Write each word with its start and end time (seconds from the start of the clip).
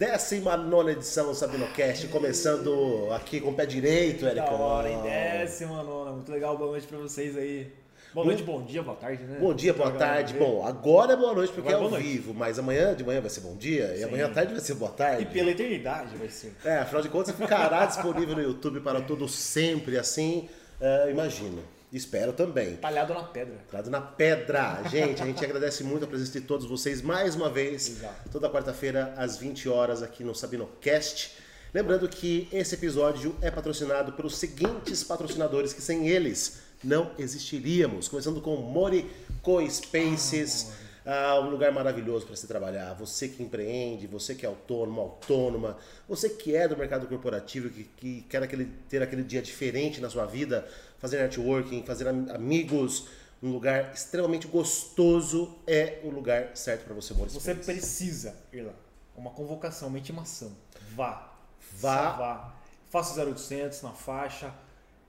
19 0.00 0.92
edição 0.92 1.26
do 1.26 1.34
SabinoCast, 1.34 2.08
começando 2.08 3.06
aqui 3.12 3.38
com 3.38 3.50
o 3.50 3.54
pé 3.54 3.66
direito, 3.66 4.24
Eric. 4.24 4.36
Da 4.46 4.50
hora, 4.50 4.88
em 4.88 5.02
décima 5.02 5.82
nona. 5.82 6.12
Muito 6.12 6.32
legal, 6.32 6.56
boa 6.56 6.70
noite 6.70 6.86
pra 6.86 6.96
vocês 6.96 7.36
aí. 7.36 7.70
Boa 8.14 8.24
noite, 8.24 8.42
bom 8.42 8.64
dia, 8.64 8.82
boa 8.82 8.96
tarde, 8.96 9.22
né? 9.24 9.36
Bom 9.38 9.52
dia, 9.52 9.74
boa 9.74 9.90
tarde. 9.90 10.32
Bom, 10.32 10.64
agora 10.66 11.12
é 11.12 11.16
boa 11.16 11.34
noite 11.34 11.52
porque 11.52 11.68
Agora 11.68 11.82
é 11.82 11.82
é 11.82 11.84
ao 11.84 11.90
noite. 11.90 12.08
vivo, 12.08 12.32
mas 12.32 12.58
amanhã 12.58 12.94
de 12.94 13.04
manhã 13.04 13.20
vai 13.20 13.28
ser 13.28 13.42
bom 13.42 13.54
dia 13.54 13.92
e 13.94 13.98
Sim. 13.98 14.04
amanhã 14.04 14.28
à 14.28 14.30
tarde 14.30 14.54
vai 14.54 14.62
ser 14.62 14.72
boa 14.72 14.90
tarde. 14.90 15.22
E 15.22 15.26
pela 15.26 15.50
eternidade 15.50 16.16
vai 16.16 16.30
ser. 16.30 16.54
É, 16.64 16.78
afinal 16.78 17.02
de 17.02 17.10
contas, 17.10 17.36
ficará 17.36 17.84
disponível 17.84 18.34
no 18.34 18.42
YouTube 18.42 18.80
para 18.80 19.02
todo 19.02 19.28
sempre, 19.28 19.98
assim, 19.98 20.48
é, 20.80 21.10
imagino. 21.10 21.62
Espero 21.92 22.32
também. 22.32 22.76
Talhado 22.76 23.12
na 23.12 23.24
pedra. 23.24 23.58
Lado 23.72 23.90
na 23.90 24.00
pedra. 24.00 24.82
Gente, 24.88 25.22
a 25.22 25.26
gente 25.26 25.42
agradece 25.44 25.82
muito 25.82 26.04
a 26.04 26.08
presença 26.08 26.38
de 26.38 26.46
todos 26.46 26.66
vocês 26.66 27.02
mais 27.02 27.34
uma 27.34 27.50
vez. 27.50 27.88
Exato. 27.88 28.28
Toda 28.30 28.48
quarta-feira, 28.48 29.12
às 29.16 29.36
20 29.36 29.68
horas, 29.68 30.02
aqui 30.02 30.22
no 30.22 30.34
SabinoCast. 30.34 31.36
Lembrando 31.74 32.08
que 32.08 32.48
esse 32.52 32.76
episódio 32.76 33.34
é 33.42 33.50
patrocinado 33.50 34.12
pelos 34.12 34.36
seguintes 34.36 35.02
patrocinadores, 35.02 35.72
que 35.72 35.82
sem 35.82 36.08
eles 36.08 36.60
não 36.82 37.10
existiríamos. 37.18 38.06
Começando 38.06 38.40
com 38.40 38.54
Morico 38.56 39.68
Spaces. 39.68 40.72
Ah, 41.04 41.40
um 41.40 41.48
lugar 41.48 41.72
maravilhoso 41.72 42.26
para 42.26 42.36
se 42.36 42.46
trabalhar. 42.46 42.94
Você 42.94 43.26
que 43.26 43.42
empreende, 43.42 44.06
você 44.06 44.34
que 44.34 44.44
é 44.44 44.48
autônomo, 44.48 45.00
autônoma, 45.00 45.76
você 46.08 46.28
que 46.28 46.54
é 46.54 46.68
do 46.68 46.76
mercado 46.76 47.06
corporativo, 47.06 47.70
que, 47.70 47.84
que 47.96 48.22
quer 48.28 48.42
aquele, 48.42 48.66
ter 48.88 49.02
aquele 49.02 49.22
dia 49.22 49.40
diferente 49.40 50.00
na 50.00 50.10
sua 50.10 50.26
vida, 50.26 50.68
fazer 51.00 51.18
networking, 51.22 51.82
fazer 51.84 52.06
am- 52.06 52.30
amigos, 52.32 53.08
um 53.42 53.50
lugar 53.50 53.92
extremamente 53.92 54.46
gostoso 54.46 55.56
é 55.66 55.98
o 56.04 56.10
lugar 56.10 56.56
certo 56.56 56.84
para 56.84 56.94
você, 56.94 57.14
Maurício. 57.14 57.40
Você 57.40 57.54
precisa 57.54 58.34
ir 58.52 58.62
lá. 58.62 58.72
Uma 59.16 59.30
convocação, 59.30 59.88
uma 59.88 59.98
intimação. 59.98 60.52
Vá. 60.94 61.32
Vá. 61.78 62.10
Vá. 62.12 62.54
Faça 62.90 63.20
o 63.20 63.24
0800 63.26 63.82
na 63.82 63.90
faixa. 63.92 64.52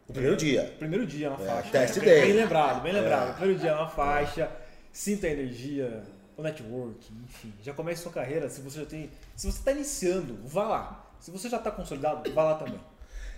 No 0.08 0.14
primeiro 0.14 0.36
dia. 0.38 0.74
Primeiro 0.80 1.06
dia 1.06 1.30
na 1.30 1.38
faixa. 1.38 1.70
test 1.72 1.96
bem, 2.00 2.06
day. 2.06 2.22
bem 2.22 2.34
lembrado, 2.34 2.82
bem 2.82 2.94
lembrado. 2.94 3.30
É. 3.30 3.34
Primeiro 3.34 3.60
dia 3.60 3.76
na 3.76 3.88
faixa. 3.88 4.52
Sinta 4.94 5.28
a 5.28 5.30
energia, 5.30 6.04
o 6.36 6.42
network, 6.42 7.14
enfim. 7.24 7.54
Já 7.64 7.74
comece 7.74 8.04
sua 8.04 8.12
carreira. 8.12 8.50
Se 8.50 8.62
você 8.62 8.80
já 8.80 8.86
tem. 8.86 9.10
Se 9.36 9.50
você 9.50 9.60
está 9.60 9.72
iniciando, 9.72 10.38
vá 10.46 10.68
lá. 10.68 11.12
Se 11.20 11.32
você 11.32 11.48
já 11.50 11.58
está 11.58 11.72
consolidado, 11.72 12.32
vá 12.34 12.44
lá 12.44 12.56
também. 12.56 12.80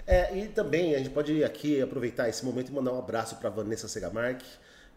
É, 0.05 0.37
e 0.37 0.47
também 0.49 0.95
a 0.95 0.97
gente 0.97 1.09
pode 1.09 1.43
aqui 1.43 1.81
aproveitar 1.81 2.27
esse 2.29 2.43
momento 2.45 2.69
e 2.69 2.73
mandar 2.73 2.91
um 2.93 2.99
abraço 2.99 3.35
para 3.37 3.49
Vanessa 3.49 3.87
Segamark, 3.87 4.41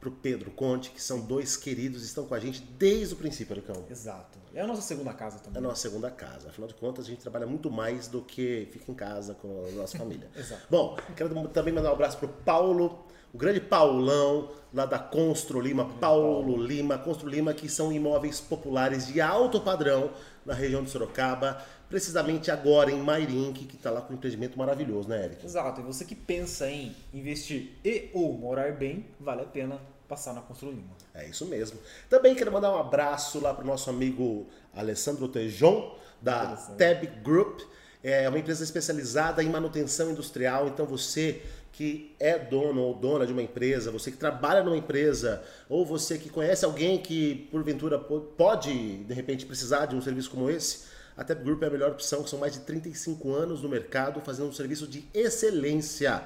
para 0.00 0.08
o 0.08 0.12
Pedro 0.12 0.50
Conte, 0.50 0.90
que 0.90 1.00
são 1.02 1.20
dois 1.20 1.56
queridos, 1.56 2.04
estão 2.04 2.26
com 2.26 2.34
a 2.34 2.40
gente 2.40 2.60
desde 2.78 3.14
o 3.14 3.16
princípio, 3.16 3.54
Ericão. 3.54 3.84
Exato. 3.90 4.38
É 4.54 4.60
a 4.60 4.66
nossa 4.66 4.82
segunda 4.82 5.12
casa 5.12 5.36
É 5.36 5.40
também. 5.40 5.58
a 5.58 5.68
nossa 5.68 5.80
segunda 5.82 6.10
casa. 6.10 6.48
Afinal 6.48 6.68
de 6.68 6.74
contas, 6.74 7.04
a 7.06 7.08
gente 7.08 7.20
trabalha 7.20 7.46
muito 7.46 7.70
mais 7.70 8.06
do 8.08 8.20
que 8.22 8.68
fica 8.72 8.90
em 8.90 8.94
casa 8.94 9.34
com 9.34 9.64
a 9.68 9.70
nossa 9.72 9.96
família. 9.98 10.28
Exato. 10.36 10.62
Bom, 10.70 10.96
quero 11.16 11.48
também 11.48 11.72
mandar 11.72 11.90
um 11.90 11.94
abraço 11.94 12.18
pro 12.18 12.28
Paulo, 12.28 13.06
o 13.32 13.38
grande 13.38 13.60
Paulão, 13.60 14.50
lá 14.72 14.86
da 14.86 14.98
Constro 14.98 15.60
Lima, 15.60 15.86
Paulo 15.98 16.56
Lima, 16.62 16.98
Constro 16.98 17.28
Lima, 17.28 17.52
que 17.54 17.68
são 17.68 17.92
imóveis 17.92 18.40
populares 18.40 19.06
de 19.06 19.20
alto 19.20 19.60
padrão 19.60 20.10
na 20.44 20.54
região 20.54 20.82
de 20.84 20.90
Sorocaba, 20.90 21.60
precisamente 21.88 22.50
agora 22.50 22.90
em 22.90 23.00
Mairink, 23.00 23.64
que 23.64 23.76
está 23.76 23.90
lá 23.90 24.00
com 24.00 24.12
um 24.12 24.16
empreendimento 24.16 24.58
maravilhoso, 24.58 25.08
né, 25.08 25.24
Eric? 25.24 25.44
Exato. 25.44 25.80
E 25.80 25.84
você 25.84 26.04
que 26.04 26.14
pensa 26.14 26.68
em 26.68 26.94
investir 27.14 27.70
e 27.84 28.10
ou 28.12 28.32
morar 28.32 28.72
bem, 28.72 29.06
vale 29.20 29.42
a 29.42 29.46
pena 29.46 29.78
passar 30.08 30.32
na 30.32 30.40
Constru 30.40 30.70
Lima. 30.70 30.94
É 31.14 31.26
isso 31.26 31.46
mesmo. 31.46 31.78
Também 32.08 32.34
quero 32.34 32.52
mandar 32.52 32.72
um 32.72 32.78
abraço 32.78 33.40
lá 33.40 33.52
para 33.54 33.64
o 33.64 33.66
nosso 33.66 33.90
amigo 33.90 34.46
Alessandro 34.74 35.28
Tejon, 35.28 35.96
da. 36.20 36.56
Tab 36.56 37.04
Group. 37.22 37.60
É 38.02 38.28
uma 38.28 38.38
empresa 38.38 38.62
especializada 38.62 39.42
em 39.42 39.48
manutenção 39.48 40.10
industrial. 40.12 40.68
Então 40.68 40.86
você 40.86 41.42
que 41.72 42.14
é 42.18 42.38
dono 42.38 42.80
ou 42.80 42.94
dona 42.94 43.26
de 43.26 43.32
uma 43.32 43.42
empresa, 43.42 43.90
você 43.90 44.10
que 44.10 44.16
trabalha 44.16 44.62
numa 44.62 44.76
empresa, 44.78 45.42
ou 45.68 45.84
você 45.84 46.16
que 46.16 46.30
conhece 46.30 46.64
alguém 46.64 46.96
que 46.98 47.48
porventura 47.50 47.98
po- 47.98 48.20
pode 48.20 48.98
de 49.04 49.12
repente 49.12 49.44
precisar 49.44 49.84
de 49.84 49.94
um 49.94 50.00
serviço 50.00 50.30
como 50.30 50.48
esse, 50.48 50.86
a 51.16 51.24
Tab 51.24 51.42
Group 51.42 51.62
é 51.62 51.66
a 51.66 51.70
melhor 51.70 51.92
opção, 51.92 52.26
são 52.26 52.38
mais 52.38 52.52
de 52.52 52.60
35 52.60 53.32
anos 53.32 53.62
no 53.62 53.68
mercado 53.68 54.20
fazendo 54.20 54.48
um 54.48 54.52
serviço 54.52 54.86
de 54.86 55.08
excelência. 55.14 56.22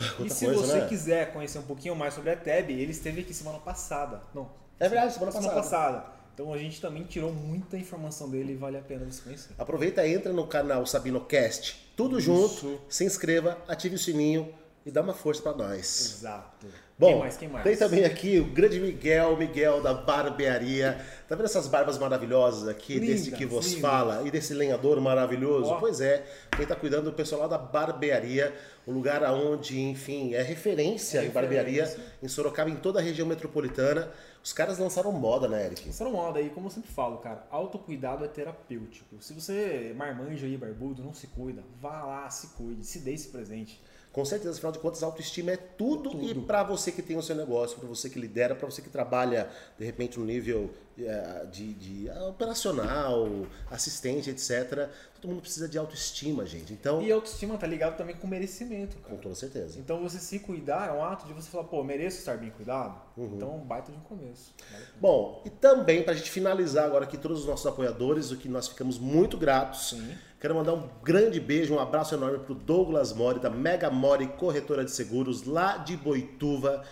E 0.00 0.04
Quanta 0.16 0.34
se 0.34 0.44
coisa, 0.46 0.60
você 0.60 0.80
né? 0.80 0.86
quiser 0.88 1.32
conhecer 1.32 1.58
um 1.58 1.62
pouquinho 1.62 1.94
mais 1.94 2.14
sobre 2.14 2.30
a 2.30 2.36
TEB, 2.36 2.72
ele 2.72 2.90
esteve 2.90 3.20
aqui 3.20 3.34
semana 3.34 3.58
passada. 3.58 4.22
Não. 4.34 4.50
É 4.80 4.88
verdade, 4.88 5.14
semana 5.14 5.32
passada. 5.32 5.54
passada. 5.54 6.06
Então 6.34 6.52
a 6.52 6.58
gente 6.58 6.80
também 6.80 7.04
tirou 7.04 7.32
muita 7.32 7.76
informação 7.76 8.28
dele 8.28 8.54
e 8.54 8.56
vale 8.56 8.76
a 8.76 8.80
pena 8.82 9.04
você 9.04 9.22
conhecer. 9.22 9.52
Aproveita, 9.56 10.06
entra 10.06 10.32
no 10.32 10.46
canal 10.48 10.84
SabinoCast, 10.84 11.92
tudo 11.96 12.18
junto, 12.18 12.54
Isso. 12.54 12.80
se 12.88 13.04
inscreva, 13.04 13.56
ative 13.68 13.94
o 13.94 13.98
sininho 13.98 14.52
e 14.84 14.90
dá 14.90 15.00
uma 15.00 15.14
força 15.14 15.42
pra 15.42 15.52
nós. 15.54 16.16
Exato. 16.18 16.66
Bom, 16.96 17.08
quem 17.08 17.18
mais? 17.18 17.36
Quem 17.36 17.48
mais? 17.48 17.64
tem 17.64 17.76
também 17.76 18.04
aqui 18.04 18.38
o 18.38 18.44
grande 18.44 18.78
Miguel, 18.78 19.36
Miguel 19.36 19.82
da 19.82 19.92
barbearia. 19.92 21.04
Tá 21.28 21.34
vendo 21.34 21.46
essas 21.46 21.66
barbas 21.66 21.98
maravilhosas 21.98 22.68
aqui, 22.68 23.00
desse 23.00 23.24
Lindas, 23.24 23.38
que 23.38 23.44
vos 23.44 23.66
lindas. 23.66 23.80
fala, 23.80 24.22
e 24.24 24.30
desse 24.30 24.54
lenhador 24.54 25.00
maravilhoso? 25.00 25.70
Ó. 25.70 25.80
Pois 25.80 26.00
é, 26.00 26.24
quem 26.56 26.64
tá 26.64 26.76
cuidando 26.76 27.06
do 27.06 27.12
pessoal 27.12 27.42
lá 27.42 27.48
da 27.48 27.58
barbearia, 27.58 28.54
um 28.86 28.92
lugar 28.92 29.24
onde, 29.32 29.80
enfim, 29.80 30.34
é 30.34 30.42
referência 30.42 31.18
É 31.18 31.24
em 31.24 31.30
barbearia 31.30 31.92
em 32.22 32.28
Sorocaba, 32.28 32.70
em 32.70 32.76
toda 32.76 33.00
a 33.00 33.02
região 33.02 33.26
metropolitana. 33.26 34.10
Os 34.42 34.52
caras 34.52 34.78
lançaram 34.78 35.10
moda, 35.10 35.48
né, 35.48 35.66
Eric? 35.66 35.90
Uma 36.00 36.10
moda 36.10 36.38
aí, 36.38 36.50
como 36.50 36.66
eu 36.66 36.70
sempre 36.70 36.92
falo, 36.92 37.16
cara, 37.16 37.44
autocuidado 37.50 38.24
é 38.24 38.28
terapêutico. 38.28 39.16
Se 39.20 39.32
você 39.32 39.88
é 39.90 39.94
marmanjo 39.94 40.46
aí, 40.46 40.56
barbudo, 40.56 41.02
não 41.02 41.14
se 41.14 41.26
cuida, 41.26 41.64
vá 41.80 42.04
lá, 42.04 42.30
se 42.30 42.48
cuide, 42.48 42.84
se 42.84 43.00
dê 43.00 43.14
esse 43.14 43.28
presente. 43.28 43.82
Com 44.14 44.24
certeza, 44.24 44.52
afinal 44.52 44.70
de 44.70 44.78
contas, 44.78 45.02
autoestima 45.02 45.50
é 45.50 45.56
tudo, 45.56 46.10
Tudo. 46.10 46.24
e 46.24 46.34
para 46.36 46.62
você 46.62 46.92
que 46.92 47.02
tem 47.02 47.16
o 47.16 47.22
seu 47.22 47.34
negócio, 47.34 47.76
para 47.76 47.88
você 47.88 48.08
que 48.08 48.16
lidera, 48.16 48.54
para 48.54 48.70
você 48.70 48.80
que 48.80 48.88
trabalha 48.88 49.50
de 49.76 49.84
repente 49.84 50.20
no 50.20 50.24
nível 50.24 50.70
eh, 50.96 51.46
de, 51.50 51.74
de, 51.74 52.10
operacional, 52.28 53.28
assistente, 53.68 54.30
etc. 54.30 54.88
Todo 55.20 55.30
mundo 55.30 55.40
precisa 55.40 55.68
de 55.68 55.76
autoestima, 55.76 56.46
gente. 56.46 56.72
Então, 56.72 57.02
E 57.02 57.10
autoestima 57.10 57.58
tá 57.58 57.66
ligado 57.66 57.96
também 57.96 58.14
com 58.14 58.28
merecimento, 58.28 58.96
cara. 58.98 59.16
com 59.16 59.20
toda 59.20 59.34
certeza. 59.34 59.80
Então 59.80 60.00
você 60.00 60.20
se 60.20 60.38
cuidar 60.38 60.90
é 60.90 60.92
um 60.92 61.04
ato 61.04 61.26
de 61.26 61.32
você 61.32 61.50
falar, 61.50 61.64
pô, 61.64 61.82
mereço 61.82 62.18
estar 62.18 62.36
bem 62.36 62.50
cuidado? 62.50 62.94
Uhum. 63.16 63.32
Então 63.34 63.60
é 63.60 63.66
baita 63.66 63.90
de 63.90 63.98
um 63.98 64.02
começo. 64.02 64.54
Vale. 64.70 64.84
Bom, 65.00 65.42
e 65.44 65.50
também 65.50 66.04
para 66.04 66.12
a 66.12 66.16
gente 66.16 66.30
finalizar 66.30 66.84
agora 66.84 67.02
aqui 67.02 67.18
todos 67.18 67.40
os 67.40 67.46
nossos 67.46 67.66
apoiadores, 67.66 68.30
o 68.30 68.36
que 68.36 68.48
nós 68.48 68.68
ficamos 68.68 68.96
muito 68.96 69.36
gratos. 69.36 69.90
Sim. 69.90 70.14
Quero 70.44 70.56
mandar 70.56 70.74
um 70.74 70.90
grande 71.02 71.40
beijo, 71.40 71.72
um 71.72 71.80
abraço 71.80 72.14
enorme 72.14 72.40
pro 72.40 72.54
Douglas 72.54 73.14
Mori, 73.14 73.40
da 73.40 73.48
Mega 73.48 73.88
Mori 73.88 74.26
Corretora 74.26 74.84
de 74.84 74.90
Seguros, 74.90 75.44
lá 75.44 75.78
de 75.78 75.96
Boituva. 75.96 76.84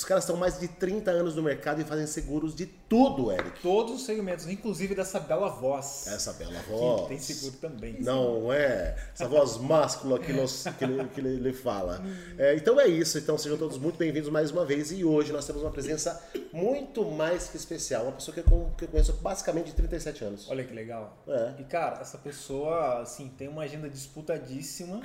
Os 0.00 0.04
caras 0.06 0.24
estão 0.24 0.34
mais 0.34 0.58
de 0.58 0.66
30 0.66 1.10
anos 1.10 1.36
no 1.36 1.42
mercado 1.42 1.78
e 1.82 1.84
fazem 1.84 2.06
seguros 2.06 2.54
de 2.54 2.64
tudo, 2.64 3.30
Eric. 3.30 3.60
Todos 3.60 3.96
os 3.96 4.06
segmentos, 4.06 4.48
inclusive 4.48 4.94
dessa 4.94 5.20
bela 5.20 5.50
voz. 5.50 6.06
Essa 6.06 6.32
bela 6.32 6.54
que 6.58 6.70
voz. 6.70 7.06
tem 7.06 7.18
seguro 7.18 7.58
também. 7.58 8.00
Não 8.00 8.50
é? 8.50 8.96
Essa 9.12 9.28
voz 9.28 9.58
máscula 9.58 10.18
que, 10.18 10.32
nos- 10.32 10.64
que 10.78 10.84
ele, 10.84 11.04
que 11.08 11.20
ele- 11.20 11.52
fala. 11.52 12.02
É, 12.38 12.54
então 12.56 12.80
é 12.80 12.86
isso. 12.86 13.18
Então 13.18 13.36
sejam 13.36 13.58
todos 13.58 13.76
muito 13.76 13.98
bem-vindos 13.98 14.30
mais 14.30 14.50
uma 14.50 14.64
vez. 14.64 14.90
E 14.90 15.04
hoje 15.04 15.32
nós 15.34 15.44
temos 15.46 15.60
uma 15.60 15.70
presença 15.70 16.18
muito 16.50 17.04
mais 17.04 17.48
que 17.48 17.58
especial. 17.58 18.04
Uma 18.04 18.12
pessoa 18.12 18.32
que 18.32 18.40
eu, 18.40 18.44
con- 18.44 18.72
que 18.78 18.84
eu 18.86 18.88
conheço 18.88 19.12
basicamente 19.12 19.66
de 19.66 19.72
37 19.74 20.24
anos. 20.24 20.48
Olha 20.48 20.64
que 20.64 20.72
legal. 20.72 21.18
É. 21.28 21.56
E 21.58 21.64
cara, 21.64 22.00
essa 22.00 22.16
pessoa, 22.16 23.02
assim, 23.02 23.28
tem 23.36 23.48
uma 23.48 23.64
agenda 23.64 23.86
disputadíssima. 23.90 25.02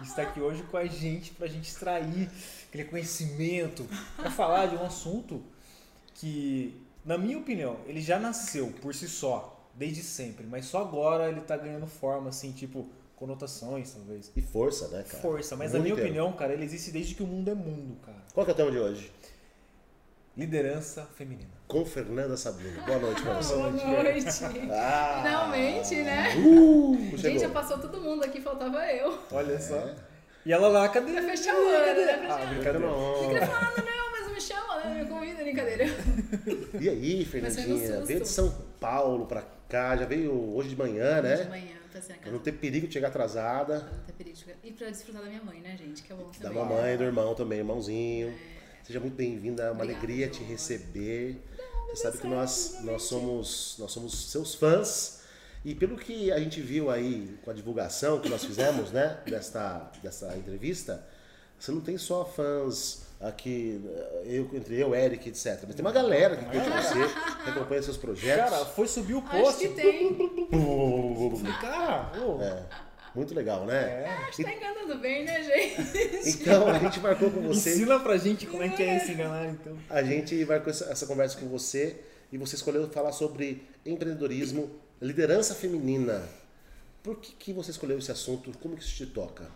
e 0.00 0.06
está 0.06 0.22
aqui 0.22 0.40
hoje 0.40 0.62
com 0.70 0.76
a 0.76 0.86
gente 0.86 1.32
pra 1.32 1.48
gente 1.48 1.68
extrair 1.68 2.30
aquele 2.68 2.84
conhecimento, 2.84 3.88
falar 4.30 4.66
de 4.66 4.76
um 4.76 4.84
assunto 4.84 5.42
que, 6.14 6.80
na 7.04 7.16
minha 7.16 7.38
opinião, 7.38 7.76
ele 7.86 8.00
já 8.00 8.18
nasceu 8.18 8.72
por 8.80 8.94
si 8.94 9.08
só, 9.08 9.68
desde 9.74 10.02
sempre, 10.02 10.46
mas 10.46 10.66
só 10.66 10.80
agora 10.82 11.28
ele 11.28 11.40
tá 11.40 11.56
ganhando 11.56 11.86
forma, 11.86 12.28
assim, 12.30 12.52
tipo, 12.52 12.88
conotações, 13.16 13.92
talvez. 13.92 14.30
E 14.36 14.40
força, 14.40 14.88
né, 14.88 15.04
cara? 15.08 15.22
Força, 15.22 15.56
mas 15.56 15.72
na 15.72 15.78
minha 15.78 15.92
inteiro. 15.92 16.10
opinião, 16.10 16.32
cara, 16.32 16.52
ele 16.52 16.64
existe 16.64 16.90
desde 16.90 17.14
que 17.14 17.22
o 17.22 17.26
mundo 17.26 17.50
é 17.50 17.54
mundo, 17.54 17.96
cara. 18.04 18.18
Qual 18.34 18.44
que 18.44 18.50
é 18.50 18.54
o 18.54 18.56
tema 18.56 18.70
de 18.70 18.78
hoje? 18.78 19.10
Liderança 20.36 21.04
feminina. 21.16 21.50
Com 21.66 21.84
Fernanda 21.84 22.36
Sabino. 22.36 22.80
Boa 22.84 22.98
noite 23.00 23.22
pra 23.22 23.34
você. 23.34 23.54
Boa 23.56 23.70
noite. 24.04 24.26
Ah, 24.70 25.22
Finalmente, 25.24 25.94
né? 25.96 26.34
Uh, 26.36 27.16
Gente, 27.16 27.40
já 27.40 27.48
passou 27.48 27.76
todo 27.78 28.00
mundo 28.00 28.24
aqui, 28.24 28.40
faltava 28.40 28.86
eu. 28.92 29.18
Olha 29.32 29.60
só. 29.60 29.74
É. 29.76 29.96
E 30.46 30.52
ela 30.52 30.68
lá, 30.68 30.88
cadê? 30.88 31.12
Pra 31.12 31.22
fechar 31.22 31.54
o 31.54 31.68
ano, 31.68 32.06
né? 32.06 32.28
Ah, 32.30 32.46
brincadeira. 32.46 32.78
Não. 32.78 33.30
Ah, 33.42 33.72
não, 33.84 34.07
me 34.38 34.40
chama, 34.40 34.76
né? 34.84 35.02
Me 35.02 35.08
convida, 35.10 35.42
brincadeira. 35.42 35.84
E 36.80 36.88
aí, 36.88 37.18
no 37.20 37.26
Fernandinha? 37.26 38.04
Veio 38.04 38.20
de 38.20 38.28
São 38.28 38.50
Paulo 38.80 39.26
pra 39.26 39.42
cá, 39.68 39.96
já 39.96 40.06
veio 40.06 40.32
hoje 40.54 40.68
de 40.70 40.76
manhã, 40.76 41.20
né? 41.20 41.36
De 41.36 41.48
manhã, 41.48 41.74
Pra 42.22 42.30
não 42.30 42.38
ter 42.38 42.52
perigo 42.52 42.86
de 42.86 42.92
chegar 42.92 43.08
atrasada. 43.08 43.80
Pra 43.80 43.90
não 43.90 44.04
ter 44.04 44.12
perigo. 44.12 44.38
E 44.62 44.72
pra 44.72 44.88
desfrutar 44.88 45.22
da 45.22 45.28
minha 45.28 45.42
mãe, 45.42 45.60
né, 45.60 45.76
gente? 45.76 46.02
Que 46.02 46.12
é 46.12 46.16
bom 46.16 46.30
Da 46.30 46.48
também. 46.48 46.62
mamãe, 46.62 46.96
do 46.96 47.02
irmão 47.02 47.34
também, 47.34 47.58
irmãozinho. 47.58 48.32
Seja 48.84 49.00
muito 49.00 49.16
bem-vinda, 49.16 49.64
é 49.64 49.70
uma 49.70 49.82
Obrigada, 49.82 49.98
alegria 50.06 50.28
te 50.28 50.44
receber. 50.44 51.42
Você 51.90 52.02
sabe 52.04 52.18
que 52.18 52.26
nós, 52.28 52.78
nós, 52.84 53.02
somos, 53.02 53.74
nós 53.80 53.90
somos 53.90 54.30
seus 54.30 54.54
fãs. 54.54 55.22
E 55.64 55.74
pelo 55.74 55.96
que 55.96 56.30
a 56.30 56.38
gente 56.38 56.60
viu 56.60 56.88
aí 56.88 57.36
com 57.42 57.50
a 57.50 57.54
divulgação 57.54 58.20
que 58.20 58.28
nós 58.28 58.44
fizemos, 58.44 58.92
né, 58.92 59.18
desta, 59.26 59.90
dessa 60.00 60.36
entrevista, 60.36 61.04
você 61.58 61.72
não 61.72 61.80
tem 61.80 61.98
só 61.98 62.24
fãs 62.24 63.07
aqui, 63.20 63.80
eu, 64.24 64.48
entre 64.54 64.78
eu, 64.80 64.94
Eric, 64.94 65.28
etc. 65.28 65.64
Mas 65.66 65.74
tem 65.74 65.84
uma 65.84 65.92
galera 65.92 66.36
que 66.36 66.44
curte 66.44 66.68
você, 66.70 67.44
que 67.44 67.50
acompanha 67.50 67.82
seus 67.82 67.96
projetos. 67.96 68.50
Cara, 68.50 68.64
foi 68.64 68.86
subir 68.88 69.14
o 69.14 69.18
Acho 69.18 69.30
post. 69.42 69.68
que 69.68 69.74
tem. 69.74 70.16
Cara, 71.60 72.12
ô, 72.20 72.40
É, 72.42 72.64
muito 73.14 73.34
legal, 73.34 73.64
né? 73.66 74.04
é. 74.04 74.08
Acho 74.28 74.36
que 74.36 74.44
tá 74.44 74.52
enganando 74.52 74.98
bem, 74.98 75.24
né, 75.24 75.42
gente? 75.42 76.28
Então, 76.40 76.68
a 76.68 76.78
gente 76.78 77.00
marcou 77.00 77.30
com 77.30 77.40
você 77.42 77.74
Ensina 77.74 77.98
pra 78.00 78.16
gente 78.16 78.46
como 78.46 78.62
é 78.62 78.68
que 78.68 78.82
é 78.82 78.96
esse 78.96 79.12
enganar, 79.12 79.48
então. 79.48 79.76
A 79.90 80.02
gente 80.02 80.44
vai 80.44 80.60
com 80.60 80.70
essa, 80.70 80.84
essa 80.90 81.06
conversa 81.06 81.38
com 81.38 81.48
você 81.48 82.00
e 82.30 82.38
você 82.38 82.56
escolheu 82.56 82.88
falar 82.88 83.12
sobre 83.12 83.66
empreendedorismo, 83.84 84.70
liderança 85.00 85.54
feminina. 85.54 86.22
Por 87.02 87.16
que, 87.16 87.32
que 87.32 87.52
você 87.52 87.70
escolheu 87.70 87.98
esse 87.98 88.10
assunto? 88.12 88.50
Como 88.58 88.76
que 88.76 88.82
isso 88.82 88.94
te 88.96 89.06
toca? 89.06 89.50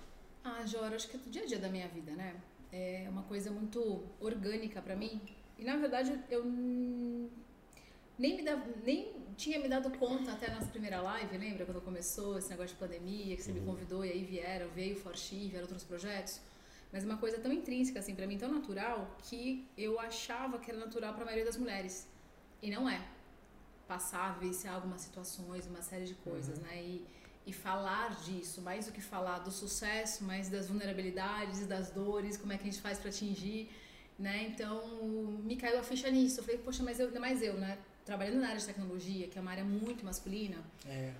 Ah, 0.44 0.64
Jora, 0.66 0.96
acho 0.96 1.08
que 1.08 1.16
é 1.16 1.20
do 1.20 1.30
dia 1.30 1.42
a 1.42 1.46
dia 1.46 1.58
da 1.58 1.68
minha 1.68 1.86
vida, 1.88 2.12
né? 2.12 2.34
É 2.72 3.06
uma 3.08 3.22
coisa 3.24 3.50
muito 3.50 4.02
orgânica 4.18 4.80
pra 4.80 4.96
mim. 4.96 5.20
E 5.58 5.64
na 5.64 5.76
verdade 5.76 6.18
eu 6.30 6.42
nem, 8.18 8.36
me 8.36 8.42
dava, 8.42 8.64
nem 8.82 9.12
tinha 9.36 9.58
me 9.58 9.68
dado 9.68 9.90
conta 9.98 10.32
até 10.32 10.50
na 10.50 10.64
primeira 10.66 11.00
live, 11.00 11.36
lembra 11.38 11.64
quando 11.64 11.80
começou 11.82 12.38
esse 12.38 12.48
negócio 12.50 12.74
de 12.74 12.80
pandemia, 12.80 13.36
que 13.36 13.42
você 13.42 13.52
me 13.52 13.60
convidou 13.60 14.04
e 14.04 14.10
aí 14.10 14.24
vieram, 14.24 14.68
veio 14.70 14.96
o 14.96 14.98
Forchi, 14.98 15.48
vieram 15.48 15.62
outros 15.62 15.84
projetos. 15.84 16.40
Mas 16.92 17.04
é 17.04 17.06
uma 17.06 17.16
coisa 17.16 17.38
tão 17.38 17.52
intrínseca 17.52 18.00
assim 18.00 18.14
para 18.14 18.26
mim, 18.26 18.36
tão 18.36 18.52
natural, 18.52 19.16
que 19.22 19.66
eu 19.76 19.98
achava 19.98 20.58
que 20.58 20.70
era 20.70 20.78
natural 20.78 21.14
para 21.14 21.22
a 21.22 21.24
maioria 21.24 21.44
das 21.44 21.56
mulheres. 21.56 22.06
E 22.62 22.70
não 22.70 22.88
é. 22.88 23.02
Passar, 23.88 24.38
vivenciar 24.38 24.74
algumas 24.74 25.00
situações, 25.00 25.66
uma 25.66 25.82
série 25.82 26.04
de 26.04 26.14
coisas, 26.14 26.58
né? 26.58 26.82
E, 26.82 27.06
e 27.46 27.52
falar 27.52 28.20
disso, 28.24 28.60
mais 28.62 28.86
do 28.86 28.92
que 28.92 29.00
falar 29.00 29.40
do 29.40 29.50
sucesso, 29.50 30.22
mais 30.24 30.48
das 30.48 30.68
vulnerabilidades, 30.68 31.66
das 31.66 31.90
dores, 31.90 32.36
como 32.36 32.52
é 32.52 32.56
que 32.56 32.62
a 32.68 32.70
gente 32.70 32.80
faz 32.80 32.98
para 32.98 33.08
atingir, 33.08 33.68
né? 34.18 34.46
Então, 34.48 34.86
me 35.42 35.56
caiu 35.56 35.78
a 35.80 35.82
ficha 35.82 36.08
nisso. 36.10 36.38
Eu 36.40 36.44
falei, 36.44 36.58
poxa, 36.60 36.82
mas 36.82 37.00
eu, 37.00 37.06
ainda 37.08 37.18
mais 37.20 37.42
eu, 37.42 37.54
né? 37.54 37.78
Trabalhando 38.04 38.40
na 38.40 38.48
área 38.48 38.60
de 38.60 38.66
tecnologia, 38.66 39.26
que 39.28 39.38
é 39.38 39.40
uma 39.40 39.50
área 39.50 39.64
muito 39.64 40.04
masculina, 40.04 40.58
É. 40.86 41.12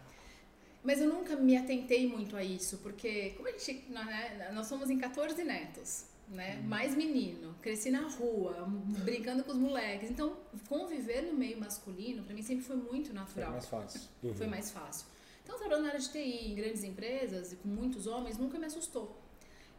mas 0.85 1.01
eu 1.01 1.09
nunca 1.09 1.35
me 1.37 1.57
atentei 1.57 2.07
muito 2.09 2.37
a 2.37 2.43
isso, 2.43 2.79
porque 2.79 3.31
como 3.37 3.49
a 3.49 3.53
gente, 3.53 3.85
né, 3.89 4.51
nós 4.53 4.67
somos 4.67 4.91
em 4.91 4.99
14 4.99 5.43
netos, 5.45 6.05
né? 6.29 6.61
Mais 6.67 6.95
menino, 6.97 7.55
cresci 7.61 7.91
na 7.91 8.09
rua, 8.09 8.65
brincando 9.05 9.43
com 9.45 9.51
os 9.53 9.59
moleques. 9.59 10.09
Então, 10.11 10.37
conviver 10.69 11.23
no 11.23 11.35
meio 11.35 11.59
masculino, 11.59 12.23
pra 12.23 12.33
mim 12.35 12.43
sempre 12.43 12.65
foi 12.65 12.77
muito 12.77 13.07
Foi 13.09 13.15
natural 13.15 13.51
mais 13.53 13.67
fácil. 13.67 14.01
foi 14.37 14.47
mais 14.47 14.71
fácil. 14.71 15.07
Então, 15.43 15.59
trabalhando 15.59 15.83
na 15.85 15.89
área 15.91 16.01
de 16.01 16.09
TI, 16.11 16.51
em 16.51 16.55
grandes 16.55 16.85
empresas 16.85 17.53
e 17.53 17.57
com 17.57 17.69
muitos 17.69 18.07
homens, 18.07 18.39
nunca 18.39 18.59
me 18.59 18.67
assustou. 18.67 19.17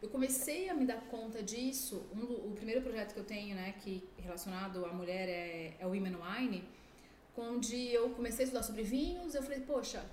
Eu 0.02 0.08
comecei 0.10 0.68
a 0.68 0.74
me 0.74 0.84
dar 0.84 1.00
conta 1.14 1.42
disso. 1.42 2.04
Um 2.14 2.20
do- 2.20 2.48
o 2.48 2.52
primeiro 2.54 2.82
projeto 2.82 3.14
que 3.14 3.20
eu 3.20 3.24
tenho, 3.24 3.54
né, 3.54 3.74
que 3.82 4.06
relacionado 4.18 4.84
à 4.84 4.92
mulher 4.92 5.28
é, 5.28 5.74
é 5.78 5.86
o 5.86 5.90
Women 5.90 6.16
Wine, 6.16 6.64
onde 7.36 7.88
eu 7.90 8.10
comecei 8.10 8.44
a 8.44 8.46
estudar 8.46 8.62
sobre 8.62 8.82
vinhos. 8.82 9.34
Eu 9.34 9.42
falei, 9.42 9.60
poxa, 9.60 10.04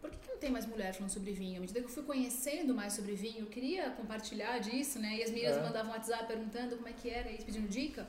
por 0.00 0.10
que, 0.10 0.18
que 0.18 0.28
não 0.28 0.36
tem 0.38 0.50
mais 0.50 0.66
mulher 0.66 0.92
falando 0.94 1.10
sobre 1.10 1.32
vinho? 1.32 1.56
À 1.56 1.60
medida 1.60 1.80
que 1.80 1.86
eu 1.86 1.90
fui 1.90 2.02
conhecendo 2.02 2.74
mais 2.74 2.92
sobre 2.92 3.14
vinho, 3.14 3.40
eu 3.40 3.46
queria 3.46 3.90
compartilhar 3.90 4.58
disso, 4.58 4.98
né? 4.98 5.16
E 5.16 5.22
as 5.22 5.30
meninas 5.30 5.56
É. 5.56 5.62
mandavam 5.62 5.92
WhatsApp 5.92 6.26
perguntando 6.26 6.76
como 6.76 6.88
é 6.88 6.92
que 6.92 7.08
era, 7.08 7.30
e 7.32 7.38
pedindo 7.42 7.68
dica. 7.68 8.06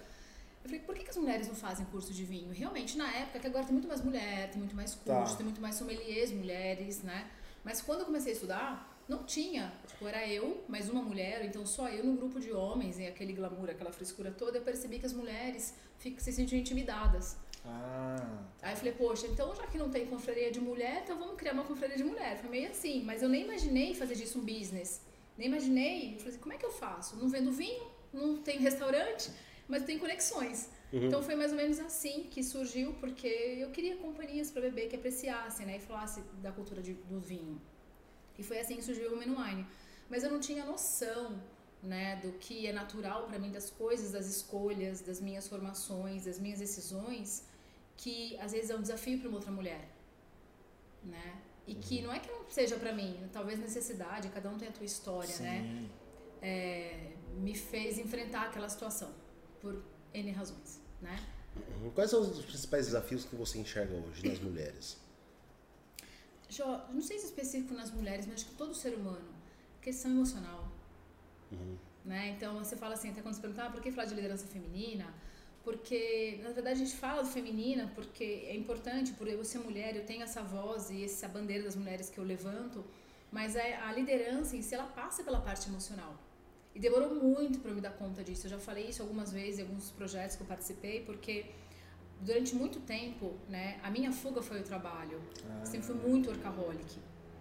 Eu 0.64 0.70
falei, 0.70 0.80
por 0.80 0.94
que, 0.96 1.04
que 1.04 1.10
as 1.10 1.18
mulheres 1.18 1.48
não 1.48 1.56
fazem 1.56 1.86
curso 1.88 2.14
de 2.14 2.24
vinho? 2.24 2.54
Realmente, 2.54 2.98
na 2.98 3.12
época, 3.16 3.40
que 3.40 3.48
agora 3.48 3.64
tem 3.66 3.74
muito 3.74 3.88
mais 3.88 4.02
mulher, 4.02 4.50
tem 4.52 4.60
muito 4.60 4.76
mais 4.76 4.94
curso, 4.96 5.32
Tá. 5.32 5.38
tem 5.38 5.46
muito 5.46 5.60
mais 5.62 5.76
sommeliers 5.76 6.32
mulheres, 6.32 7.02
né? 7.02 7.30
Mas 7.64 7.82
quando 7.82 8.00
eu 8.02 8.06
comecei 8.06 8.32
a 8.32 8.36
estudar, 8.36 9.04
não 9.08 9.24
tinha. 9.24 9.74
Tipo, 9.88 10.08
era 10.08 10.28
eu, 10.28 10.64
mais 10.68 10.88
uma 10.90 11.02
mulher, 11.02 11.44
então 11.46 11.66
só 11.66 11.90
eu 11.90 12.04
num 12.04 12.16
grupo 12.16 12.40
de 12.40 12.52
homens, 12.52 13.00
e 13.00 13.08
aquele 13.08 13.34
glamour, 13.34 13.70
aquela 13.70 13.92
frescura 13.92 14.32
toda, 14.32 14.60
eu 14.60 14.62
percebi 14.64 15.00
que 15.00 15.06
as 15.06 15.14
mulheres 15.14 15.74
ficam, 15.98 16.20
se 16.20 16.32
sentiam 16.32 16.60
intimidadas. 16.60 17.38
Ah, 17.66 18.40
Aí 18.62 18.74
eu 18.74 18.78
falei, 18.78 18.94
poxa, 18.94 19.28
então 19.28 19.54
já 19.56 19.66
que 19.68 19.78
não 19.78 19.90
tem 19.90 20.06
confraria 20.08 20.52
de 20.52 20.60
mulher, 20.60 21.02
então 21.04 21.18
vamos 21.18 21.36
criar 21.36 21.54
uma 21.54 21.64
confraria 21.64 21.98
de 21.98 22.04
mulher. 22.04 22.38
Foi 22.40 22.50
meio 22.50 22.70
assim, 22.70 23.04
mas 23.04 23.22
eu 23.22 23.30
nem 23.30 23.44
imaginei 23.44 23.94
fazer 23.96 24.16
disso 24.16 24.40
um 24.40 24.46
business. 24.46 25.02
Nem 25.38 25.48
imaginei, 25.48 26.16
eu 26.16 26.20
falei 26.20 26.38
como 26.38 26.54
é 26.54 26.58
que 26.58 26.66
eu 26.66 26.72
faço? 26.72 27.16
Não 27.18 27.30
vendo 27.30 27.52
vinho, 27.52 27.84
não 28.14 28.38
tenho 28.38 28.62
restaurante, 28.62 29.30
mas 29.72 29.84
tenho 29.84 30.00
conexões. 30.06 30.70
Então 31.06 31.20
foi 31.24 31.36
mais 31.42 31.52
ou 31.54 31.58
menos 31.58 31.80
assim 31.80 32.16
que 32.32 32.44
surgiu, 32.44 32.88
porque 33.02 33.32
eu 33.64 33.70
queria 33.76 33.96
companhias 34.06 34.52
para 34.52 34.64
beber 34.64 34.90
que 34.90 34.98
apreciassem, 34.98 35.66
né? 35.66 35.78
E 35.78 35.80
falassem 35.80 36.22
da 36.46 36.52
cultura 36.52 36.82
de- 36.82 37.00
do 37.12 37.20
vinho. 37.32 37.58
E 38.38 38.44
foi 38.44 38.60
assim 38.60 38.76
que 38.76 38.84
surgiu 38.90 39.14
o 39.14 39.18
Menu 39.18 39.36
Wine. 39.42 39.66
Mas 40.10 40.26
eu 40.26 40.30
não 40.30 40.42
tinha 40.48 40.66
noção, 40.66 41.42
né, 41.82 42.18
do 42.18 42.34
que 42.44 42.68
é 42.68 42.74
natural 42.74 43.20
para 43.30 43.40
mim, 43.40 43.50
das 43.60 43.70
coisas, 43.70 44.12
das 44.12 44.28
escolhas, 44.36 45.00
das 45.10 45.22
minhas 45.22 45.48
formações, 45.48 46.26
das 46.26 46.38
minhas 46.38 46.60
decisões, 46.60 47.48
que 47.96 48.38
às 48.46 48.52
vezes 48.52 48.70
é 48.70 48.76
um 48.76 48.82
desafio 48.82 49.18
para 49.20 49.30
uma 49.30 49.38
outra 49.38 49.54
mulher, 49.60 49.84
né? 51.16 51.28
E 51.66 51.76
que 51.76 52.02
não 52.02 52.12
é 52.12 52.20
que 52.20 52.30
não 52.30 52.42
seja 52.50 52.76
para 52.76 52.92
mim, 52.92 53.12
talvez 53.32 53.58
necessidade, 53.58 54.28
cada 54.38 54.50
um 54.50 54.58
tem 54.58 54.68
a 54.68 54.72
tua 54.78 54.86
história, 54.94 55.36
sim. 55.40 55.44
né? 55.44 55.90
É, 56.42 57.12
me 57.46 57.56
fez 57.56 57.98
enfrentar 57.98 58.44
aquela 58.50 58.68
situação 58.68 59.12
por 59.62 59.82
N 60.14 60.32
razões, 60.32 60.82
né? 61.02 61.18
Quais 61.94 62.10
são 62.10 62.22
os 62.22 62.46
principais 62.46 62.86
desafios 62.86 63.26
que 63.26 63.36
você 63.36 63.60
enxerga 63.60 63.94
hoje 63.94 64.28
nas 64.28 64.40
mulheres? 64.40 64.98
Jo, 66.50 66.66
não 66.92 67.02
sei 67.02 67.18
se 67.18 67.26
é 67.26 67.30
específico 67.30 67.74
nas 67.74 67.92
mulheres, 67.92 68.26
mas 68.26 68.36
acho 68.36 68.46
que 68.46 68.56
todo 68.56 68.74
ser 68.74 68.94
humano, 68.94 69.30
questão 69.82 70.12
emocional. 70.12 70.70
Né? 72.06 72.30
Então 72.36 72.58
você 72.60 72.76
fala 72.76 72.94
assim, 72.94 73.10
até 73.10 73.22
quando 73.22 73.36
você 73.36 73.42
pergunta, 73.42 73.66
ah, 73.66 73.70
por 73.70 73.82
que 73.82 73.92
falar 73.92 74.08
de 74.08 74.16
liderança 74.16 74.46
feminina? 74.48 75.14
Porque, 75.64 76.40
na 76.42 76.52
verdade, 76.52 76.82
a 76.82 76.86
gente 76.86 76.96
fala 76.96 77.22
do 77.22 77.30
feminina 77.30 77.92
porque 77.94 78.24
é 78.48 78.56
importante, 78.56 79.14
por 79.14 79.28
eu 79.28 79.44
ser 79.46 79.60
mulher, 79.60 79.96
eu 79.96 80.06
tenho 80.06 80.24
essa 80.24 80.42
voz 80.42 80.90
e 80.90 81.04
essa 81.04 81.28
bandeira 81.28 81.64
das 81.64 81.76
mulheres 81.76 82.10
que 82.10 82.18
eu 82.18 82.24
levanto, 82.24 82.84
mas 83.32 83.56
a, 83.56 83.62
a 83.88 83.94
liderança 83.94 84.56
em 84.56 84.62
si, 84.62 84.74
ela 84.74 84.88
passa 84.88 85.24
pela 85.24 85.40
parte 85.40 85.70
emocional. 85.70 86.16
E 86.74 86.80
demorou 86.80 87.14
muito 87.16 87.60
para 87.60 87.72
me 87.74 87.82
dar 87.82 87.92
conta 87.92 88.24
disso. 88.24 88.46
Eu 88.46 88.52
já 88.52 88.60
falei 88.60 88.86
isso 88.88 89.02
algumas 89.02 89.32
vezes 89.32 89.60
em 89.60 89.64
alguns 89.64 89.92
projetos 89.92 90.36
que 90.38 90.44
eu 90.44 90.48
participei, 90.48 91.02
porque 91.02 91.46
durante 92.22 92.56
muito 92.56 92.80
tempo, 92.82 93.36
né, 93.50 93.80
a 93.84 93.90
minha 93.90 94.12
fuga 94.12 94.42
foi 94.42 94.62
o 94.62 94.64
trabalho. 94.64 95.20
Ah, 95.50 95.66
Sempre 95.66 95.88
fui 95.88 95.96
muito 95.96 96.30
workaholic, 96.30 96.98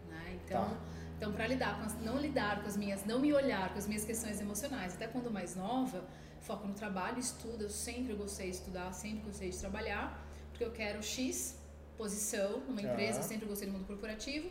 né? 0.09 0.39
Então, 0.45 0.65
Tá. 0.71 0.77
então 1.17 1.33
para 1.33 1.47
lidar 1.47 1.79
com 1.79 1.85
as, 1.85 1.95
não 2.01 2.19
lidar 2.19 2.61
com 2.63 2.67
as 2.69 2.77
minhas, 2.77 3.05
não 3.05 3.21
me 3.21 3.33
olhar 3.33 3.73
com 3.73 3.79
as 3.79 3.87
minhas 3.87 4.05
questões 4.05 4.41
emocionais, 4.41 4.95
até 4.95 5.07
quando 5.07 5.31
mais 5.31 5.55
nova, 5.55 6.05
foco 6.41 6.67
no 6.67 6.75
trabalho, 6.75 7.19
estudo, 7.19 7.63
eu 7.65 7.71
sempre 7.71 8.15
gostei 8.15 8.51
de 8.51 8.57
estudar, 8.57 8.93
sempre 8.93 9.25
gostei 9.27 9.51
de 9.51 9.59
trabalhar, 9.59 10.27
porque 10.51 10.65
eu 10.65 10.71
quero 10.73 11.03
X 11.03 11.57
posição 11.97 12.61
numa 12.67 12.81
empresa, 12.81 13.19
Ah. 13.19 13.23
eu 13.23 13.29
sempre 13.29 13.47
gostei 13.47 13.69
do 13.69 13.75
mundo 13.75 13.87
corporativo. 13.87 14.49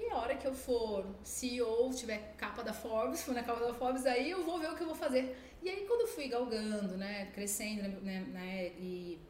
E 0.00 0.10
a 0.10 0.16
hora 0.16 0.34
que 0.34 0.46
eu 0.46 0.54
for 0.54 1.04
CEO, 1.22 1.90
tiver 1.94 2.34
capa 2.38 2.62
da 2.62 2.72
Forbes, 2.72 3.22
for 3.22 3.34
na 3.34 3.42
capa 3.42 3.60
da 3.60 3.74
Forbes, 3.74 4.06
aí 4.06 4.30
eu 4.30 4.42
vou 4.42 4.58
ver 4.58 4.70
o 4.70 4.74
que 4.74 4.82
eu 4.82 4.86
vou 4.86 4.96
fazer. 4.96 5.36
E 5.62 5.68
aí 5.68 5.84
quando 5.86 6.00
eu 6.02 6.08
fui 6.08 6.26
galgando, 6.26 6.96
né, 6.96 7.26
crescendo, 7.34 8.00
né, 8.00 8.20
né, 8.20 8.68
e, 8.78 9.20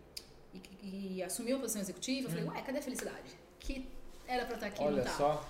e, 0.55 1.17
e 1.17 1.23
assumi 1.25 1.53
uma 1.53 1.61
posição 1.61 1.83
executiva, 1.83 2.29
eu 2.29 2.31
falei, 2.31 2.45
ué, 2.45 2.63
cadê 2.63 2.79
a 2.79 2.83
felicidade? 2.83 3.37
Que 3.59 3.89
era 4.29 4.47
pra 4.47 4.55
estar 4.55 4.69
aqui, 4.69 4.81
Olha 4.81 4.99
não 4.99 5.05
tá. 5.05 5.11
só. 5.11 5.49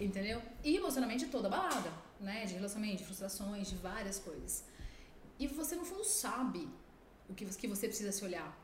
Entendeu? 0.00 0.40
E 0.62 0.76
emocionalmente 0.76 1.26
toda 1.26 1.48
balada, 1.50 1.92
né? 2.18 2.46
De 2.46 2.54
relacionamento, 2.54 2.98
de 2.98 3.04
frustrações, 3.04 3.68
de 3.68 3.76
várias 3.76 4.18
coisas. 4.18 4.64
E 5.38 5.46
você 5.46 5.76
no 5.76 5.84
fundo 5.84 6.04
sabe 6.04 6.66
o 7.28 7.34
que, 7.34 7.44
que 7.44 7.66
você 7.66 7.86
precisa 7.86 8.12
se 8.12 8.24
olhar. 8.24 8.58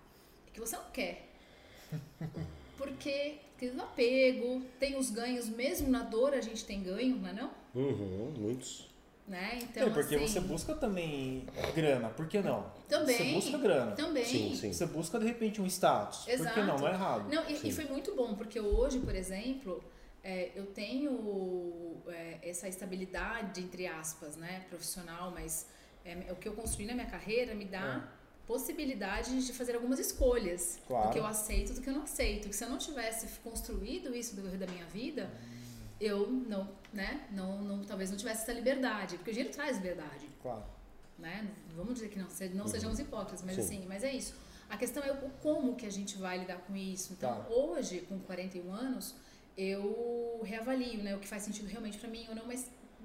O 0.49 0.53
que 0.53 0.61
você 0.61 0.77
não 0.77 0.91
quer. 0.91 1.29
Porque 2.79 3.39
tem 3.61 3.77
o 3.77 3.83
apego, 3.83 4.63
tem 4.79 4.97
os 4.97 5.11
ganhos, 5.11 5.49
mesmo 5.49 5.91
na 5.91 6.03
dor 6.03 6.33
a 6.33 6.41
gente 6.41 6.65
tem 6.65 6.83
ganho, 6.83 7.17
não 7.17 7.29
é 7.29 7.33
não? 7.35 7.51
Uhum, 7.75 8.33
muitos. 8.39 8.89
Né? 9.29 9.61
Então, 9.63 9.87
é, 9.87 9.91
porque 9.91 10.17
assim, 10.17 10.27
você 10.27 10.41
busca 10.41 10.75
também 10.75 11.47
grana, 11.73 12.09
por 12.09 12.27
que 12.27 12.41
não? 12.41 12.73
Também. 12.89 13.17
Você 13.17 13.33
busca 13.33 13.59
grana. 13.59 13.93
Também. 13.93 14.25
Sim, 14.25 14.57
sim. 14.57 14.73
Você 14.73 14.87
busca 14.87 15.21
de 15.21 15.27
repente 15.27 15.61
um 15.63 15.67
status. 15.67 16.25
Por 16.25 16.27
que 16.27 16.33
Exato. 16.33 16.61
não? 16.65 16.79
Não 16.79 16.89
é 16.89 16.93
errado. 16.93 17.29
Não, 17.33 17.49
e, 17.49 17.69
e 17.69 17.73
foi 17.73 17.85
muito 17.85 18.17
bom, 18.17 18.35
porque 18.35 18.59
hoje, 18.59 18.99
por 18.99 19.15
exemplo, 19.15 19.85
é, 20.25 20.51
eu 20.57 20.67
tenho 20.67 22.03
é, 22.09 22.39
essa 22.43 22.67
estabilidade, 22.67 23.61
entre 23.61 23.87
aspas, 23.87 24.37
né, 24.37 24.65
profissional, 24.69 25.31
mas 25.31 25.69
é, 26.05 26.33
o 26.33 26.37
que 26.37 26.49
eu 26.49 26.55
construí 26.55 26.87
na 26.87 26.95
minha 26.95 27.07
carreira 27.07 27.55
me 27.55 27.67
dá 27.67 28.09
possibilidade 28.51 29.47
de 29.47 29.53
fazer 29.53 29.75
algumas 29.77 30.01
escolhas 30.01 30.81
Claro. 30.89 31.07
do 31.09 31.13
que 31.13 31.19
eu 31.21 31.27
aceito 31.27 31.73
do 31.75 31.81
que 31.81 31.89
eu 31.89 31.95
não 31.95 32.03
aceito. 32.03 32.49
Que 32.49 32.57
se 32.57 32.65
eu 32.65 32.69
não 32.69 32.79
tivesse 32.79 33.27
construído 33.49 34.15
isso 34.15 34.31
no 34.35 34.43
decorrer 34.43 34.59
da 34.59 34.67
minha 34.75 34.87
vida, 34.87 35.31
eu 36.01 36.27
não, 36.53 36.69
né, 36.93 37.29
não, 37.31 37.63
não, 37.63 37.85
talvez 37.85 38.11
não 38.11 38.17
tivesse 38.17 38.43
essa 38.43 38.53
liberdade, 38.53 39.17
porque 39.19 39.31
o 39.31 39.35
dinheiro 39.35 39.53
traz 39.55 39.77
liberdade 39.77 40.27
Claro. 40.43 40.65
né? 41.19 41.49
Vamos 41.77 41.95
dizer 41.95 42.09
que 42.09 42.19
não, 42.19 42.27
não 42.55 42.67
sejamos 42.67 42.99
hipócritas, 42.99 43.43
mas 43.45 43.55
Sim. 43.57 43.61
assim, 43.63 43.85
mas 43.87 44.03
é 44.03 44.13
isso. 44.13 44.35
A 44.69 44.77
questão 44.77 45.03
é 45.05 45.13
o 45.13 45.31
como 45.47 45.77
que 45.77 45.87
a 45.87 45.91
gente 45.99 46.17
vai 46.19 46.39
lidar 46.39 46.59
com 46.67 46.75
isso. 46.77 47.13
Então, 47.13 47.43
Tá. 47.43 47.49
hoje, 47.51 48.01
com 48.09 48.19
41 48.21 48.73
anos, 48.73 49.15
eu 49.57 50.41
reavalio, 50.43 51.03
né? 51.03 51.15
O 51.17 51.21
que 51.21 51.29
faz 51.29 51.43
sentido 51.45 51.67
realmente 51.69 51.99
para 51.99 52.09
mim 52.09 52.25
ou 52.29 52.35
não, 52.35 52.47
mas 52.47 52.61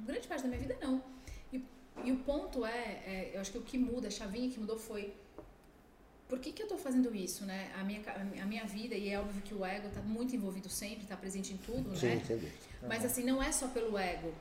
grande 0.10 0.28
parte 0.28 0.42
da 0.44 0.48
minha 0.48 0.62
vida 0.62 0.76
não. 0.82 1.04
E, 1.54 1.58
e 2.04 2.12
o 2.12 2.18
ponto 2.30 2.66
é, 2.66 2.84
é, 3.14 3.32
eu 3.36 3.42
acho 3.42 3.52
que 3.52 3.58
o 3.58 3.62
que 3.64 3.78
muda, 3.78 4.08
a 4.08 4.12
chavinha 4.12 4.50
que 4.50 4.60
mudou 4.60 4.78
foi 4.78 5.14
por 6.28 6.40
que, 6.40 6.52
que 6.52 6.62
eu 6.62 6.66
estou 6.66 6.78
fazendo 6.78 7.14
isso, 7.16 7.46
né? 7.46 7.72
A 7.80 7.84
minha, 7.84 8.02
a 8.42 8.46
minha 8.46 8.66
vida, 8.66 8.96
e 8.96 9.10
é 9.10 9.20
óbvio 9.20 9.42
que 9.44 9.54
o 9.54 9.64
ego 9.64 9.88
está 9.88 10.02
muito 10.02 10.36
envolvido 10.36 10.70
sempre, 10.70 11.04
está 11.04 11.16
presente 11.16 11.54
em 11.54 11.58
tudo, 11.58 11.96
Sim, 11.96 12.08
né? 12.08 12.16
entendi. 12.16 12.52
Mas 12.88 13.06
assim, 13.06 13.24
não 13.24 13.42
é 13.42 13.52
só 13.52 13.68
pelo 13.68 13.98
ego, 13.98 14.34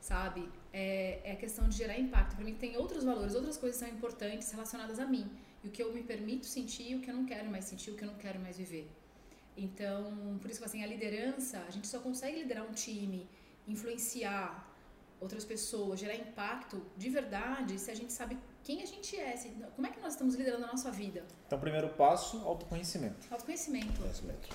sabe? 0.00 0.48
É, 0.72 1.20
é 1.24 1.32
a 1.32 1.36
questão 1.36 1.68
de 1.68 1.76
gerar 1.76 1.98
impacto. 1.98 2.36
Para 2.36 2.44
mim 2.44 2.54
tem 2.54 2.76
outros 2.76 3.04
valores, 3.04 3.34
outras 3.34 3.56
coisas 3.58 3.78
são 3.78 3.88
importantes 3.88 4.50
relacionadas 4.50 4.98
a 4.98 5.06
mim. 5.06 5.30
E 5.62 5.68
o 5.68 5.70
que 5.70 5.82
eu 5.82 5.92
me 5.92 6.02
permito 6.02 6.46
sentir 6.46 6.94
o 6.94 7.00
que 7.00 7.10
eu 7.10 7.14
não 7.14 7.26
quero 7.26 7.50
mais 7.50 7.66
sentir, 7.66 7.90
o 7.90 7.94
que 7.94 8.04
eu 8.04 8.08
não 8.08 8.16
quero 8.16 8.38
mais 8.40 8.56
viver. 8.56 8.88
Então, 9.56 10.38
por 10.40 10.50
isso 10.50 10.60
que 10.60 10.66
assim, 10.66 10.82
a 10.82 10.86
liderança, 10.86 11.64
a 11.66 11.70
gente 11.70 11.86
só 11.86 11.98
consegue 11.98 12.38
liderar 12.42 12.64
um 12.64 12.72
time, 12.72 13.26
influenciar 13.66 14.66
outras 15.20 15.44
pessoas, 15.44 16.00
gerar 16.00 16.14
impacto 16.14 16.82
de 16.96 17.08
verdade 17.08 17.78
se 17.78 17.90
a 17.90 17.94
gente 17.94 18.12
sabe 18.12 18.38
quem 18.66 18.82
a 18.82 18.86
gente 18.86 19.16
é, 19.16 19.36
se, 19.36 19.48
como 19.76 19.86
é 19.86 19.90
que 19.90 20.00
nós 20.00 20.12
estamos 20.14 20.34
liderando 20.34 20.64
a 20.64 20.68
nossa 20.74 20.90
vida. 20.90 21.20
Então, 21.46 21.58
primeiro 21.66 21.88
passo, 21.90 22.38
autoconhecimento. 22.44 23.22
Autoconhecimento. 23.30 24.00
Conhecimento. 24.00 24.48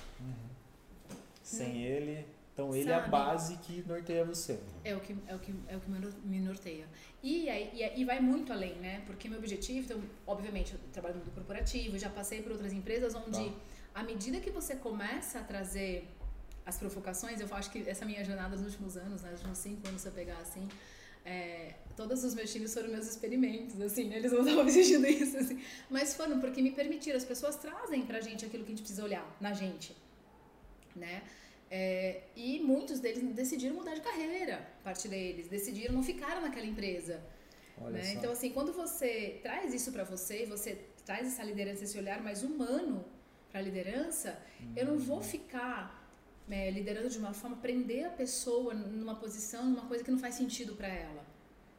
Sem 1.42 1.84
ele, 1.84 2.26
então 2.54 2.76
ele 2.76 2.90
é 2.90 2.94
a 2.94 3.08
base 3.08 3.56
que 3.58 3.84
norteia 3.88 4.24
você. 4.24 4.60
É 4.84 4.96
o 4.96 5.00
que, 5.00 5.16
é 5.28 5.36
o 5.36 5.40
que, 5.40 5.54
é 5.68 5.76
o 5.78 5.80
que 5.80 5.90
me 5.90 6.00
nor- 6.00 6.14
me 6.26 6.40
norteia. 6.40 6.86
E, 7.24 7.50
aí, 7.50 7.72
e, 7.74 8.02
e 8.02 8.06
vai 8.06 8.20
muito 8.20 8.52
além, 8.54 8.76
né? 8.76 9.02
Porque 9.06 9.28
meu 9.30 9.40
objetivo, 9.40 9.80
então, 9.86 10.02
obviamente, 10.28 10.74
eu 10.74 10.80
trabalho 10.92 11.16
no 11.16 11.22
mundo 11.22 11.34
corporativo, 11.34 11.98
já 11.98 12.10
passei 12.10 12.42
por 12.42 12.52
outras 12.52 12.74
empresas 12.74 13.16
onde, 13.16 13.50
Tá. 13.50 13.56
à 14.02 14.04
medida 14.04 14.40
que 14.40 14.50
você 14.52 14.76
começa 14.76 15.40
a 15.40 15.44
trazer 15.44 16.08
as 16.66 16.78
provocações, 16.78 17.40
eu 17.42 17.48
acho 17.56 17.72
que 17.72 17.90
essa 17.90 18.06
minha 18.06 18.24
jornada 18.24 18.56
nos 18.56 18.66
últimos 18.66 18.96
anos, 18.98 19.22
né, 19.22 19.32
nos 19.32 19.40
últimos 19.40 19.58
cinco 19.58 19.88
anos, 19.88 20.02
se 20.02 20.08
eu 20.08 20.12
pegar 20.14 20.38
assim, 20.38 20.68
é, 21.26 21.74
todos 21.96 22.24
os 22.24 22.34
meus 22.34 22.52
times 22.52 22.74
foram 22.74 22.90
meus 22.90 23.08
experimentos, 23.08 23.80
assim, 23.82 24.10
né? 24.10 24.18
Eles 24.18 24.32
não 24.32 24.42
estavam 24.46 24.68
exigindo 24.68 25.08
isso, 25.08 25.38
assim. 25.38 25.62
Mas 25.90 26.14
foram 26.14 26.40
porque 26.40 26.62
me 26.62 26.72
permitiram, 26.72 27.18
as 27.18 27.26
pessoas 27.26 27.56
trazem 27.56 28.06
pra 28.06 28.22
gente 28.22 28.46
aquilo 28.46 28.64
que 28.64 28.72
a 28.72 28.76
gente 28.76 28.84
precisa 28.84 29.04
olhar, 29.04 29.26
na 29.40 29.54
gente, 29.54 29.96
né? 30.96 31.24
É, 31.70 32.24
e 32.36 32.60
muitos 32.60 33.00
deles 33.00 33.24
decidiram 33.34 33.76
mudar 33.76 33.94
de 33.94 34.02
carreira, 34.02 34.68
parte 34.84 35.08
deles, 35.08 35.48
decidiram 35.48 35.94
não 35.94 36.04
ficar 36.04 36.42
naquela 36.42 36.66
empresa. 36.66 37.22
Né? 37.90 38.14
Então, 38.14 38.32
assim, 38.32 38.52
quando 38.52 38.74
você 38.74 39.40
traz 39.42 39.74
isso 39.74 39.92
pra 39.92 40.04
você, 40.04 40.46
você 40.46 40.78
traz 41.06 41.26
essa 41.26 41.44
liderança, 41.44 41.84
esse 41.84 41.98
olhar 41.98 42.22
mais 42.22 42.44
humano 42.44 43.04
pra 43.50 43.62
liderança, 43.62 44.38
eu 44.76 44.86
não 44.86 44.98
vou 45.00 45.22
ficar 45.22 46.02
é, 46.50 46.70
liderando 46.70 47.10
de 47.10 47.18
uma 47.18 47.34
forma, 47.34 47.58
prender 47.58 48.06
a 48.06 48.10
pessoa 48.10 48.74
numa 48.74 49.16
posição, 49.16 49.66
numa 49.66 49.88
coisa 49.88 50.04
que 50.04 50.12
não 50.12 50.20
faz 50.20 50.36
sentido 50.36 50.76
pra 50.76 50.88
ela. 50.88 51.26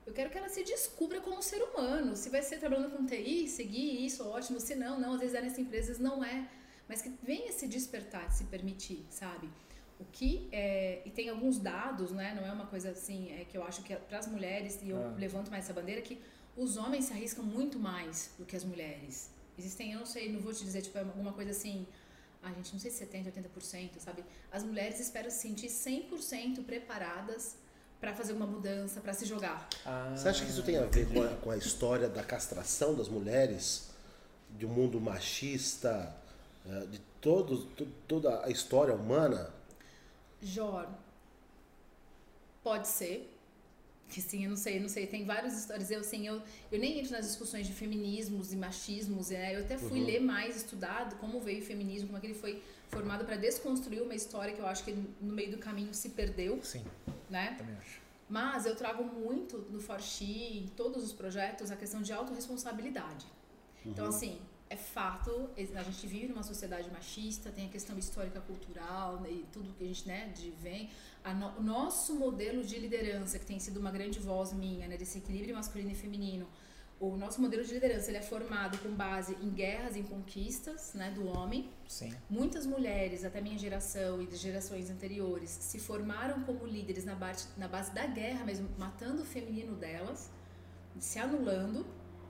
Eu 0.07 0.13
quero 0.13 0.31
que 0.31 0.39
ela 0.39 0.49
se 0.49 0.63
descubra 0.65 1.21
como 1.21 1.43
ser 1.43 1.63
humano. 1.63 2.17
Se 2.17 2.29
vai 2.29 2.43
ser 2.43 2.59
trabalhando 2.59 2.91
com 2.97 3.07
TI, 3.07 3.49
seguir 3.49 4.05
isso, 4.05 4.27
ótimo. 4.29 4.59
Se 4.61 4.75
não, 4.75 4.99
não. 4.99 5.15
Às 5.15 5.21
vezes 5.21 5.35
é 5.35 5.41
nessas 5.41 5.59
empresas 5.59 5.99
não 5.99 6.25
é. 6.25 6.49
Mas 6.89 7.01
que 7.01 7.11
venha 7.23 7.53
se 7.53 7.67
despertar, 7.69 8.31
se 8.33 8.45
permitir, 8.45 9.07
sabe? 9.11 9.49
O 10.01 10.05
que 10.07 10.49
é, 10.51 11.01
e 11.07 11.11
tem 11.11 11.29
alguns 11.29 11.59
dados, 11.59 12.11
né? 12.11 12.35
Não 12.35 12.45
é 12.45 12.53
uma 12.53 12.67
coisa 12.67 12.91
assim 12.91 13.31
é, 13.33 13.45
que 13.45 13.57
eu 13.57 13.63
acho 13.63 13.83
que 13.85 13.95
para 13.95 14.19
as 14.19 14.27
mulheres 14.27 14.81
e 14.83 14.91
eu 14.91 14.97
Ah. 14.97 15.15
levanto 15.17 15.51
mais 15.51 15.65
essa 15.65 15.73
bandeira 15.73 16.03
que 16.03 16.21
os 16.57 16.77
homens 16.77 17.05
se 17.07 17.13
arriscam 17.13 17.45
muito 17.45 17.79
mais 17.79 18.33
do 18.37 18.45
que 18.45 18.57
as 18.57 18.65
mulheres. 18.65 19.31
Existem, 19.57 19.93
eu 19.93 20.01
não 20.01 20.07
sei, 20.07 20.31
não 20.33 20.41
vou 20.41 20.53
te 20.53 20.65
dizer 20.65 20.83
tipo 20.83 20.99
é 20.99 21.03
alguma 21.03 21.33
coisa 21.33 21.53
assim, 21.53 21.87
a 22.43 22.49
gente 22.53 22.73
não 22.73 22.81
sei 22.81 22.91
se 22.91 22.99
70, 22.99 23.31
80%, 23.31 24.01
sabe? 24.01 24.25
As 24.51 24.65
mulheres 24.65 24.99
esperam 24.99 25.31
se 25.31 25.39
sentir 25.39 25.69
100% 25.69 26.65
preparadas 26.65 27.57
para 28.03 28.13
fazer 28.13 28.33
uma 28.33 28.47
mudança, 28.49 29.01
para 29.01 29.15
se 29.15 29.25
jogar. 29.25 29.69
Ah, 29.87 30.13
Você 30.17 30.29
acha 30.29 30.45
que 30.45 30.51
isso 30.51 30.65
tem 30.65 30.77
a 30.77 30.85
ver 30.87 31.07
com 31.07 31.23
a, 31.23 31.29
com 31.37 31.51
a 31.53 31.57
história 31.57 32.09
da 32.09 32.25
castração 32.25 32.97
das 32.97 33.09
mulheres, 33.09 33.91
de 34.59 34.67
um 34.67 34.71
mundo 34.71 35.01
machista, 35.01 36.13
eh, 36.69 36.87
de 36.91 36.99
todo, 37.21 37.59
to- 37.77 37.87
toda 38.09 38.45
a 38.45 38.51
história 38.51 38.93
humana? 38.93 39.51
Jor, 40.43 40.89
pode 42.65 42.89
ser. 42.89 43.29
Que 44.09 44.21
sim, 44.21 44.43
eu 44.45 44.51
não 44.51 44.57
sei, 44.57 44.79
eu 44.79 44.83
não 44.83 44.89
sei. 44.89 45.07
Tem 45.07 45.25
várias 45.25 45.57
histórias. 45.57 45.89
Eu, 45.89 46.01
assim, 46.01 46.27
eu, 46.27 46.43
eu 46.73 46.79
nem 46.81 46.99
entro 46.99 47.13
nas 47.13 47.25
discussões 47.25 47.69
de 47.69 47.73
feminismos 47.73 48.53
e 48.53 48.57
machismos. 48.57 49.31
né? 49.31 49.55
Eu 49.55 49.61
até 49.61 49.79
fui 49.79 50.01
Uhum. 50.01 50.07
ler 50.07 50.21
mais, 50.21 50.57
estudado 50.57 51.15
como 51.17 51.41
veio 51.41 51.63
o 51.63 51.65
feminismo, 51.65 52.09
como 52.09 52.19
é 52.19 52.21
que 52.21 52.27
ele 52.27 52.35
foi 52.35 52.61
formado 52.93 53.25
para 53.25 53.37
desconstruir 53.37 54.03
uma 54.03 54.15
história 54.15 54.53
que 54.55 54.61
eu 54.61 54.67
acho 54.67 54.85
que 54.85 54.93
no 54.93 55.33
meio 55.33 55.51
do 55.51 55.59
caminho 55.59 55.93
se 55.95 56.11
perdeu, 56.11 56.63
Sim, 56.63 56.85
né? 57.31 57.55
também 57.59 57.75
acho. 57.77 58.01
Mas 58.29 58.67
eu 58.67 58.77
trago 58.77 59.03
muito 59.05 59.59
no 59.71 59.81
Forchi, 59.81 60.59
em 60.59 60.67
todos 60.69 61.03
os 61.03 61.13
projetos, 61.13 61.71
a 61.71 61.77
questão 61.77 62.01
de 62.03 62.13
autorresponsabilidade. 62.13 63.27
Então, 63.85 64.07
assim, 64.07 64.41
é 64.71 64.77
fato, 64.77 65.51
a 65.75 65.83
gente 65.83 66.07
vive 66.07 66.29
numa 66.29 66.43
sociedade 66.43 66.91
machista, 66.91 67.51
tem 67.51 67.67
a 67.67 67.69
questão 67.69 67.99
histórica, 67.99 68.41
cultural 68.41 69.21
né, 69.21 69.31
e 69.31 69.45
tudo 69.53 69.73
que 69.77 69.85
a 69.85 69.87
gente 69.87 70.07
né, 70.07 70.29
de 70.37 70.51
vem. 70.51 70.89
A 71.25 71.35
no- 71.35 71.59
o 71.59 71.63
nosso 71.63 72.15
modelo 72.15 72.63
de 72.63 72.79
liderança, 72.79 73.39
que 73.39 73.45
tem 73.45 73.59
sido 73.59 73.79
uma 73.81 73.91
grande 73.91 74.19
voz 74.19 74.53
minha, 74.53 74.87
né, 74.87 74.97
desse 74.97 75.19
equilíbrio 75.19 75.55
masculino 75.55 75.91
e 75.91 75.95
feminino, 75.95 76.47
o 77.03 77.17
nosso 77.17 77.41
modelo 77.41 77.65
de 77.65 77.75
liderança 77.75 78.11
ele 78.11 78.19
é 78.19 78.23
formado 78.23 78.79
com 78.79 78.95
base 78.95 79.37
em 79.43 79.51
guerras, 79.51 79.97
em 79.97 80.05
conquistas 80.05 80.95
né, 80.95 81.11
do 81.11 81.27
homem, 81.27 81.69
Sim. 81.89 82.15
Muitas 82.31 82.65
mulheres, 82.65 83.25
até 83.25 83.41
minha 83.41 83.59
geração 83.59 84.23
e 84.23 84.27
de 84.27 84.37
gerações 84.37 84.89
anteriores, 84.89 85.51
se 85.51 85.81
formaram 85.81 86.43
como 86.45 86.65
líderes 86.65 87.05
na 87.05 87.15
base, 87.15 87.49
na 87.57 87.67
base 87.67 87.93
da 87.93 88.07
guerra 88.07 88.45
mesmo, 88.45 88.69
matando 88.79 89.23
o 89.23 89.25
feminino 89.25 89.75
delas, 89.75 90.31
se 91.01 91.19
anulando, 91.19 91.85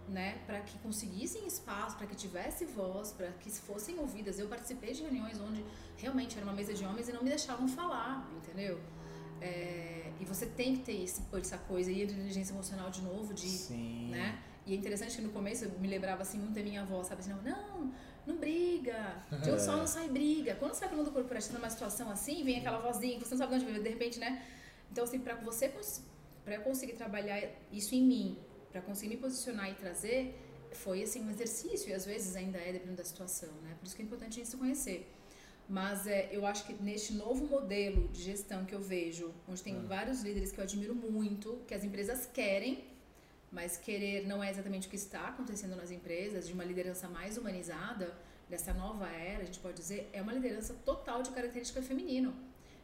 né, 0.09 0.39
para 0.47 0.61
que 0.61 0.77
conseguissem 0.79 1.47
espaço, 1.47 1.97
para 1.99 2.07
que 2.07 2.17
tivesse 2.17 2.65
voz, 2.65 3.13
para 3.13 3.29
que 3.29 3.51
fossem 3.51 3.99
ouvidas. 3.99 4.39
Eu 4.39 4.49
participei 4.49 4.95
de 4.95 5.03
reuniões 5.03 5.39
onde 5.39 5.63
realmente 5.99 6.37
era 6.37 6.47
uma 6.47 6.55
mesa 6.55 6.73
de 6.73 6.85
homens 6.85 7.09
e 7.09 7.13
não 7.13 7.23
me 7.23 7.29
deixavam 7.29 7.69
falar, 7.69 8.29
entendeu? 8.37 8.81
É, 9.41 10.11
e 10.19 10.25
você 10.25 10.47
tem 10.47 10.77
que 10.77 10.83
ter 10.83 11.03
esse, 11.03 11.23
essa 11.35 11.59
coisa 11.59 11.93
e 11.93 12.01
a 12.01 12.05
inteligência 12.05 12.53
emocional 12.53 12.91
de 12.91 13.03
novo, 13.03 13.35
de 13.35 13.49
Sim. 13.49 14.09
né? 14.11 14.43
E 14.67 14.75
é 14.75 14.77
interessante 14.77 15.17
que 15.17 15.23
no 15.23 15.31
começo 15.31 15.65
eu 15.65 15.71
me 15.81 15.89
lembrava 15.89 16.23
assim 16.23 16.39
muito 16.39 16.55
da 16.55 16.63
minha 16.63 16.83
avó, 16.83 17.03
sabe? 17.03 17.21
Assim, 17.21 17.31
não, 17.31 17.43
não, 17.43 17.93
não 18.27 18.37
briga. 18.37 19.23
De 19.43 19.51
um 19.51 19.59
só 19.61 19.77
não 19.77 19.87
sai 19.87 20.09
briga. 20.09 20.55
Quando 20.57 20.75
você 20.75 20.81
vai 20.81 20.91
pro 20.91 20.99
mundo 20.99 21.11
corporativo 21.11 21.55
numa 21.55 21.71
situação 21.71 22.11
assim, 22.11 22.45
vem 22.45 22.59
aquela 22.59 22.79
vozinha 22.79 23.19
que 23.19 23.25
você 23.25 23.35
não 23.35 23.39
sabe 23.39 23.59
de 23.59 23.65
onde 23.65 23.73
veio, 23.73 23.83
de 23.83 23.91
repente, 23.91 24.19
né? 24.19 24.45
Então, 24.91 25.05
assim, 25.05 25.19
pra 25.19 25.35
você 25.35 25.73
pra 26.45 26.55
eu 26.57 26.61
conseguir 26.63 26.93
trabalhar 26.95 27.41
isso 27.73 27.95
em 27.95 28.03
mim, 28.03 28.39
pra 28.71 28.81
conseguir 28.81 29.15
me 29.15 29.21
posicionar 29.21 29.71
e 29.71 29.75
trazer, 29.75 30.35
foi 30.73 31.03
assim 31.03 31.25
um 31.25 31.31
exercício, 31.31 31.91
e 31.91 31.93
às 31.93 32.05
vezes 32.05 32.37
ainda 32.37 32.59
é, 32.59 32.73
dependendo 32.73 32.97
da 32.97 33.05
situação, 33.05 33.51
né? 33.63 33.75
Por 33.79 33.87
isso 33.87 33.97
que 33.97 34.03
é 34.03 34.05
importante 34.05 34.33
a 34.33 34.37
gente 34.37 34.49
se 34.49 34.57
conhecer. 34.57 35.11
Mas 35.69 36.07
é, 36.07 36.29
eu 36.33 36.45
acho 36.45 36.65
que 36.67 36.75
neste 36.83 37.15
novo 37.15 37.47
modelo 37.47 38.09
de 38.09 38.23
gestão 38.23 38.65
que 38.65 38.75
eu 38.75 38.81
vejo, 38.81 39.33
onde 39.49 39.63
tem 39.63 39.79
vários 39.87 40.23
líderes 40.23 40.53
que 40.53 40.59
eu 40.59 40.65
admiro 40.65 40.95
muito, 40.95 41.61
que 41.67 41.75
as 41.75 41.85
empresas 41.85 42.29
querem, 42.33 42.85
mas 43.53 43.77
querer 43.77 44.27
não 44.27 44.43
é 44.43 44.51
exatamente 44.51 44.87
o 44.89 44.91
que 44.91 44.97
está 44.97 45.29
acontecendo 45.29 45.77
nas 45.77 45.91
empresas, 45.91 46.47
de 46.49 46.55
uma 46.55 46.65
liderança 46.65 47.07
mais 47.09 47.37
humanizada, 47.37 48.15
dessa 48.49 48.73
nova 48.73 49.07
era, 49.09 49.43
a 49.43 49.45
gente 49.45 49.61
pode 49.61 49.77
dizer, 49.77 50.11
é 50.13 50.21
uma 50.21 50.33
liderança 50.33 50.75
total 50.85 51.23
de 51.23 51.31
característica 51.31 51.81
feminino. 51.83 52.35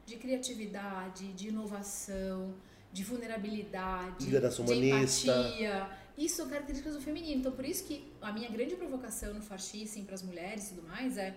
De 0.06 0.16
criatividade, 0.16 1.32
de 1.34 1.48
inovação, 1.48 2.54
de 2.92 3.04
vulnerabilidade, 3.04 4.24
Liderança 4.24 4.62
de 4.62 4.72
humanista. 4.72 5.30
empatia. 5.30 5.90
Isso 6.16 6.36
são 6.36 6.48
características 6.48 6.94
do 6.94 7.00
feminino. 7.00 7.40
Então, 7.40 7.52
por 7.52 7.64
isso 7.64 7.84
que 7.84 8.10
a 8.20 8.32
minha 8.32 8.50
grande 8.50 8.74
provocação 8.76 9.34
no 9.34 9.40
assim, 9.40 10.04
para 10.04 10.14
as 10.14 10.22
mulheres 10.22 10.70
e 10.70 10.74
tudo 10.74 10.88
mais, 10.88 11.18
é 11.18 11.36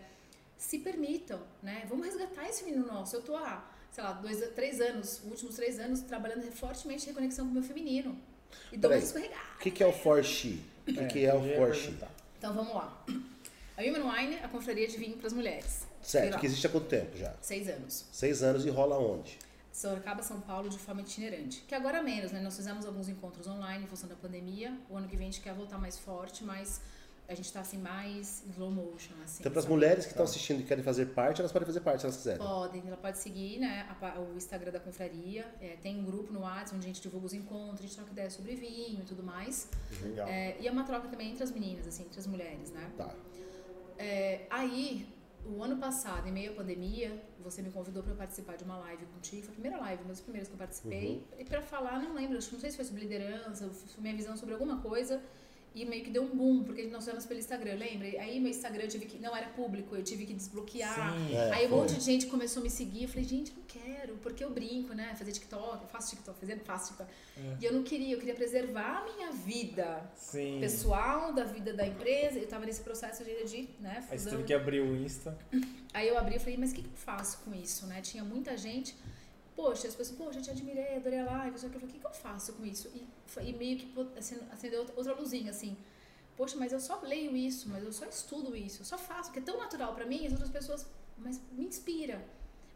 se 0.58 0.80
permitam, 0.80 1.42
né? 1.62 1.86
Vamos 1.90 2.06
resgatar 2.06 2.48
esse 2.48 2.64
menino 2.64 2.86
nosso. 2.86 3.16
Eu 3.16 3.22
tô 3.22 3.36
há, 3.36 3.70
sei 3.92 4.04
lá, 4.04 4.14
dois, 4.14 4.40
três 4.56 4.80
anos, 4.80 5.22
últimos 5.26 5.56
três 5.56 5.80
anos, 5.80 6.02
trabalhando 6.02 6.50
fortemente 6.52 7.04
em 7.04 7.08
reconexão 7.08 7.46
com 7.46 7.52
o 7.52 7.54
meu 7.56 7.64
feminino. 7.64 8.18
E 8.72 8.78
dou 8.78 8.90
Peraí. 8.90 8.98
umas 8.98 9.04
escorregadas. 9.10 9.56
O 9.56 9.60
que, 9.60 9.72
que 9.72 9.84
é 9.84 9.88
o 9.88 9.94
Forchi? 9.94 10.64
O 10.88 10.94
que, 10.94 11.06
que 11.08 11.26
é 11.26 11.34
o 11.34 11.38
eu 11.38 11.46
ia 11.48 11.56
Forchi? 11.58 11.82
perguntar. 11.84 12.12
Então 12.38 12.54
vamos 12.54 12.74
lá. 12.74 13.04
A 13.78 13.82
Women 13.82 14.02
Wine, 14.04 14.36
a 14.44 14.48
confraria 14.48 14.88
de 14.88 14.98
vinho 14.98 15.18
para 15.18 15.28
as 15.28 15.34
mulheres. 15.34 15.88
Certo, 16.02 16.40
que 16.40 16.46
existe 16.46 16.66
há 16.66 16.70
quanto 16.70 16.88
tempo 16.88 17.16
já? 17.18 17.34
Seis 17.42 17.68
anos. 17.70 18.06
Seis 18.12 18.42
anos 18.42 18.66
e 18.66 18.70
rola 18.70 18.98
onde? 18.98 19.38
Sorocaba, 19.72 20.22
São 20.22 20.42
Paulo, 20.42 20.70
de 20.70 20.78
forma 20.78 21.02
itinerante. 21.02 21.64
Que 21.68 21.74
agora 21.76 22.02
menos, 22.04 22.32
né? 22.32 22.42
Nós 22.42 22.56
fizemos 22.56 22.86
alguns 22.86 23.08
encontros 23.08 23.48
online 23.48 23.86
em 23.86 23.88
função 23.88 24.10
da 24.10 24.16
pandemia. 24.16 24.76
O 24.90 24.98
ano 24.98 25.08
que 25.08 25.16
vem 25.16 25.30
a 25.30 25.32
gente 25.32 25.42
quer 25.42 25.54
voltar 25.54 25.78
mais 25.78 25.98
forte, 25.98 26.44
mas 26.44 26.82
a 27.32 27.36
gente 27.36 27.52
tá 27.52 27.62
assim 27.62 27.78
mais 27.78 28.44
slow 28.50 28.72
motion, 28.72 29.14
assim. 29.24 29.38
Então, 29.40 29.52
para 29.52 29.62
as 29.62 29.66
mulheres 29.66 30.06
que 30.06 30.12
estão 30.12 30.26
assistindo 30.26 30.60
e 30.60 30.64
querem 30.64 30.84
fazer 30.84 31.08
parte, 31.08 31.40
elas 31.40 31.52
podem 31.52 31.66
fazer 31.66 31.80
parte 31.80 32.02
se 32.02 32.06
elas 32.06 32.18
quiserem. 32.18 32.40
Podem, 32.40 32.84
ela 32.86 32.98
pode 32.98 33.18
seguir 33.18 33.60
né, 33.60 33.88
a 33.90 34.20
o 34.20 34.36
Instagram 34.36 34.72
da 34.72 34.80
confraria. 34.80 35.46
É, 35.62 35.78
tem 35.82 36.00
um 36.00 36.04
grupo 36.04 36.34
no 36.34 36.42
WhatsApp 36.42 36.76
onde 36.76 36.86
a 36.86 36.88
gente 36.88 37.02
divulga 37.02 37.26
os 37.28 37.34
encontros, 37.34 37.80
a 37.80 37.84
gente 37.84 37.96
troca 37.96 38.12
ideias 38.12 38.34
sobre 38.34 38.56
vinho 38.56 39.02
e 39.02 39.06
tudo 39.06 39.24
mais. 39.24 39.70
Legal. 40.02 40.28
É, 40.28 40.58
e 40.60 40.68
é 40.68 40.72
uma 40.72 40.84
troca 40.84 41.08
também 41.08 41.32
entre 41.32 41.44
as 41.44 41.52
meninas, 41.52 41.88
assim, 41.88 42.04
entre 42.04 42.20
as 42.20 42.28
mulheres, 42.28 42.72
né? 42.72 42.92
Tá. 42.98 43.16
É, 43.98 44.46
aí, 44.50 45.08
o 45.46 45.64
ano 45.64 45.78
passado, 45.78 46.28
em 46.28 46.32
meio 46.32 46.52
à 46.52 46.56
pandemia, 46.56 47.22
você 47.40 47.62
me 47.62 47.72
convidou 47.72 48.04
para 48.04 48.14
participar 48.14 48.56
de 48.58 48.64
uma 48.64 48.78
live 48.78 49.06
contigo. 49.06 49.44
Foi 49.44 49.52
a 49.52 49.54
primeira 49.54 49.78
live, 49.78 50.04
uma 50.04 50.10
das 50.10 50.22
primeiras 50.22 50.48
que 50.48 50.54
eu 50.54 50.58
participei. 50.58 51.24
E 51.38 51.46
para 51.46 51.62
falar, 51.62 52.00
não 52.00 52.14
lembro, 52.14 52.38
acho 52.38 52.48
que 52.48 52.54
não 52.54 52.62
sei 52.62 52.72
se 52.72 52.76
foi 52.76 52.86
sobre 52.86 53.02
liderança, 53.02 53.70
foi 53.70 54.02
minha 54.02 54.16
visão 54.16 54.36
sobre 54.38 54.54
alguma 54.54 54.82
coisa. 54.82 55.22
E 55.74 55.86
meio 55.86 56.04
que 56.04 56.10
deu 56.10 56.24
um 56.24 56.36
boom, 56.36 56.64
porque 56.64 56.84
nós 56.88 57.06
fizemos 57.06 57.26
pelo 57.26 57.40
Instagram, 57.40 57.76
lembra? 57.76 58.06
Aí 58.06 58.42
meu 58.42 58.50
Instagram 58.52 58.84
eu 58.84 58.90
tive 58.90 59.06
que. 59.06 59.18
Não 59.18 59.36
era 59.36 59.48
público, 59.48 59.96
eu 59.96 60.04
tive 60.04 60.26
que 60.26 60.34
desbloquear. 60.34 61.14
Sim. 61.14 61.34
É, 61.34 61.52
Aí 61.54 61.66
um 61.66 61.70
foi. 61.70 61.78
monte 61.80 61.96
de 61.96 62.02
gente 62.02 62.26
começou 62.28 62.60
a 62.60 62.64
me 62.64 62.70
seguir. 62.70 63.04
Eu 63.04 63.10
falei, 63.10 63.24
gente, 63.24 63.54
não 63.54 63.64
quero, 63.66 64.18
porque 64.18 64.44
eu 64.44 64.50
brinco, 64.50 64.94
né? 64.94 65.16
Fazer 65.18 65.32
TikTok, 65.32 65.84
eu 65.84 65.88
faço 65.88 66.10
TikTok, 66.10 66.38
fazendo, 66.38 66.60
faço 66.66 66.88
TikTok. 66.88 67.10
É. 67.38 67.58
E 67.62 67.66
eu 67.66 67.72
não 67.72 67.84
queria, 67.84 68.14
eu 68.14 68.20
queria 68.20 68.36
preservar 68.36 68.98
a 68.98 69.14
minha 69.16 69.32
vida 69.32 70.12
Sim. 70.18 70.60
pessoal, 70.60 71.32
da 71.34 71.46
vida 71.46 71.74
da 71.74 71.88
empresa. 71.88 72.38
Eu 72.38 72.48
tava 72.48 72.66
nesse 72.66 72.82
processo 72.82 73.24
de, 73.24 73.44
de 73.46 73.70
né, 73.80 74.06
Aí 74.10 74.18
você 74.18 74.26
fusão. 74.26 74.32
teve 74.34 74.44
que 74.44 74.54
abrir 74.54 74.82
o 74.82 74.94
Insta. 74.98 75.38
Aí 75.94 76.08
eu 76.08 76.18
abri 76.18 76.36
e 76.36 76.40
falei, 76.40 76.58
mas 76.58 76.72
o 76.72 76.76
que, 76.76 76.82
que 76.82 76.90
eu 76.90 76.98
faço 76.98 77.40
com 77.46 77.54
isso, 77.54 77.86
né? 77.88 78.02
Tinha 78.02 78.26
muita 78.26 78.58
gente. 78.58 78.94
Poxa, 79.62 79.88
as 79.88 79.94
pessoas, 79.94 80.18
poxa, 80.18 80.40
eu 80.40 80.44
te 80.44 80.50
admirei, 80.50 80.96
adorei 80.96 81.20
a 81.20 81.24
live, 81.24 81.60
só 81.60 81.70
que 81.70 81.76
eu 81.76 81.80
falei, 81.82 81.88
o 81.88 81.94
que, 81.94 82.00
que 82.00 82.08
eu 82.08 82.12
faço 82.12 82.54
com 82.54 82.66
isso? 82.66 82.90
E, 82.96 83.08
e 83.48 83.54
meio 83.54 83.78
que 83.78 83.94
assim, 84.18 84.36
acendeu 84.52 84.80
outra- 84.96 85.14
luzinha, 85.14 85.52
assim. 85.52 85.78
Poxa, 86.36 86.58
mas 86.58 86.72
eu 86.74 86.80
só 86.80 87.00
leio 87.02 87.38
isso, 87.38 87.70
mas 87.70 87.84
eu 87.84 87.94
só 87.94 88.06
estudo 88.08 88.56
isso, 88.56 88.82
eu 88.82 88.86
só 88.86 88.98
faço, 88.98 89.26
porque 89.26 89.38
é 89.38 89.44
tão 89.44 89.60
natural 89.60 89.94
pra 89.94 90.04
mim, 90.04 90.26
as 90.26 90.32
outras 90.32 90.50
pessoas, 90.50 90.88
mas 91.16 91.40
me 91.52 91.64
inspira. 91.68 92.26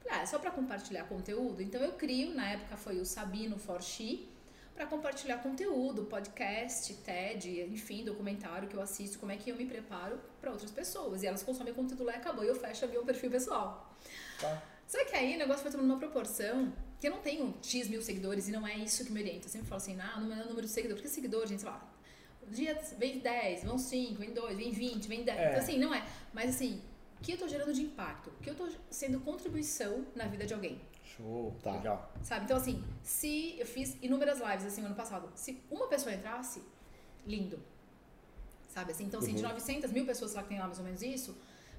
Ah, 0.08 0.22
é 0.22 0.28
só 0.28 0.38
pra 0.38 0.52
compartilhar 0.52 1.06
conteúdo? 1.06 1.60
Então 1.60 1.82
eu 1.82 1.94
crio, 1.94 2.36
na 2.36 2.52
época 2.52 2.78
foi 2.78 3.00
o 3.00 3.06
Sabino 3.06 3.58
Forchi, 3.58 4.30
pra 4.76 4.86
compartilhar 4.86 5.40
conteúdo, 5.40 6.04
podcast, 6.04 6.94
TED, 6.98 7.62
enfim, 7.62 8.06
documentário 8.06 8.68
que 8.70 8.76
eu 8.76 8.82
assisto, 8.82 9.18
como 9.18 9.32
é 9.32 9.38
que 9.38 9.50
eu 9.50 9.56
me 9.56 9.66
preparo 9.66 10.20
pra 10.40 10.52
outras 10.52 10.70
pessoas. 10.70 11.24
E 11.24 11.26
elas 11.26 11.42
consomem 11.42 11.74
conteúdo 11.74 12.04
lá 12.04 12.14
e 12.14 12.18
acabou, 12.18 12.44
e 12.44 12.48
eu 12.48 12.54
fecho 12.56 12.88
meu 12.90 13.04
perfil 13.04 13.32
pessoal. 13.32 13.92
Tá? 14.40 14.75
Só 14.88 15.04
que 15.06 15.16
aí 15.16 15.36
o 15.36 15.38
negócio 15.40 15.62
foi 15.64 15.72
tomando 15.72 15.90
uma 15.90 15.98
proporção 16.00 16.72
que 17.00 17.08
eu 17.08 17.12
não 17.12 17.20
tenho 17.20 17.56
X 17.62 17.88
mil 17.88 18.02
seguidores 18.02 18.48
e 18.48 18.52
não 18.52 18.66
é 18.68 18.76
isso 18.78 19.04
que 19.06 19.12
me 19.12 19.22
orienta. 19.22 19.48
Eu 19.48 19.50
sempre 19.50 19.68
falo 19.68 19.82
assim, 19.82 20.00
ah, 20.00 20.20
número, 20.20 20.48
número 20.48 20.68
de 20.68 20.72
seguidores. 20.72 21.02
Porque 21.02 21.14
seguidor, 21.14 21.46
gente, 21.48 21.62
sei 21.62 21.70
lá, 21.70 21.94
dia 22.50 22.80
vem 22.98 23.20
10, 23.20 23.64
vão 23.64 23.78
5, 23.78 24.16
vem 24.20 24.32
2, 24.34 24.58
vem 24.58 24.72
20, 24.72 25.08
vem 25.08 25.24
10. 25.24 25.38
É. 25.40 25.50
Então 25.50 25.60
assim, 25.60 25.78
não 25.80 25.94
é. 25.94 26.06
Mas 26.34 26.56
assim, 26.56 26.82
o 27.20 27.24
que 27.24 27.34
eu 27.34 27.38
tô 27.38 27.48
gerando 27.48 27.74
de 27.74 27.82
impacto? 27.82 28.30
O 28.30 28.44
que 28.44 28.50
eu 28.50 28.56
tô 28.56 28.68
sendo 28.90 29.20
contribuição 29.22 30.06
na 30.16 30.26
vida 30.28 30.46
de 30.46 30.54
alguém? 30.54 30.80
Show. 31.04 31.56
Tá. 31.64 31.72
Legal. 31.74 32.14
Sabe? 32.24 32.46
Então 32.46 32.58
assim, 32.58 32.84
se 33.04 33.56
eu 33.60 33.66
fiz 33.66 33.98
inúmeras 34.02 34.40
lives 34.40 34.66
assim 34.66 34.82
no 34.82 34.88
ano 34.88 34.96
passado, 34.96 35.32
se 35.36 35.62
uma 35.72 35.88
pessoa 35.88 36.14
entrasse, 36.14 36.62
lindo. 37.26 37.60
Sabe 38.70 38.92
assim? 38.92 39.06
Então 39.06 39.20
assim, 39.20 39.34
de 39.34 39.42
Uhum. 39.42 39.50
900 39.50 39.92
mil 39.92 40.06
pessoas 40.06 40.34
lá 40.34 40.44
que 40.44 40.50
tem 40.50 40.60
lá 40.60 40.66
mais 40.68 40.80
ou 40.80 40.84
menos 40.86 41.02
isso, 41.02 41.36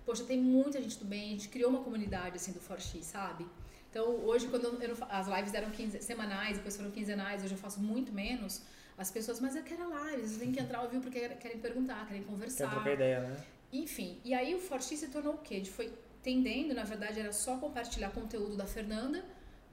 poxa, 0.07 0.25
tem 0.25 0.41
muita 0.41 0.81
gente 0.81 0.97
do 0.99 1.05
bem, 1.05 1.25
a 1.31 1.33
gente 1.33 1.49
criou 1.49 1.69
uma 1.71 1.83
comunidade 1.83 2.37
assim 2.37 2.53
do 2.53 2.61
Forxi, 2.61 3.03
sabe? 3.03 3.47
Então 3.91 4.07
hoje 4.25 4.47
quando 4.49 4.65
eu 4.83 4.97
as 5.11 5.27
lives 5.27 5.53
eram 5.53 5.71
quinze, 5.71 6.01
semanais, 6.01 6.57
depois 6.57 6.77
foram 6.77 6.91
quinzenais, 6.91 7.43
hoje 7.45 7.53
eu 7.55 7.59
faço 7.59 7.81
muito 7.81 8.13
menos. 8.13 8.63
As 8.97 9.11
pessoas, 9.11 9.41
mas 9.41 9.55
eu 9.55 9.63
quero 9.63 9.83
a 9.83 9.89
live, 9.89 10.23
vocês 10.23 10.39
têm 10.39 10.53
que 10.53 10.61
entrar 10.61 10.79
ao 10.79 10.89
vivo 10.89 11.03
porque 11.03 11.29
querem 11.29 11.59
perguntar, 11.59 12.07
querem 12.07 12.23
Quer 12.23 12.29
conversar. 12.31 12.71
trocar 12.71 12.93
ideia, 12.95 13.21
né? 13.21 13.45
Enfim, 13.73 14.19
e 14.25 14.33
aí 14.33 14.55
o 14.55 14.59
Forti 14.59 14.97
se 14.97 15.09
tornou 15.09 15.35
o 15.35 15.39
quê? 15.39 15.55
A 15.55 15.59
gente 15.59 15.71
foi 15.71 15.93
tendendo, 16.23 16.73
na 16.75 16.85
verdade, 16.85 17.21
era 17.21 17.33
só 17.33 17.59
compartilhar 17.59 18.11
conteúdo 18.11 18.57
da 18.57 18.65
Fernanda 18.67 19.23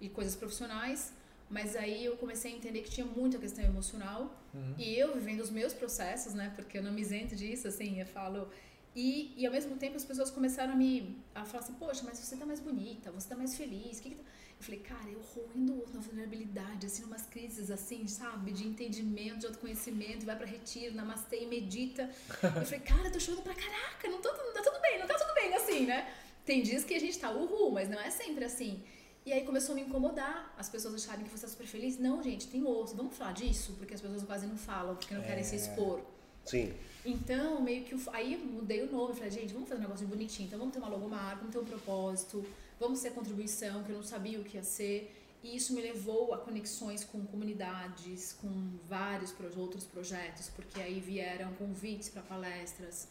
e 0.02 0.10
coisas 0.10 0.36
profissionais, 0.36 1.14
mas 1.50 1.76
aí 1.76 2.04
eu 2.04 2.18
comecei 2.18 2.52
a 2.52 2.56
entender 2.56 2.82
que 2.82 2.90
tinha 2.90 3.06
muita 3.06 3.38
questão 3.38 3.64
emocional 3.64 4.38
Uhum. 4.54 4.76
e 4.78 4.94
eu 4.96 5.14
vivendo 5.16 5.40
os 5.40 5.50
meus 5.50 5.74
processos, 5.74 6.34
né? 6.34 6.52
Porque 6.56 6.78
eu 6.78 6.84
não 6.84 6.92
me 6.92 7.02
isento 7.02 7.36
disso, 7.36 7.68
assim, 7.68 8.00
eu 8.00 8.06
falo. 8.06 8.50
E, 8.96 9.34
e 9.36 9.46
ao 9.46 9.52
mesmo 9.52 9.76
tempo 9.78 9.96
as 9.96 10.06
pessoas 10.06 10.30
começaram 10.30 10.74
a 10.74 10.76
me 10.76 11.18
a 11.34 11.44
falar 11.46 11.64
assim: 11.64 11.74
Poxa, 11.74 12.02
mas 12.04 12.18
você 12.20 12.36
tá 12.36 12.46
mais 12.46 12.60
bonita, 12.60 13.12
você 13.12 13.28
tá 13.28 13.36
mais 13.36 13.56
feliz. 13.58 14.00
Que 14.00 14.10
que 14.12 14.16
tá... 14.16 14.24
Eu 14.60 14.64
falei, 14.66 14.80
cara, 14.80 15.10
eu 15.10 15.20
roendo 15.20 15.74
o 15.74 15.80
outro 15.80 15.96
na 15.96 16.00
vulnerabilidade, 16.00 16.86
assim, 16.86 17.02
numas 17.02 17.24
crises 17.26 17.70
assim, 17.70 18.08
sabe? 18.08 18.52
De 18.54 18.66
entendimento, 18.66 19.40
de 19.40 19.48
autoconhecimento, 19.48 20.26
vai 20.26 20.38
pra 20.38 20.46
retiro, 20.46 20.96
namastê 20.96 21.42
e 21.44 21.46
medita. 21.48 22.10
Eu 22.42 22.64
falei, 22.66 22.80
cara, 22.80 23.08
eu 23.08 23.12
tô 23.12 23.20
chorando 23.20 23.44
pra 23.44 23.54
caraca, 23.54 24.08
não, 24.08 24.22
tô, 24.22 24.30
não 24.30 24.54
tá 24.54 24.62
tudo 24.62 24.80
bem, 24.80 25.00
não 25.00 25.08
tá 25.08 25.16
tudo 25.16 25.34
bem 25.34 25.54
assim, 25.56 25.86
né? 25.86 26.10
Tem 26.46 26.62
dias 26.62 26.84
que 26.86 26.94
a 26.94 27.00
gente 27.00 27.18
tá 27.20 27.32
uhul, 27.32 27.72
mas 27.72 27.90
não 27.90 28.00
é 28.00 28.10
sempre 28.10 28.46
assim. 28.46 28.82
E 29.26 29.34
aí 29.34 29.44
começou 29.44 29.74
a 29.74 29.76
me 29.76 29.82
incomodar, 29.82 30.54
as 30.58 30.70
pessoas 30.70 30.94
acharem 30.96 31.26
que 31.26 31.30
você 31.32 31.46
tá 31.46 31.52
super 31.52 31.66
feliz. 31.68 31.98
Não, 31.98 32.22
gente, 32.24 32.48
tem 32.48 32.64
osso, 32.66 32.96
vamos 32.96 33.18
falar 33.18 33.34
disso? 33.34 33.74
Porque 33.78 33.94
as 33.96 34.02
pessoas 34.02 34.24
quase 34.24 34.46
não 34.48 34.56
falam, 34.58 34.96
porque 34.96 35.14
não 35.14 35.24
querem 35.24 35.44
se 35.44 35.56
É. 35.56 35.58
expor. 35.58 36.00
Sim. 36.46 36.74
Então, 37.06 37.62
meio 37.62 37.84
que. 37.84 37.96
Aí 38.12 38.38
mudei 38.38 38.84
o 38.84 38.92
nome, 38.92 39.14
falei, 39.14 39.32
gente, 39.32 39.54
vamos 39.54 39.68
fazer 39.68 39.80
um 39.82 39.84
negócio 39.84 40.08
bonitinho. 40.08 40.48
Então, 40.48 40.60
vamos 40.60 40.74
ter 40.74 40.80
uma 40.80 40.90
logomarca, 40.90 41.38
vamos 41.38 41.52
ter 41.52 41.60
um 41.60 41.66
propósito, 41.66 42.46
vamos 42.80 43.02
ter 43.02 43.12
contribuição, 43.12 43.84
que 43.84 43.92
eu 43.92 43.96
não 43.96 44.04
sabia 44.04 44.40
o 44.40 44.44
que 44.44 44.58
ia 44.58 44.64
ser. 44.64 45.20
E 45.44 45.58
isso 45.58 45.74
me 45.74 45.82
levou 45.82 46.34
a 46.34 46.38
conexões 46.38 47.04
com 47.04 47.26
comunidades, 47.26 48.32
com 48.40 48.50
vários 48.88 49.36
outros 49.58 49.84
projetos, 49.84 50.50
porque 50.56 50.80
aí 50.82 51.02
vieram 51.02 51.52
convites 51.56 52.08
para 52.08 52.22
palestras, 52.22 53.10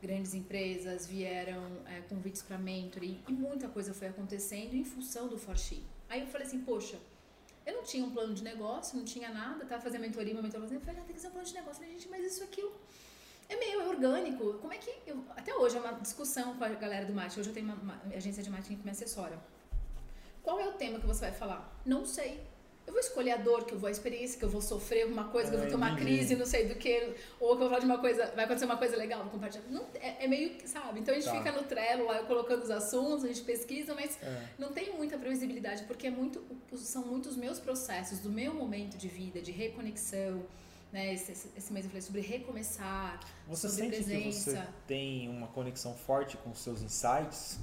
grandes 0.00 0.32
empresas, 0.32 1.06
vieram 1.06 1.62
é, 1.86 2.00
convites 2.08 2.40
para 2.40 2.56
mentoring, 2.56 3.20
e 3.28 3.32
muita 3.32 3.68
coisa 3.68 3.92
foi 3.92 4.08
acontecendo 4.08 4.74
em 4.74 4.84
função 4.84 5.28
do 5.28 5.36
Forchi. 5.36 5.82
Aí 6.08 6.22
eu 6.22 6.26
falei 6.28 6.46
assim, 6.46 6.60
poxa, 6.60 6.98
eu 7.66 7.74
não 7.74 7.82
tinha 7.82 8.04
um 8.04 8.10
plano 8.10 8.32
de 8.32 8.44
negócio, 8.44 8.96
não 8.96 9.04
tinha 9.04 9.28
nada, 9.28 9.66
tava 9.66 9.82
fazendo 9.82 10.02
mentoria, 10.02 10.32
meu 10.32 10.42
mentor 10.42 10.60
falou 10.60 10.66
assim, 10.66 10.76
eu 10.76 10.80
falei, 10.80 11.00
ah, 11.00 11.04
tem 11.04 11.14
que 11.14 11.20
ser 11.20 11.28
um 11.28 11.32
plano 11.32 11.46
de 11.46 11.54
negócio. 11.54 11.82
Eu 11.82 11.86
falei, 11.86 11.92
gente, 11.98 12.08
mas 12.08 12.24
isso 12.24 12.44
aqui 12.44 12.62
é 13.48 13.56
meio 13.56 13.80
é 13.80 13.88
orgânico. 13.88 14.54
Como 14.54 14.72
é 14.72 14.78
que. 14.78 14.92
Eu, 15.06 15.24
até 15.36 15.54
hoje 15.54 15.76
é 15.76 15.80
uma 15.80 15.92
discussão 15.94 16.56
com 16.56 16.64
a 16.64 16.68
galera 16.68 17.04
do 17.04 17.12
marketing. 17.12 17.40
Hoje 17.40 17.50
eu 17.50 17.54
tenho 17.54 17.66
uma, 17.66 17.74
uma 17.74 18.16
agência 18.16 18.42
de 18.42 18.50
marketing 18.50 18.76
que 18.76 18.84
me 18.84 18.90
assessora. 18.90 19.38
Qual 20.42 20.60
é 20.60 20.68
o 20.68 20.72
tema 20.74 21.00
que 21.00 21.06
você 21.06 21.22
vai 21.22 21.32
falar? 21.32 21.80
Não 21.84 22.06
sei. 22.06 22.40
Eu 22.86 22.92
vou 22.92 23.00
escolher 23.00 23.32
a 23.32 23.36
dor 23.36 23.64
que 23.64 23.74
eu 23.74 23.78
vou, 23.78 23.88
a 23.88 23.90
experiência 23.90 24.38
que 24.38 24.44
eu 24.44 24.48
vou 24.48 24.62
sofrer, 24.62 25.02
alguma 25.02 25.24
coisa, 25.24 25.50
que 25.50 25.56
eu 25.56 25.60
vou 25.60 25.68
ter 25.68 25.74
uma 25.74 25.96
crise, 25.96 26.36
não 26.36 26.46
sei 26.46 26.68
do 26.68 26.76
que, 26.76 27.14
ou 27.40 27.48
que 27.48 27.54
eu 27.54 27.58
vou 27.58 27.68
falar 27.68 27.80
de 27.80 27.86
uma 27.86 27.98
coisa, 27.98 28.26
vai 28.36 28.44
acontecer 28.44 28.64
uma 28.64 28.76
coisa 28.76 28.96
legal, 28.96 29.22
vou 29.22 29.30
compartilhar. 29.32 29.64
Não, 29.68 29.84
é, 30.00 30.24
é 30.24 30.28
meio, 30.28 30.50
que, 30.50 30.68
sabe? 30.68 31.00
Então 31.00 31.12
a 31.12 31.18
gente 31.18 31.28
Tá. 31.28 31.36
fica 31.36 31.50
no 31.50 31.64
Trello 31.64 32.06
lá 32.06 32.22
colocando 32.22 32.62
os 32.62 32.70
assuntos, 32.70 33.24
a 33.24 33.28
gente 33.28 33.40
pesquisa, 33.42 33.92
mas 33.94 34.16
É. 34.22 34.42
não 34.56 34.72
tem 34.72 34.92
muita 34.94 35.18
previsibilidade, 35.18 35.82
porque 35.84 36.06
é 36.06 36.10
muito, 36.10 36.44
são 36.76 37.04
muitos 37.04 37.36
meus 37.36 37.58
processos, 37.58 38.20
do 38.20 38.30
meu 38.30 38.54
momento 38.54 38.96
de 38.96 39.08
vida, 39.08 39.42
de 39.42 39.50
reconexão. 39.50 40.42
Né? 40.92 41.12
Esse, 41.12 41.32
esse- 41.56 41.72
mês 41.72 41.84
eu 41.84 41.90
falei 41.90 42.00
sobre 42.02 42.20
recomeçar, 42.20 43.18
Você 43.48 43.68
sobre 43.68 43.84
sente 43.90 43.96
que 43.96 44.04
presença. 44.04 44.50
você 44.52 44.62
tem 44.86 45.28
uma 45.28 45.48
conexão 45.48 45.92
forte 45.94 46.36
com 46.36 46.50
os 46.50 46.60
seus 46.60 46.80
insights? 46.80 47.58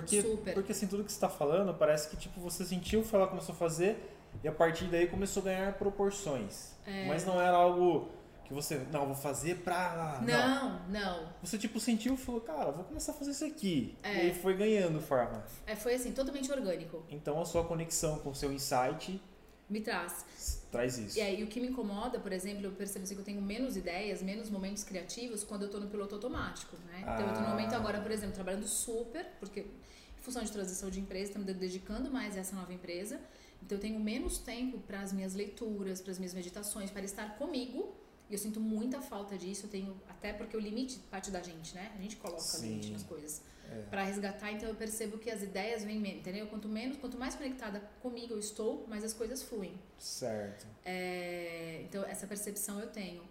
Porque, 0.00 0.20
Super. 0.20 0.52
porque 0.52 0.72
assim, 0.72 0.86
tudo 0.86 1.02
que 1.02 1.10
você 1.10 1.16
está 1.16 1.28
falando, 1.28 1.72
parece 1.72 2.10
que 2.10 2.16
tipo, 2.18 2.38
você 2.38 2.66
sentiu, 2.66 3.02
foi 3.02 3.18
lá, 3.18 3.26
começou 3.26 3.54
a 3.54 3.58
fazer, 3.58 3.96
e 4.44 4.48
a 4.48 4.52
partir 4.52 4.84
daí 4.84 5.06
começou 5.06 5.40
a 5.40 5.44
ganhar 5.46 5.72
proporções. 5.78 6.72
É. 6.86 7.06
Mas 7.06 7.24
não 7.24 7.40
era 7.40 7.56
algo 7.56 8.10
que 8.44 8.52
você, 8.52 8.80
não, 8.92 9.06
vou 9.06 9.14
fazer 9.14 9.56
pra... 9.62 10.20
Não, 10.22 10.86
não. 10.88 11.28
Você 11.42 11.56
tipo 11.56 11.80
sentiu 11.80 12.12
e 12.12 12.16
falou, 12.18 12.42
cara, 12.42 12.70
vou 12.72 12.84
começar 12.84 13.12
a 13.12 13.14
fazer 13.14 13.30
isso 13.30 13.44
aqui. 13.46 13.96
É. 14.02 14.16
E 14.16 14.20
aí 14.20 14.34
foi 14.34 14.54
ganhando 14.54 15.00
forma. 15.00 15.42
É, 15.66 15.74
foi 15.74 15.94
assim, 15.94 16.12
totalmente 16.12 16.52
orgânico. 16.52 17.02
Então 17.08 17.40
a 17.40 17.46
sua 17.46 17.64
conexão 17.64 18.18
com 18.18 18.30
o 18.30 18.34
seu 18.34 18.52
insight 18.52 19.20
Me 19.68 19.80
traz. 19.80 20.24
traz 20.70 20.96
isso. 20.98 21.18
E 21.18 21.20
aí, 21.20 21.42
o 21.42 21.48
que 21.48 21.58
me 21.60 21.68
incomoda, 21.68 22.20
por 22.20 22.32
exemplo, 22.32 22.64
eu 22.64 22.72
percebo 22.72 23.04
assim, 23.04 23.14
que 23.14 23.20
eu 23.20 23.24
tenho 23.24 23.42
menos 23.42 23.76
ideias, 23.76 24.22
menos 24.22 24.48
momentos 24.48 24.84
criativos 24.84 25.42
quando 25.42 25.62
eu 25.62 25.68
tô 25.68 25.80
no 25.80 25.88
piloto 25.88 26.14
automático, 26.14 26.76
né? 26.86 27.00
Então, 27.00 27.26
eu 27.26 27.34
tô 27.34 27.40
no 27.40 27.46
Ah. 27.46 27.50
momento 27.50 27.74
agora, 27.74 28.00
por 28.00 28.10
exemplo, 28.12 28.34
trabalhando 28.34 28.66
super, 28.68 29.26
porque 29.40 29.60
em 29.60 30.22
função 30.22 30.42
de 30.44 30.52
transição 30.52 30.88
de 30.88 31.00
empresa, 31.00 31.36
me 31.38 31.44
dedicando 31.52 32.10
mais 32.10 32.36
a 32.36 32.40
essa 32.40 32.54
nova 32.54 32.72
empresa. 32.72 33.20
Então, 33.62 33.76
eu 33.76 33.80
tenho 33.80 33.98
menos 33.98 34.38
tempo 34.38 34.78
para 34.78 35.00
as 35.00 35.12
minhas 35.12 35.34
leituras, 35.34 36.00
para 36.00 36.12
as 36.12 36.18
minhas 36.18 36.34
meditações, 36.34 36.90
para 36.90 37.02
estar 37.04 37.36
comigo. 37.36 37.92
E 38.28 38.34
eu 38.34 38.38
sinto 38.38 38.60
muita 38.60 39.00
falta 39.00 39.36
disso. 39.36 39.66
Eu 39.66 39.70
tenho, 39.70 40.00
até 40.08 40.32
porque 40.32 40.56
o 40.56 40.60
limite 40.60 40.98
parte 41.10 41.30
da 41.30 41.40
gente, 41.42 41.74
né? 41.74 41.92
A 41.96 42.02
gente 42.02 42.16
coloca 42.16 42.40
Sim. 42.42 42.68
limite 42.68 42.90
nas 42.92 43.02
coisas. 43.02 43.40
É. 43.70 43.82
Para 43.90 44.04
resgatar, 44.04 44.52
então 44.52 44.68
eu 44.68 44.74
percebo 44.74 45.18
que 45.18 45.30
as 45.30 45.42
ideias 45.42 45.84
vêm 45.84 45.98
menos, 45.98 46.20
entendeu? 46.20 46.46
Quanto 46.46 46.68
menos, 46.68 46.96
quanto 46.96 47.16
mais 47.18 47.34
conectada 47.34 47.80
comigo 48.00 48.34
eu 48.34 48.38
estou, 48.38 48.86
mais 48.88 49.02
as 49.04 49.12
coisas 49.12 49.42
fluem. 49.42 49.78
Certo. 49.98 50.66
É, 50.84 51.80
então, 51.82 52.04
essa 52.04 52.26
percepção 52.26 52.80
eu 52.80 52.86
tenho. 52.88 53.22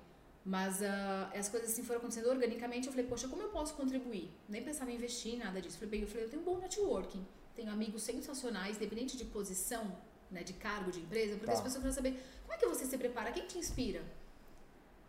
Mas 0.44 0.84
ah, 0.84 1.32
as 1.36 1.50
coisas 1.50 1.72
assim 1.72 1.84
foram 1.84 2.00
acontecendo 2.00 2.30
organicamente. 2.30 2.86
Eu 2.88 2.94
falei, 2.94 3.08
poxa, 3.08 3.28
como 3.28 3.42
eu 3.42 3.50
posso 3.50 3.74
contribuir? 3.74 4.30
Nem 4.48 4.62
pensava 4.64 4.92
em 4.92 4.96
investir 4.96 5.38
nada 5.38 5.60
disso. 5.60 5.78
Falei, 5.80 6.04
eu, 6.04 6.08
falei, 6.08 6.26
eu 6.26 6.30
tenho 6.30 6.42
um 6.44 6.46
bom 6.46 6.58
networking. 6.60 7.26
Tenho 7.56 7.72
amigos 7.72 8.04
sensacionais, 8.04 8.76
independente 8.78 9.18
de 9.18 9.26
posição, 9.26 9.98
né, 10.30 10.44
de 10.44 10.54
cargo, 10.54 10.92
de 10.92 11.00
empresa. 11.00 11.32
Porque 11.38 11.48
Tá. 11.48 11.54
as 11.54 11.62
pessoas 11.62 11.82
querem 11.82 11.96
saber, 11.96 12.24
como 12.44 12.54
é 12.54 12.58
que 12.58 12.68
você 12.68 12.86
se 12.86 12.96
prepara? 12.98 13.32
Quem 13.32 13.48
te 13.48 13.58
inspira? 13.58 14.04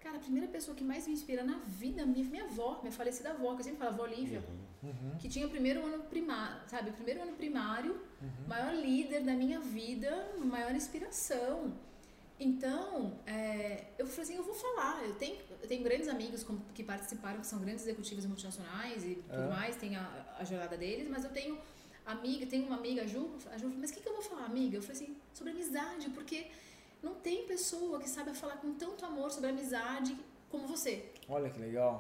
Cara, 0.07 0.19
a 0.19 0.21
primeira 0.21 0.47
pessoa 0.47 0.73
que 0.77 0.85
mais 0.85 1.05
me 1.09 1.15
inspira 1.15 1.43
na 1.43 1.57
vida, 1.67 2.07
minha, 2.07 2.25
minha 2.25 2.45
avó, 2.45 2.79
minha 2.81 2.93
falecida 2.93 3.31
avó, 3.31 3.55
que 3.55 3.61
eu 3.63 3.65
sempre 3.65 3.81
falo, 3.81 3.91
avó 3.91 4.07
Lívia, 4.07 4.41
Uhum. 4.81 5.17
que 5.19 5.29
tinha 5.29 5.45
o 5.45 5.51
primeiro 5.51 5.85
ano 5.85 6.05
primário, 6.05 6.61
sabe? 6.69 6.91
O 6.91 6.93
primeiro 6.93 7.23
ano 7.23 7.33
primário, 7.33 7.93
Uhum. 8.23 8.47
maior 8.47 8.73
líder 8.73 9.25
da 9.25 9.33
minha 9.35 9.59
vida, 9.59 10.11
maior 10.39 10.73
inspiração. 10.77 11.75
Então, 12.39 13.19
é, 13.27 13.87
eu 13.99 14.07
falei 14.07 14.23
assim, 14.23 14.37
eu 14.37 14.45
vou 14.45 14.55
falar. 14.55 15.03
Eu 15.05 15.15
tenho, 15.17 15.39
eu 15.61 15.67
tenho 15.67 15.83
grandes 15.83 16.07
amigos 16.07 16.45
como- 16.45 16.63
que 16.73 16.85
participaram, 16.85 17.41
que 17.41 17.47
são 17.49 17.59
grandes 17.59 17.83
executivos 17.83 18.25
multinacionais 18.27 19.03
e 19.05 19.17
tudo 19.29 19.43
É. 19.43 19.49
mais, 19.49 19.75
tem 19.75 19.97
a, 19.97 20.37
a 20.39 20.45
jornada 20.45 20.77
deles, 20.77 21.09
mas 21.09 21.25
eu 21.25 21.31
tenho 21.33 21.59
amiga, 22.05 22.47
tenho 22.47 22.65
uma 22.67 22.77
amiga, 22.77 23.03
a 23.03 23.07
Ju, 23.09 23.23
a 23.51 23.59
Ju 23.59 23.65
falou, 23.71 23.79
mas 23.81 23.91
o 23.91 23.95
que, 23.95 24.01
que 24.01 24.09
eu 24.09 24.13
vou 24.13 24.23
falar, 24.23 24.45
amiga? 24.45 24.77
Eu 24.77 24.83
falei 24.83 25.03
assim, 25.03 25.17
sobre 25.35 25.53
amizade, 25.53 26.11
porque 26.11 26.47
não 27.07 27.15
tem 27.27 27.39
pessoa 27.55 27.99
que 28.03 28.09
saiba 28.15 28.33
falar 28.43 28.57
com 28.63 28.71
tanto 28.85 29.01
amor 29.11 29.29
sobre 29.31 29.49
amizade 29.51 30.13
como 30.51 30.65
você. 30.75 30.95
Olha 31.29 31.49
que 31.53 31.59
legal. 31.69 31.95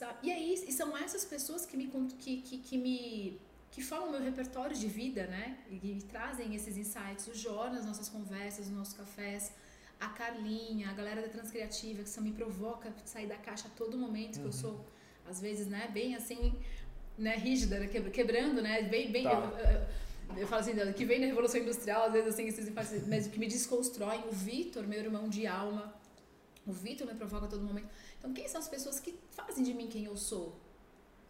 Sabe? 0.00 0.18
E 0.26 0.30
aí, 0.36 0.48
e 0.70 0.72
são 0.80 0.96
essas 1.04 1.24
pessoas 1.34 1.66
que 1.68 1.76
me, 1.80 1.86
que, 2.22 2.32
que, 2.46 2.56
que 2.66 2.76
me 2.84 3.40
que 3.72 3.80
falam 3.90 4.10
meu 4.10 4.20
repertório 4.30 4.76
de 4.82 4.88
vida, 5.00 5.22
né? 5.34 5.44
E 5.70 5.78
que 5.78 5.94
me 5.98 6.02
trazem 6.02 6.54
esses 6.58 6.76
insights. 6.76 7.24
O 7.28 7.34
Jó 7.34 7.68
nas 7.70 7.84
nossas 7.86 8.08
conversas, 8.08 8.66
nos 8.68 8.78
nossos 8.78 8.94
cafés. 8.94 9.52
A 10.00 10.08
Carlinha, 10.08 10.88
a 10.90 10.92
galera 11.00 11.20
da 11.22 11.28
Transcriativa, 11.28 12.02
que 12.02 12.08
só 12.16 12.20
me 12.20 12.32
provoca 12.32 12.92
sair 13.04 13.26
da 13.26 13.36
caixa 13.36 13.68
a 13.68 13.70
todo 13.80 13.96
momento, 13.98 14.40
que 14.40 14.46
eu 14.46 14.52
sou, 14.52 14.74
às 15.28 15.38
vezes, 15.40 15.66
né, 15.68 15.88
bem 15.92 16.16
assim, 16.16 16.42
né, 17.18 17.36
rígida, 17.36 17.78
né, 17.78 17.86
quebra- 17.86 18.10
quebrando, 18.10 18.62
né? 18.62 18.82
Bem, 18.84 19.12
bem, 19.12 19.24
Tá. 19.24 19.32
eu, 19.32 19.58
eu- 19.58 19.86
eu 20.36 20.46
falo 20.46 20.60
assim, 20.62 20.74
que 20.92 21.04
vem 21.04 21.20
da 21.20 21.26
Revolução 21.26 21.60
Industrial, 21.60 22.04
às 22.04 22.12
vezes 22.12 22.34
assim, 22.34 22.46
esses 22.46 22.68
insights, 22.68 23.06
mas 23.08 23.26
que 23.26 23.38
me 23.38 23.46
desconstroem. 23.46 24.20
O 24.28 24.32
Vitor, 24.32 24.86
meu 24.86 25.00
irmão 25.00 25.28
de 25.28 25.46
alma, 25.46 25.92
o 26.66 26.72
Vitor 26.72 27.06
me 27.06 27.14
provoca 27.14 27.46
a 27.46 27.48
todo 27.48 27.62
momento. 27.62 27.88
Então, 28.18 28.32
quem 28.32 28.46
são 28.48 28.60
as 28.60 28.68
pessoas 28.68 29.00
que 29.00 29.18
fazem 29.30 29.64
de 29.64 29.72
mim 29.74 29.86
quem 29.88 30.04
eu 30.04 30.16
sou? 30.16 30.54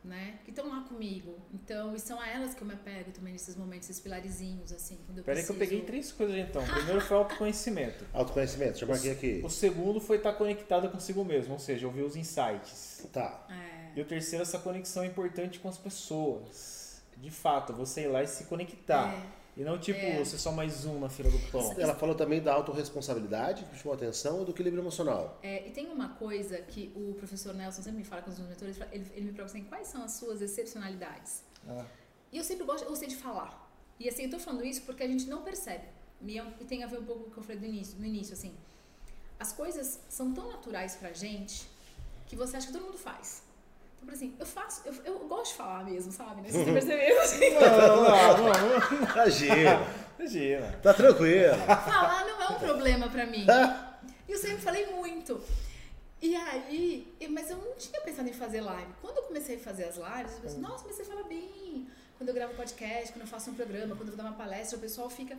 Né? 0.03 0.39
Que 0.45 0.51
estão 0.51 0.67
lá 0.67 0.81
comigo. 0.81 1.35
Então, 1.53 1.95
e 1.95 2.01
são 2.01 2.19
a 2.19 2.27
elas 2.27 2.55
que 2.55 2.63
eu 2.63 2.67
me 2.67 2.73
apego 2.73 3.13
também 3.13 3.35
nesses 3.35 3.55
momentos, 3.55 3.91
esses 3.91 4.01
pilarizinhos, 4.03 4.73
assim, 4.73 4.99
quando 5.05 5.19
eu 5.19 5.25
Peraí 5.25 5.45
que 5.45 5.51
eu 5.51 5.55
preciso. 5.55 5.71
peguei 5.77 5.87
três 5.87 6.11
coisas 6.11 6.37
então. 6.37 6.63
O 6.63 6.67
primeiro 6.67 7.01
foi 7.03 7.17
autoconhecimento. 7.19 8.07
Autoconhecimento, 8.15 8.79
já 8.79 8.87
marquei 8.87 9.13
aqui. 9.13 9.43
O 9.45 9.51
segundo 9.51 10.01
foi 10.01 10.17
estar 10.17 10.33
conectado 10.33 10.89
consigo 10.89 11.23
mesmo, 11.23 11.53
ou 11.53 11.59
seja, 11.59 11.87
ouvir 11.87 12.03
os 12.03 12.17
insights. 12.17 13.07
Tá. 13.13 13.47
É, 13.51 13.99
E 13.99 14.01
o 14.01 14.05
terceiro, 14.07 14.43
essa 14.43 14.59
conexão 14.59 15.05
importante 15.05 15.59
com 15.61 15.69
as 15.69 15.77
pessoas. 15.77 16.90
De 17.21 17.31
fato, 17.31 17.73
você 17.73 18.03
ir 18.03 18.09
lá 18.09 18.23
e 18.23 18.27
se 18.27 18.45
conectar. 18.45 19.13
é, 19.13 19.41
E 19.57 19.65
não 19.65 19.79
tipo, 19.79 19.99
É. 19.99 20.17
você 20.25 20.37
é 20.37 20.39
só 20.39 20.53
mais 20.53 20.85
um 20.87 20.99
na 21.01 21.09
fila 21.09 21.29
do 21.31 21.39
pão. 21.51 21.75
Ela 21.79 21.95
falou 21.95 22.15
também 22.15 22.41
da 22.41 22.55
autorresponsabilidade, 22.55 23.65
que 23.65 23.77
chamou 23.77 23.93
a 23.93 23.97
atenção, 23.97 24.41
e 24.41 24.45
do 24.45 24.53
equilíbrio 24.53 24.81
emocional. 24.83 25.39
é, 25.43 25.67
e 25.67 25.71
tem 25.73 25.89
uma 25.89 26.11
coisa 26.11 26.59
que 26.63 26.93
o 26.97 27.15
professor 27.15 27.53
Nelson 27.53 27.83
sempre 27.83 27.99
me 27.99 28.05
fala 28.05 28.23
com 28.23 28.31
os 28.31 28.39
meus 28.39 28.49
mentores, 28.49 28.77
ele, 28.93 29.07
ele 29.15 29.27
me 29.27 29.33
pergunta 29.33 29.53
assim, 29.59 29.65
quais 29.65 29.89
são 29.89 30.03
as 30.05 30.13
suas 30.13 30.41
excepcionalidades? 30.41 31.43
Ah, 31.69 31.85
E 32.33 32.39
eu 32.39 32.45
sempre 32.45 32.65
gosto, 32.65 32.85
eu 32.85 32.91
gostei 32.91 33.09
de 33.09 33.17
falar. 33.17 33.69
E 33.99 34.09
assim, 34.09 34.23
eu 34.25 34.31
tô 34.31 34.39
falando 34.39 34.65
isso 34.65 34.83
porque 34.83 35.03
a 35.03 35.09
gente 35.09 35.27
não 35.27 35.43
percebe. 35.43 35.85
E, 36.23 36.39
é 36.39 36.47
e 36.61 36.65
tem 36.65 36.83
a 36.85 36.87
ver 36.87 37.01
um 37.01 37.05
pouco 37.05 37.25
com 37.25 37.29
o 37.29 37.33
que 37.33 37.39
eu 37.39 37.43
falei 37.43 37.59
do 37.59 37.67
início, 37.67 37.99
no 37.99 38.07
início, 38.07 38.33
assim. 38.35 38.55
As 39.39 39.53
coisas 39.53 40.01
são 40.09 40.33
tão 40.33 40.49
naturais 40.49 40.95
pra 40.95 41.13
gente 41.13 41.69
que 42.29 42.37
você 42.37 42.57
acha 42.57 42.69
que 42.69 42.73
todo 42.73 42.85
mundo 42.85 42.99
faz. 42.99 43.43
Por 44.05 44.15
assim, 44.15 44.35
eu 44.39 44.47
faço, 44.47 44.83
eu, 44.87 44.95
eu 45.05 45.19
gosto 45.29 45.53
de 45.53 45.57
falar 45.59 45.85
mesmo, 45.85 46.11
sabe? 46.11 46.43
Né? 46.43 46.51
Vocês 46.51 46.65
perceberam, 46.73 47.23
assim. 47.23 47.51
Não, 47.51 47.61
não, 47.61 48.43
não. 48.47 49.13
Imagina, 49.13 49.87
Imagina. 50.19 50.79
tá 50.83 50.95
tranquilo. 50.95 51.57
Falar 51.67 52.25
não 52.27 52.43
é 52.43 52.49
um 52.49 52.59
problema 52.59 53.09
pra 53.09 53.27
mim. 53.27 53.47
E 54.29 54.33
eu 54.33 54.39
sempre 54.39 54.59
falei 54.59 54.87
muito. 54.87 55.41
E 56.23 56.37
aí, 56.37 57.17
mas 57.31 57.51
eu 57.51 57.57
não 57.57 57.75
tinha 57.77 58.01
pensado 58.03 58.29
em 58.29 58.33
fazer 58.33 58.61
live. 58.61 58.93
Quando 59.01 59.17
eu 59.17 59.23
comecei 59.23 59.57
a 59.57 59.59
fazer 59.59 59.85
as 59.85 59.97
lives, 59.97 60.35
eu 60.35 60.41
pensei, 60.41 60.61
nossa, 60.61 60.83
comecei 60.83 61.05
a 61.05 61.09
falar 61.09 61.23
bem. 61.25 61.89
Quando 62.19 62.29
eu 62.29 62.35
gravo 62.35 62.53
podcast, 62.55 63.13
quando 63.13 63.23
eu 63.23 63.27
faço 63.27 63.51
um 63.51 63.55
programa, 63.55 63.97
quando 63.97 64.09
eu 64.09 64.15
vou 64.15 64.17
dar 64.17 64.25
uma 64.25 64.37
palestra, 64.37 64.77
o 64.77 64.81
pessoal 64.81 65.09
fica. 65.09 65.39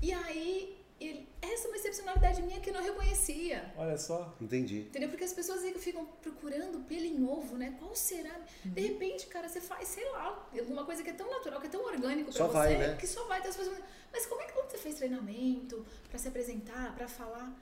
E 0.00 0.12
aí, 0.12 0.78
ele- 1.00 1.28
essa 1.42 1.66
é 1.66 1.68
uma 1.68 1.76
excepcionalidade 1.76 2.42
minha 2.42 2.60
que 2.60 2.70
eu 2.70 2.74
não 2.74 2.82
reconhecia. 2.82 3.72
Olha 3.76 3.96
só. 3.98 4.34
Entendi. 4.40 4.80
Entendeu? 4.80 5.08
Porque 5.08 5.24
as 5.24 5.32
pessoas 5.32 5.60
ficam- 5.62 5.80
ficam 5.80 6.06
procurando 6.22 6.78
pelo 6.86 7.04
em 7.04 7.24
ovo, 7.26 7.56
né? 7.56 7.74
Qual 7.78 7.94
será? 7.94 8.34
De 8.64 8.80
Uhum. 8.80 8.88
repente, 8.88 9.26
cara, 9.26 9.48
você 9.48 9.60
faz, 9.60 9.88
sei 9.88 10.08
lá, 10.12 10.48
alguma 10.58 10.84
coisa 10.84 11.02
que 11.02 11.10
é 11.10 11.12
tão 11.12 11.28
natural, 11.30 11.60
que 11.60 11.66
é 11.66 11.70
tão 11.70 11.84
orgânico 11.84 12.30
pra 12.30 12.38
Só 12.38 12.46
você, 12.46 12.52
vai, 12.52 12.76
né? 12.78 12.96
que 12.98 13.06
só 13.06 13.24
vai 13.24 13.40
ter 13.42 13.48
as 13.48 13.56
pessoas. 13.56 13.78
Mas 14.12 14.26
como 14.26 14.40
é 14.40 14.44
que 14.46 14.52
você 14.54 14.78
fez 14.78 14.94
treinamento 14.94 15.84
pra 16.08 16.18
se 16.18 16.28
apresentar, 16.28 16.94
pra 16.96 17.06
falar? 17.08 17.52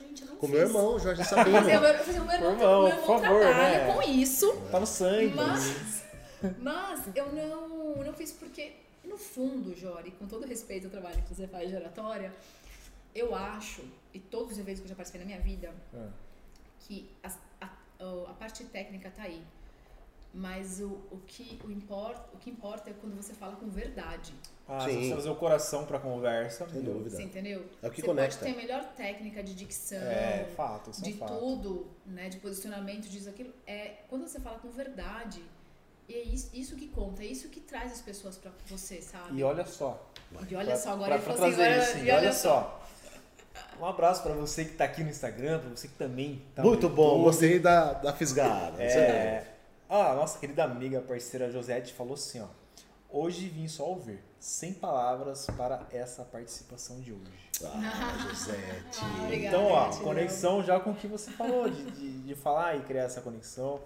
Gente, 0.00 0.22
eu 0.22 0.28
não 0.28 0.36
Com 0.36 0.46
fiz. 0.46 0.54
meu 0.56 0.66
irmão, 0.68 0.98
Jorge 0.98 1.18
Mas 1.18 1.28
Sabino. 1.28 1.56
eu, 1.58 1.82
eu, 1.82 2.04
falei, 2.04 2.20
o 2.20 2.24
meu 2.24 2.34
irmão, 2.34 2.52
Irmão, 2.52 2.82
meu 2.82 2.88
irmão 2.88 3.06
por 3.06 3.20
favor, 3.20 3.40
trabalha 3.40 3.84
né? 3.86 3.92
com 3.92 4.02
isso, 4.02 4.56
Tá 4.70 4.78
no 4.80 4.86
sangue. 4.86 5.34
mas, 5.34 6.02
mas 6.58 7.00
eu 7.16 7.32
não, 7.32 7.96
não 7.96 8.12
fiz 8.14 8.30
porque, 8.32 8.72
no 9.04 9.18
fundo, 9.18 9.74
Jori, 9.76 10.12
com 10.12 10.26
todo 10.28 10.46
respeito 10.46 10.84
ao 10.84 10.90
trabalho 10.90 11.20
que 11.22 11.34
você 11.34 11.48
faz 11.48 11.68
de 11.68 11.74
oratória, 11.74 12.32
eu 13.14 13.34
acho, 13.34 13.82
e 14.14 14.18
todos 14.18 14.52
os 14.52 14.58
eventos 14.58 14.80
que 14.80 14.86
eu 14.86 14.90
já 14.90 14.94
participei 14.94 15.20
na 15.20 15.26
minha 15.26 15.40
vida, 15.40 15.72
Ah, 15.94 16.08
que 16.80 17.10
a, 17.22 17.68
o- 18.04 18.26
a 18.28 18.34
parte 18.34 18.64
técnica 18.64 19.10
tá 19.10 19.22
aí. 19.22 19.42
Mas 20.34 20.80
o, 20.80 20.86
o, 21.10 21.20
que, 21.26 21.60
o, 21.62 21.70
importa, 21.70 22.24
o 22.32 22.38
que 22.38 22.48
importa 22.48 22.88
é 22.88 22.94
quando 22.98 23.14
você 23.14 23.34
fala 23.34 23.54
com 23.56 23.68
verdade. 23.68 24.32
Ah, 24.66 24.80
Sim. 24.80 24.88
se 25.02 25.08
você 25.08 25.12
trazer 25.12 25.28
o 25.30 25.34
coração 25.36 25.84
pra 25.84 25.98
conversa. 25.98 26.66
Sem 26.70 26.80
dúvida. 26.80 27.10
Você 27.10 27.22
entendeu? 27.22 27.66
É 27.82 27.88
o 27.88 27.90
que 27.90 28.00
você 28.00 28.06
conecta. 28.06 28.38
pode 28.38 28.50
ter 28.54 28.58
a 28.58 28.62
melhor 28.62 28.82
técnica 28.94 29.42
de 29.42 29.54
dicção, 29.54 29.98
É, 30.00 30.46
fato, 30.56 30.88
é 30.88 31.02
de 31.02 31.12
fato. 31.12 31.38
tudo, 31.38 31.86
né? 32.06 32.30
De 32.30 32.38
posicionamento, 32.38 33.10
disso, 33.10 33.28
aquilo. 33.28 33.52
É, 33.66 33.96
quando 34.08 34.26
você 34.26 34.40
fala 34.40 34.58
com 34.58 34.70
verdade, 34.70 35.42
é 36.08 36.22
isso, 36.22 36.48
isso 36.54 36.76
que 36.76 36.88
conta, 36.88 37.22
é 37.22 37.26
isso 37.26 37.50
que 37.50 37.60
traz 37.60 37.92
as 37.92 38.00
pessoas 38.00 38.38
pra 38.38 38.50
você, 38.68 39.02
sabe? 39.02 39.38
E 39.38 39.42
olha 39.42 39.66
só. 39.66 40.02
E 40.48 40.54
olha 40.56 40.68
pra- 40.68 40.76
só, 40.76 40.92
agora 40.94 41.08
pra, 41.08 41.16
ele 41.16 41.24
pra 41.24 41.32
assim, 41.34 41.40
trazer 41.56 41.62
agora- 41.74 41.82
isso, 41.84 41.98
e 42.06 42.10
olha 42.10 42.32
só. 42.32 42.81
Um 43.80 43.84
abraço 43.86 44.22
pra 44.22 44.32
você 44.32 44.64
que 44.64 44.74
tá 44.74 44.84
aqui 44.84 45.02
no 45.02 45.10
Instagram, 45.10 45.58
pra 45.60 45.70
você 45.70 45.88
que 45.88 45.94
também 45.94 46.42
tá 46.54 46.62
no 46.62 46.68
Muito 46.68 46.88
bom, 46.88 47.02
YouTube. 47.10 47.24
gostei 47.24 47.58
da, 47.58 47.92
da 47.94 48.12
fisgada. 48.12 48.78
Aí. 48.78 48.86
É. 48.86 49.54
Ah, 49.88 50.14
nossa 50.14 50.38
querida 50.38 50.64
amiga, 50.64 51.00
parceira 51.00 51.50
Josete 51.50 51.92
falou 51.92 52.14
assim, 52.14 52.40
ó. 52.40 52.46
Hoje 53.10 53.46
vim 53.48 53.68
só 53.68 53.84
ouvir, 53.84 54.20
sem 54.40 54.72
palavras 54.72 55.46
para 55.56 55.86
essa 55.92 56.24
participação 56.24 56.98
de 57.00 57.12
hoje. 57.12 57.50
Ah, 57.62 58.16
Josete. 58.28 59.00
Ah, 59.02 59.24
obrigada, 59.24 59.56
então, 59.56 59.66
ó, 59.70 59.90
conexão 59.96 60.62
já 60.62 60.80
com 60.80 60.90
o 60.92 60.94
que 60.94 61.06
você 61.06 61.30
falou, 61.32 61.68
de, 61.68 61.84
de, 61.90 62.22
de 62.22 62.34
falar 62.34 62.76
e 62.76 62.80
criar 62.82 63.02
essa 63.02 63.20
conexão. 63.20 63.80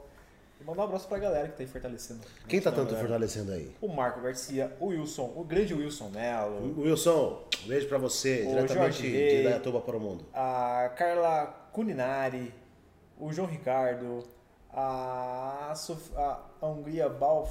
E 0.60 0.64
mandar 0.64 0.82
um 0.82 0.84
abraço 0.84 1.06
pra 1.06 1.18
galera 1.18 1.48
que 1.48 1.56
tá 1.56 1.62
aí 1.62 1.66
fortalecendo. 1.66 2.20
Quem 2.48 2.60
tá 2.60 2.70
Então, 2.70 2.84
tanto 2.84 2.94
galera, 2.94 3.08
fortalecendo 3.08 3.52
aí? 3.52 3.74
O 3.80 3.88
Marco 3.88 4.20
Garcia, 4.20 4.74
o 4.80 4.86
Wilson, 4.86 5.32
o 5.36 5.44
grande 5.44 5.74
Wilson 5.74 6.08
Melo, 6.08 6.80
Wilson, 6.80 7.44
um 7.64 7.68
beijo 7.68 7.88
pra 7.88 7.98
você, 7.98 8.42
O 8.46 8.48
diretamente 8.50 9.02
Rei. 9.06 9.36
de 9.38 9.42
Dayatuba 9.44 9.80
para 9.80 9.96
o 9.96 10.00
mundo. 10.00 10.24
a 10.32 10.90
Carla 10.96 11.68
Cuninari, 11.72 12.54
o 13.18 13.30
João 13.32 13.46
Ricardo, 13.46 14.22
a, 14.72 15.72
Sof- 15.76 16.12
a, 16.16 16.40
Hungria 16.62 17.08
Balf, 17.08 17.50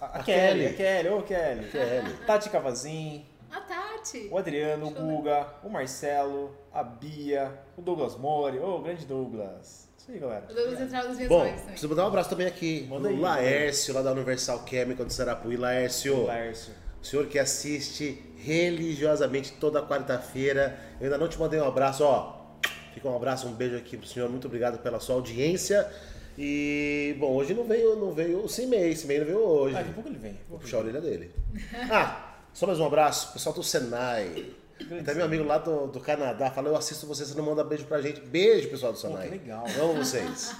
a, 0.00 0.04
a 0.06 0.18
A 0.20 0.22
Kelly, 0.22 0.60
Kelly. 0.62 0.66
a 0.66 0.72
Kelly, 0.74 1.08
ô 1.08 1.22
Kelly, 1.22 1.70
Kelly. 1.70 2.16
Tati 2.26 2.50
Cavazin, 2.50 3.24
A 3.54 3.60
Tati. 3.60 4.28
o 4.30 4.36
Adriano, 4.38 4.86
o 4.86 4.90
Deixa 4.90 5.04
ver. 5.04 5.12
Guga, 5.12 5.46
o 5.62 5.68
Marcelo, 5.68 6.56
a 6.72 6.82
Bia, 6.82 7.52
o 7.76 7.82
Douglas 7.82 8.16
Mori, 8.16 8.58
ô 8.58 8.80
grande 8.80 9.06
Douglas. 9.06 9.88
Isso 9.96 10.10
aí, 10.10 10.18
galera. 10.18 10.44
Eu 10.48 10.54
dou 10.54 10.82
entrar 10.82 11.04
nas 11.04 11.16
minhas 11.16 11.28
Bom, 11.28 11.38
lives 11.44 11.52
também. 11.60 11.66
preciso 11.72 11.88
mandar 11.88 12.04
um 12.04 12.08
abraço 12.08 12.28
também 12.30 12.46
aqui 12.46 12.86
Manda 12.90 13.08
aí, 13.08 13.18
Laércio, 13.18 13.94
lá 13.94 14.02
da 14.02 14.12
Universal 14.12 14.64
Chemical 14.68 15.06
de 15.06 15.14
Sarapuí. 15.14 15.56
Laércio, 15.56 16.26
Lércio. 16.26 16.74
o 17.00 17.06
senhor 17.06 17.26
que 17.26 17.38
assiste 17.38 18.22
religiosamente 18.36 19.52
toda 19.52 19.80
quarta-feira. 19.82 20.78
Eu 21.00 21.04
ainda 21.04 21.16
não 21.16 21.28
te 21.28 21.38
mandei 21.38 21.60
um 21.60 21.64
abraço, 21.66 22.04
ó. 22.04 22.44
Fica 22.92 23.08
um 23.08 23.16
abraço, 23.16 23.46
um 23.46 23.52
beijo 23.52 23.76
aqui 23.76 23.96
pro 23.96 24.06
senhor. 24.06 24.28
Muito 24.28 24.46
obrigado 24.46 24.78
pela 24.82 25.00
sua 25.00 25.14
audiência. 25.14 25.90
E, 26.36 27.16
bom, 27.18 27.32
hoje 27.34 27.54
não 27.54 27.64
veio, 27.64 27.96
não 27.96 28.12
veio 28.12 28.44
o 28.44 28.48
Cimei, 28.48 28.92
o 28.92 28.96
Cimei 28.96 29.18
não 29.20 29.26
veio 29.26 29.38
hoje. 29.38 29.74
Ah, 29.76 29.78
daqui 29.78 29.90
a 29.90 29.94
pouco 29.94 30.08
ele 30.08 30.18
vem. 30.18 30.38
Vou 30.48 30.58
puxar 30.58 30.78
a 30.78 30.80
orelha 30.80 31.00
dele. 31.00 31.30
Ah, 31.90 32.33
só 32.54 32.66
mais 32.66 32.78
um 32.80 32.86
abraço, 32.86 33.32
pessoal 33.32 33.54
do 33.54 33.62
Senai. 33.62 34.52
Até 35.00 35.12
meu 35.14 35.24
amigo 35.24 35.44
lá 35.44 35.58
do, 35.58 35.88
do 35.88 36.00
Canadá 36.00 36.50
falou, 36.50 36.72
eu 36.72 36.76
assisto 36.76 37.06
você, 37.06 37.24
você 37.24 37.34
não 37.34 37.44
manda 37.44 37.62
beijo 37.64 37.84
pra 37.84 38.00
gente. 38.00 38.20
Beijo, 38.20 38.68
pessoal 38.70 38.92
do 38.92 38.98
Senai. 38.98 39.24
que 39.28 39.30
legal. 39.34 39.64
Amo 39.80 39.94
vocês. 39.94 40.54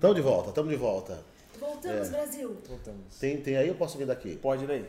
Tamo 0.00 0.14
de 0.14 0.20
volta, 0.20 0.50
tamo 0.52 0.68
de 0.68 0.76
volta. 0.76 1.18
Voltamos, 1.58 2.08
É. 2.08 2.10
Brasil. 2.10 2.56
Voltamos. 2.66 3.16
Tem, 3.18 3.36
tem 3.40 3.56
aí, 3.56 3.68
eu 3.68 3.74
posso 3.74 3.96
vir 3.96 4.06
daqui. 4.06 4.36
Pode 4.36 4.66
daí. 4.66 4.84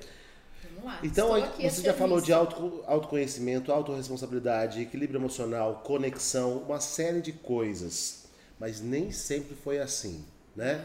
Vamos 0.63 0.85
lá. 0.85 0.99
Então, 1.03 1.33
aí, 1.33 1.69
você 1.69 1.81
já 1.81 1.93
falou 1.93 2.21
de 2.21 2.31
auto, 2.33 2.83
autoconhecimento, 2.87 3.71
autorresponsabilidade, 3.71 4.81
equilíbrio 4.81 5.19
emocional, 5.19 5.81
conexão, 5.83 6.59
uma 6.59 6.79
série 6.79 7.21
de 7.21 7.33
coisas. 7.33 8.25
Mas 8.59 8.79
nem 8.79 9.11
sempre 9.11 9.55
foi 9.55 9.79
assim, 9.79 10.23
né? 10.55 10.79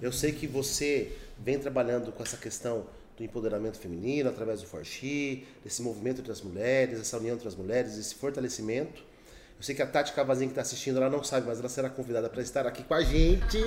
Eu 0.00 0.10
sei 0.12 0.32
que 0.32 0.46
você 0.46 1.16
vem 1.38 1.58
trabalhando 1.58 2.10
com 2.12 2.22
essa 2.22 2.36
questão 2.36 2.86
do 3.20 3.24
empoderamento 3.24 3.78
feminino 3.78 4.30
através 4.30 4.62
do 4.62 4.66
Forxi, 4.66 5.46
desse 5.62 5.82
movimento 5.82 6.20
entre 6.20 6.32
as 6.32 6.40
mulheres, 6.40 6.98
essa 6.98 7.18
união 7.18 7.36
entre 7.36 7.46
as 7.46 7.54
mulheres, 7.54 7.98
esse 7.98 8.14
fortalecimento. 8.14 9.02
Eu 9.58 9.62
sei 9.62 9.74
que 9.74 9.82
a 9.82 9.86
Tati 9.86 10.14
Cavazinho 10.14 10.48
que 10.48 10.52
está 10.52 10.62
assistindo, 10.62 10.96
ela 10.96 11.10
não 11.10 11.22
sabe, 11.22 11.46
mas 11.46 11.58
ela 11.58 11.68
será 11.68 11.90
convidada 11.90 12.30
para 12.30 12.40
estar 12.40 12.66
aqui 12.66 12.82
com 12.82 12.94
a 12.94 13.02
gente. 13.02 13.58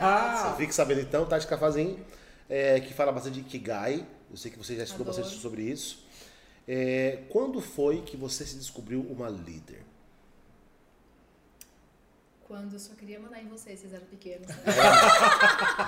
Ah, 0.00 0.52
Fique 0.58 0.74
sabendo 0.74 1.00
então, 1.00 1.24
Tati 1.26 1.46
Cavazinho, 1.46 2.04
é, 2.50 2.80
que 2.80 2.92
fala 2.92 3.12
bastante 3.12 3.34
de 3.34 3.40
Ikigai. 3.40 4.04
Eu 4.28 4.36
sei 4.36 4.50
que 4.50 4.58
você 4.58 4.74
já 4.74 4.82
estudou 4.82 5.06
Adoro. 5.06 5.22
bastante 5.22 5.40
sobre 5.40 5.62
isso. 5.62 6.04
É, 6.66 7.20
quando 7.28 7.60
foi 7.60 8.02
que 8.02 8.16
você 8.16 8.44
se 8.44 8.56
descobriu 8.56 9.00
uma 9.08 9.28
líder? 9.28 9.82
Quando 12.48 12.72
eu 12.72 12.78
só 12.80 12.94
queria 12.94 13.20
mandar 13.20 13.42
em 13.42 13.46
vocês, 13.46 13.78
vocês 13.78 13.92
eram 13.92 14.06
pequenos. 14.06 14.46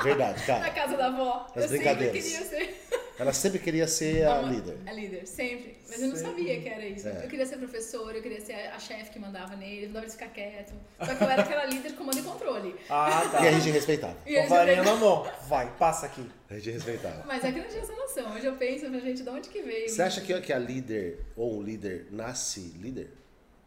Verdade, 0.05 0.40
Na 0.46 0.46
cara. 0.46 0.70
casa 0.70 0.96
da 0.96 1.07
avó. 1.07 1.46
As 1.51 1.57
eu 1.57 1.62
sempre 1.62 1.79
brincadeiras. 1.79 2.23
queria 2.25 2.44
ser 2.46 2.87
Ela 3.18 3.33
sempre 3.33 3.59
queria 3.59 3.88
ser 3.88 4.25
a 4.27 4.40
Uma- 4.40 4.53
líder. 4.53 4.77
A 4.87 4.92
líder, 4.92 5.27
sempre. 5.27 5.79
Mas 5.88 6.03
eu 6.03 6.09
não 6.09 6.16
Sempre. 6.16 6.31
sabia 6.31 6.61
que 6.61 6.68
era 6.68 6.87
isso. 6.87 7.09
É. 7.09 7.25
Eu 7.25 7.29
queria 7.29 7.46
ser 7.46 7.57
professora, 7.57 8.16
eu 8.18 8.23
queria 8.23 8.40
ser 8.42 8.53
a 8.53 8.79
chefe 8.79 9.11
que 9.11 9.18
mandava 9.18 9.57
nele, 9.57 9.87
não 9.87 9.94
dava 9.94 10.05
ele 10.05 10.12
ficar 10.12 10.29
quieto. 10.29 10.73
Só 11.03 11.14
que 11.14 11.25
eu 11.25 11.31
era 11.31 11.42
aquela 11.42 11.64
líder 11.64 11.92
comando 11.94 12.18
e 12.18 12.23
controle. 12.23 12.77
Ah, 12.90 13.27
tá. 13.33 13.42
E 13.42 13.49
a 13.49 13.53
gente 13.53 13.70
respeitava. 13.70 14.16
E 14.27 14.35
Com 14.37 14.42
a 14.42 14.46
varinha 14.59 14.77
sempre- 14.85 14.90
na 14.90 14.96
mão. 14.99 15.33
Vai, 15.49 15.75
passa 15.79 16.07
aqui. 16.07 16.31
A 16.51 16.55
gente 16.55 16.70
respeitava. 16.73 17.25
Mas 17.27 17.42
é 17.42 17.53
que 17.53 17.59
não 17.61 17.68
tinha 17.68 17.81
essa 17.83 17.94
noção. 17.94 18.35
Hoje 18.35 18.44
eu 18.46 18.57
penso 18.57 18.88
pra 18.90 19.01
gente 19.01 19.23
de 19.23 19.29
onde 19.31 19.49
que 19.49 19.62
veio. 19.62 19.88
Você 19.88 20.03
acha 20.03 20.20
que, 20.20 20.38
que 20.42 20.53
a 20.53 20.59
líder 20.59 21.25
ou 21.37 21.59
um 21.59 21.62
líder 21.62 22.07
nasce 22.11 22.61
líder? 22.79 23.11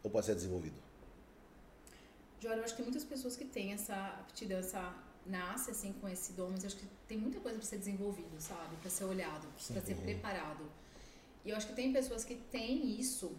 Ou 0.03 0.12
pode 0.12 0.25
ser 0.27 0.36
desenvolvido? 0.36 0.83
Jora, 2.43 2.58
eu 2.58 2.63
acho 2.65 2.73
que 2.73 2.82
tem 2.82 2.86
muitas 2.91 3.06
pessoas 3.06 3.38
que 3.38 3.45
têm 3.45 3.71
essa 3.71 3.95
aptidão, 4.23 4.60
essa 4.60 4.93
nasce 5.25 5.71
assim 5.71 5.93
com 5.93 6.10
esse 6.10 6.34
dom, 6.34 6.49
mas 6.51 6.65
acho 6.65 6.75
que 6.75 6.86
tem 7.08 7.17
muita 7.17 7.39
coisa 7.39 7.58
para 7.58 7.65
ser 7.65 7.77
desenvolvido, 7.77 8.36
sabe? 8.39 8.75
Para 8.82 8.89
ser 8.89 9.06
olhado, 9.06 9.47
para 9.71 9.82
ser 9.82 9.95
preparado. 9.95 10.65
E 11.45 11.51
eu 11.51 11.56
acho 11.56 11.67
que 11.67 11.73
tem 11.82 11.93
pessoas 11.93 12.25
que 12.25 12.36
têm 12.36 12.99
isso, 12.99 13.32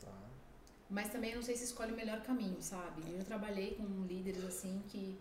Tá. 0.00 0.16
mas 0.88 1.10
também 1.10 1.30
eu 1.30 1.36
não 1.36 1.42
sei 1.42 1.56
se 1.56 1.64
escolhe 1.64 1.92
o 1.92 1.96
melhor 1.96 2.22
caminho, 2.22 2.62
sabe? 2.62 3.02
Eu 3.18 3.24
trabalhei 3.24 3.74
com 3.74 3.84
líderes 4.06 4.44
assim 4.44 4.80
que 4.90 5.18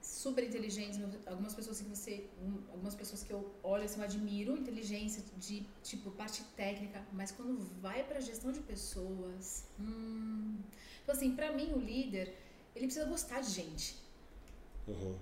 super 0.00 0.42
inteligentes, 0.42 0.98
algumas 1.26 1.54
pessoas 1.54 1.78
que 1.82 1.86
você, 1.94 2.26
um, 2.42 2.54
algumas 2.72 2.94
pessoas 2.94 3.22
que 3.22 3.30
eu 3.30 3.54
olho 3.62 3.84
assim, 3.84 3.98
eu 3.98 4.04
admiro 4.04 4.56
inteligência 4.56 5.22
de 5.36 5.66
tipo 5.82 6.10
parte 6.12 6.42
técnica, 6.56 7.04
mas 7.12 7.30
quando 7.30 7.58
vai 7.82 8.02
para 8.04 8.20
gestão 8.20 8.50
de 8.50 8.60
pessoas, 8.60 9.66
hum, 9.78 10.56
então 11.02 11.14
assim, 11.14 11.36
para 11.36 11.52
mim 11.52 11.72
o 11.74 11.78
líder, 11.78 12.34
ele 12.74 12.86
precisa 12.86 13.06
gostar 13.06 13.40
de 13.40 13.50
gente. 13.50 13.96
Uhum. 14.86 15.16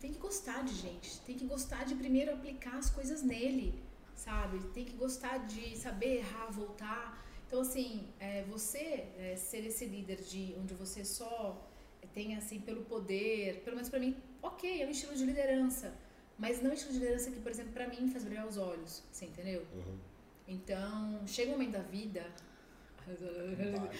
Tem 0.00 0.12
que 0.12 0.18
gostar 0.18 0.62
de 0.64 0.74
gente, 0.74 1.18
tem 1.20 1.36
que 1.36 1.44
gostar 1.44 1.84
de 1.84 1.94
primeiro 1.94 2.32
aplicar 2.32 2.76
as 2.76 2.88
coisas 2.88 3.22
nele, 3.22 3.74
sabe? 4.14 4.60
Tem 4.68 4.84
que 4.84 4.96
gostar 4.96 5.38
de 5.38 5.76
saber 5.76 6.18
errar, 6.18 6.46
voltar. 6.50 7.24
Então, 7.46 7.62
assim, 7.62 8.06
é, 8.20 8.44
você 8.44 9.06
é, 9.18 9.34
ser 9.36 9.66
esse 9.66 9.86
líder 9.86 10.20
de 10.22 10.54
onde 10.58 10.74
você 10.74 11.04
só 11.04 11.66
tem, 12.14 12.36
assim, 12.36 12.60
pelo 12.60 12.84
poder, 12.84 13.62
pelo 13.64 13.76
menos 13.76 13.90
pra 13.90 13.98
mim, 13.98 14.16
ok, 14.42 14.82
é 14.82 14.86
um 14.86 14.90
estilo 14.90 15.14
de 15.14 15.24
liderança, 15.24 15.94
mas 16.38 16.60
não 16.60 16.68
é 16.68 16.70
um 16.72 16.74
estilo 16.74 16.92
de 16.92 17.00
liderança 17.00 17.30
que, 17.30 17.40
por 17.40 17.50
exemplo, 17.50 17.72
pra 17.72 17.88
mim 17.88 18.08
faz 18.10 18.24
brilhar 18.24 18.46
os 18.46 18.56
olhos, 18.56 19.02
você 19.10 19.26
entendeu? 19.26 19.66
Uhum. 19.74 19.98
Então, 20.46 21.26
chega 21.26 21.50
um 21.50 21.54
momento 21.54 21.72
da 21.72 21.82
vida 21.82 22.24
Vai. 23.16 23.98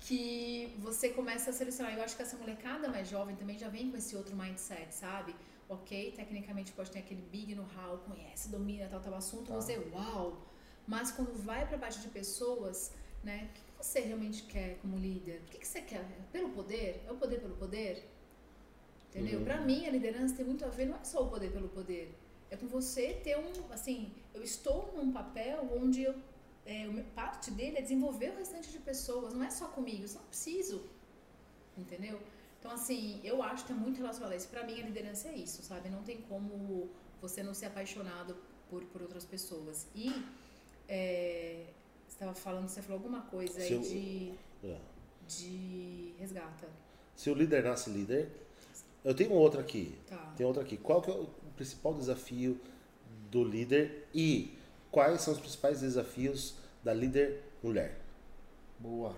Que 0.00 0.74
você 0.78 1.10
começa 1.10 1.50
a 1.50 1.52
selecionar. 1.52 1.94
Eu 1.96 2.02
acho 2.02 2.16
que 2.16 2.22
essa 2.22 2.36
molecada 2.36 2.88
mais 2.88 3.08
jovem 3.08 3.34
também 3.36 3.58
já 3.58 3.68
vem 3.68 3.90
com 3.90 3.96
esse 3.96 4.14
outro 4.16 4.34
mindset, 4.36 4.94
sabe? 4.94 5.34
Ok, 5.68 6.12
tecnicamente 6.16 6.72
pode 6.72 6.90
ter 6.90 7.00
aquele 7.00 7.20
big 7.22 7.54
know-how, 7.54 7.98
conhece, 7.98 8.48
domina 8.48 8.86
tal, 8.88 9.00
tal 9.00 9.14
assunto, 9.14 9.48
Tá. 9.48 9.54
você, 9.54 9.76
uau! 9.92 10.38
Mas 10.86 11.10
quando 11.10 11.34
vai 11.44 11.66
pra 11.68 11.76
parte 11.76 12.00
de 12.00 12.08
pessoas, 12.08 12.94
né? 13.22 13.50
O 13.50 13.78
que 13.80 13.84
você 13.86 14.00
realmente 14.00 14.44
quer 14.44 14.78
como 14.80 14.96
líder? 14.96 15.42
O 15.46 15.50
que 15.50 15.66
você 15.66 15.82
quer? 15.82 16.06
Pelo 16.32 16.48
poder? 16.50 17.04
É 17.06 17.12
o 17.12 17.16
poder 17.16 17.40
pelo 17.40 17.56
poder? 17.56 18.08
Entendeu? 19.10 19.40
Uhum. 19.40 19.44
Pra 19.44 19.60
mim, 19.60 19.86
a 19.86 19.90
liderança 19.90 20.34
tem 20.36 20.44
muito 20.44 20.64
a 20.64 20.68
ver, 20.68 20.86
não 20.86 20.96
é 20.96 21.04
só 21.04 21.22
o 21.24 21.28
poder 21.28 21.50
pelo 21.52 21.68
poder. 21.68 22.14
É 22.50 22.56
com 22.56 22.66
você 22.66 23.12
ter 23.14 23.36
um, 23.38 23.50
assim, 23.72 24.10
eu 24.32 24.42
estou 24.42 24.92
num 24.96 25.12
papel 25.12 25.68
onde 25.78 26.02
eu 26.02 26.14
é, 26.68 27.02
parte 27.14 27.50
dele 27.50 27.78
é 27.78 27.80
desenvolver 27.80 28.30
o 28.34 28.36
restante 28.36 28.70
de 28.70 28.78
pessoas, 28.78 29.32
não 29.32 29.42
é 29.42 29.48
só 29.48 29.68
comigo, 29.68 30.02
eu 30.04 30.08
só 30.08 30.18
não 30.18 30.26
preciso, 30.26 30.82
entendeu? 31.76 32.20
Então, 32.58 32.70
assim, 32.70 33.20
eu 33.24 33.42
acho 33.42 33.64
que 33.64 33.72
é 33.72 33.74
muito 33.74 33.96
relacionado 33.96 34.32
a 34.32 34.36
isso. 34.36 34.48
Pra 34.48 34.64
mim, 34.64 34.78
a 34.80 34.84
liderança 34.84 35.28
é 35.28 35.34
isso, 35.34 35.62
sabe? 35.62 35.88
Não 35.88 36.02
tem 36.02 36.18
como 36.22 36.90
você 37.22 37.42
não 37.42 37.54
ser 37.54 37.66
apaixonado 37.66 38.36
por, 38.68 38.84
por 38.86 39.00
outras 39.00 39.24
pessoas. 39.24 39.86
E, 39.94 40.10
é, 40.88 41.64
você 42.06 42.16
estava 42.16 42.34
falando, 42.34 42.68
você 42.68 42.82
falou 42.82 42.98
alguma 42.98 43.22
coisa 43.22 43.60
aí 43.60 43.78
de, 43.78 44.34
É. 44.68 44.78
de 45.26 46.12
resgata. 46.18 46.68
Se 47.16 47.30
o 47.30 47.34
líder 47.34 47.64
nasce 47.64 47.88
líder, 47.88 48.30
eu 49.02 49.14
tenho 49.14 49.32
outra 49.32 49.62
aqui. 49.62 49.96
Tá. 50.06 50.34
Tem 50.36 50.44
outra 50.44 50.62
aqui. 50.62 50.76
Qual 50.76 51.00
que 51.00 51.10
é 51.10 51.14
o 51.14 51.28
principal 51.56 51.94
desafio 51.94 52.60
do 53.30 53.42
líder 53.42 54.06
e 54.12 54.58
quais 54.90 55.22
são 55.22 55.32
os 55.32 55.40
principais 55.40 55.80
desafios 55.80 56.57
da 56.82 56.92
líder 56.94 57.42
mulher? 57.62 57.98
Boa. 58.78 59.14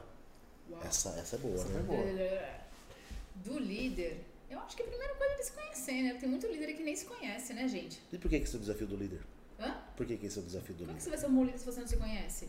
Uau. 0.71 0.83
Essa, 0.85 1.11
essa 1.11 1.37
é 1.37 1.39
boa, 1.39 1.55
Essa 1.55 1.69
né? 1.69 1.75
foi 1.75 1.83
boa. 1.97 2.61
Do 3.45 3.59
líder, 3.59 4.21
eu 4.51 4.59
acho 4.61 4.77
que 4.77 4.83
a 4.83 4.87
primeira 4.87 5.15
coisa 5.15 5.33
é 5.33 5.37
ele 5.37 5.43
se 5.45 5.53
conhecer, 5.53 6.03
né? 6.03 6.15
Tem 6.15 6.29
muito 6.29 6.47
líder 6.47 6.75
que 6.75 6.83
nem 6.83 6.95
se 6.97 7.05
conhece, 7.07 7.53
né, 7.55 7.67
gente? 7.69 8.01
E 8.13 8.19
por 8.19 8.29
que 8.31 8.39
que 8.39 8.45
esse 8.45 8.55
é 8.55 8.59
o 8.59 8.61
desafio 8.61 8.87
do 8.87 8.97
líder? 8.97 9.21
Hã? 9.59 9.79
Por 9.97 10.07
que 10.07 10.17
que 10.17 10.27
esse 10.27 10.39
é 10.39 10.43
o 10.43 10.45
desafio 10.45 10.75
do 10.75 10.85
Como 10.85 10.89
que 10.89 10.93
líder? 10.95 11.03
você 11.03 11.11
vai 11.11 11.19
ser 11.19 11.27
um 11.27 11.35
bom 11.35 11.45
líder 11.45 11.59
se 11.59 11.67
você 11.67 11.81
não 11.81 11.87
se 11.89 11.97
conhece? 11.97 12.49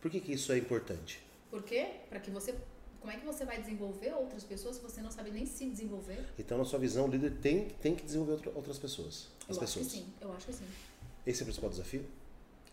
Por 0.00 0.10
que 0.10 0.20
que 0.20 0.32
isso 0.32 0.52
é 0.52 0.58
importante? 0.58 1.20
Por 1.50 1.62
quê? 1.62 1.88
Para 2.08 2.20
que 2.20 2.30
você. 2.30 2.54
Como 3.00 3.12
é 3.12 3.16
que 3.16 3.24
você 3.24 3.44
vai 3.44 3.60
desenvolver 3.60 4.12
outras 4.14 4.42
pessoas 4.44 4.76
se 4.76 4.82
você 4.82 5.00
não 5.00 5.10
sabe 5.10 5.30
nem 5.30 5.46
se 5.46 5.68
desenvolver? 5.70 6.24
Então, 6.38 6.58
na 6.58 6.64
sua 6.64 6.78
visão, 6.78 7.06
o 7.06 7.10
líder 7.10 7.32
tem, 7.40 7.68
tem 7.68 7.94
que 7.94 8.02
desenvolver 8.04 8.32
outra- 8.32 8.52
outras 8.54 8.78
pessoas. 8.78 9.28
As 9.48 9.56
eu 9.56 9.60
pessoas. 9.60 9.86
acho 9.86 9.94
que 9.96 10.02
sim, 10.02 10.12
eu 10.20 10.32
acho 10.32 10.46
que 10.46 10.52
sim. 10.52 10.64
Esse 11.26 11.40
é 11.40 11.42
o 11.42 11.46
principal 11.46 11.70
desafio? 11.70 12.04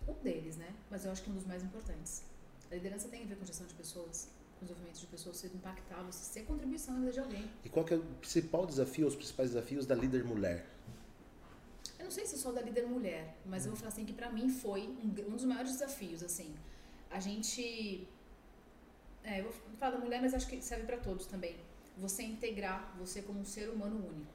Um 0.07 0.13
deles, 0.23 0.57
né? 0.57 0.73
Mas 0.89 1.05
eu 1.05 1.11
acho 1.11 1.23
que 1.23 1.29
um 1.29 1.33
dos 1.33 1.45
mais 1.45 1.63
importantes. 1.63 2.23
A 2.71 2.75
liderança 2.75 3.07
tem 3.07 3.23
a 3.23 3.25
ver 3.25 3.37
com 3.37 3.45
gestão 3.45 3.65
de 3.65 3.73
pessoas, 3.73 4.29
com 4.59 4.65
desenvolvimento 4.65 4.99
de 4.99 5.07
pessoas, 5.07 5.37
ser 5.37 5.47
impactar, 5.47 6.01
você 6.03 6.23
ser 6.23 6.45
contribuição 6.45 6.93
na 6.93 6.99
vida 7.01 7.11
de 7.11 7.19
alguém. 7.19 7.49
E 7.63 7.69
qual 7.69 7.85
é 7.89 7.95
o 7.95 8.03
principal 8.19 8.65
desafio, 8.65 9.07
os 9.07 9.15
principais 9.15 9.51
desafios 9.51 9.85
da 9.85 9.95
líder 9.95 10.23
mulher? 10.23 10.65
Eu 11.97 12.05
não 12.05 12.11
sei 12.11 12.25
se 12.25 12.37
só 12.37 12.51
da 12.51 12.61
líder 12.61 12.85
mulher, 12.87 13.35
mas 13.45 13.65
eu 13.65 13.71
vou 13.71 13.79
falar 13.79 13.91
assim 13.91 14.05
que 14.05 14.13
pra 14.13 14.31
mim 14.31 14.49
foi 14.49 14.81
um, 14.87 15.31
um 15.31 15.35
dos 15.35 15.45
maiores 15.45 15.71
desafios, 15.71 16.21
assim. 16.21 16.53
A 17.09 17.19
gente. 17.19 18.07
É, 19.23 19.39
eu 19.39 19.45
vou 19.45 19.53
falar 19.77 19.97
da 19.97 19.99
mulher, 19.99 20.21
mas 20.21 20.33
acho 20.33 20.47
que 20.47 20.61
serve 20.61 20.85
pra 20.85 20.97
todos 20.97 21.25
também. 21.25 21.55
Você 21.97 22.23
integrar 22.23 22.95
você 22.99 23.21
como 23.21 23.39
um 23.39 23.45
ser 23.45 23.69
humano 23.69 23.95
único. 24.07 24.33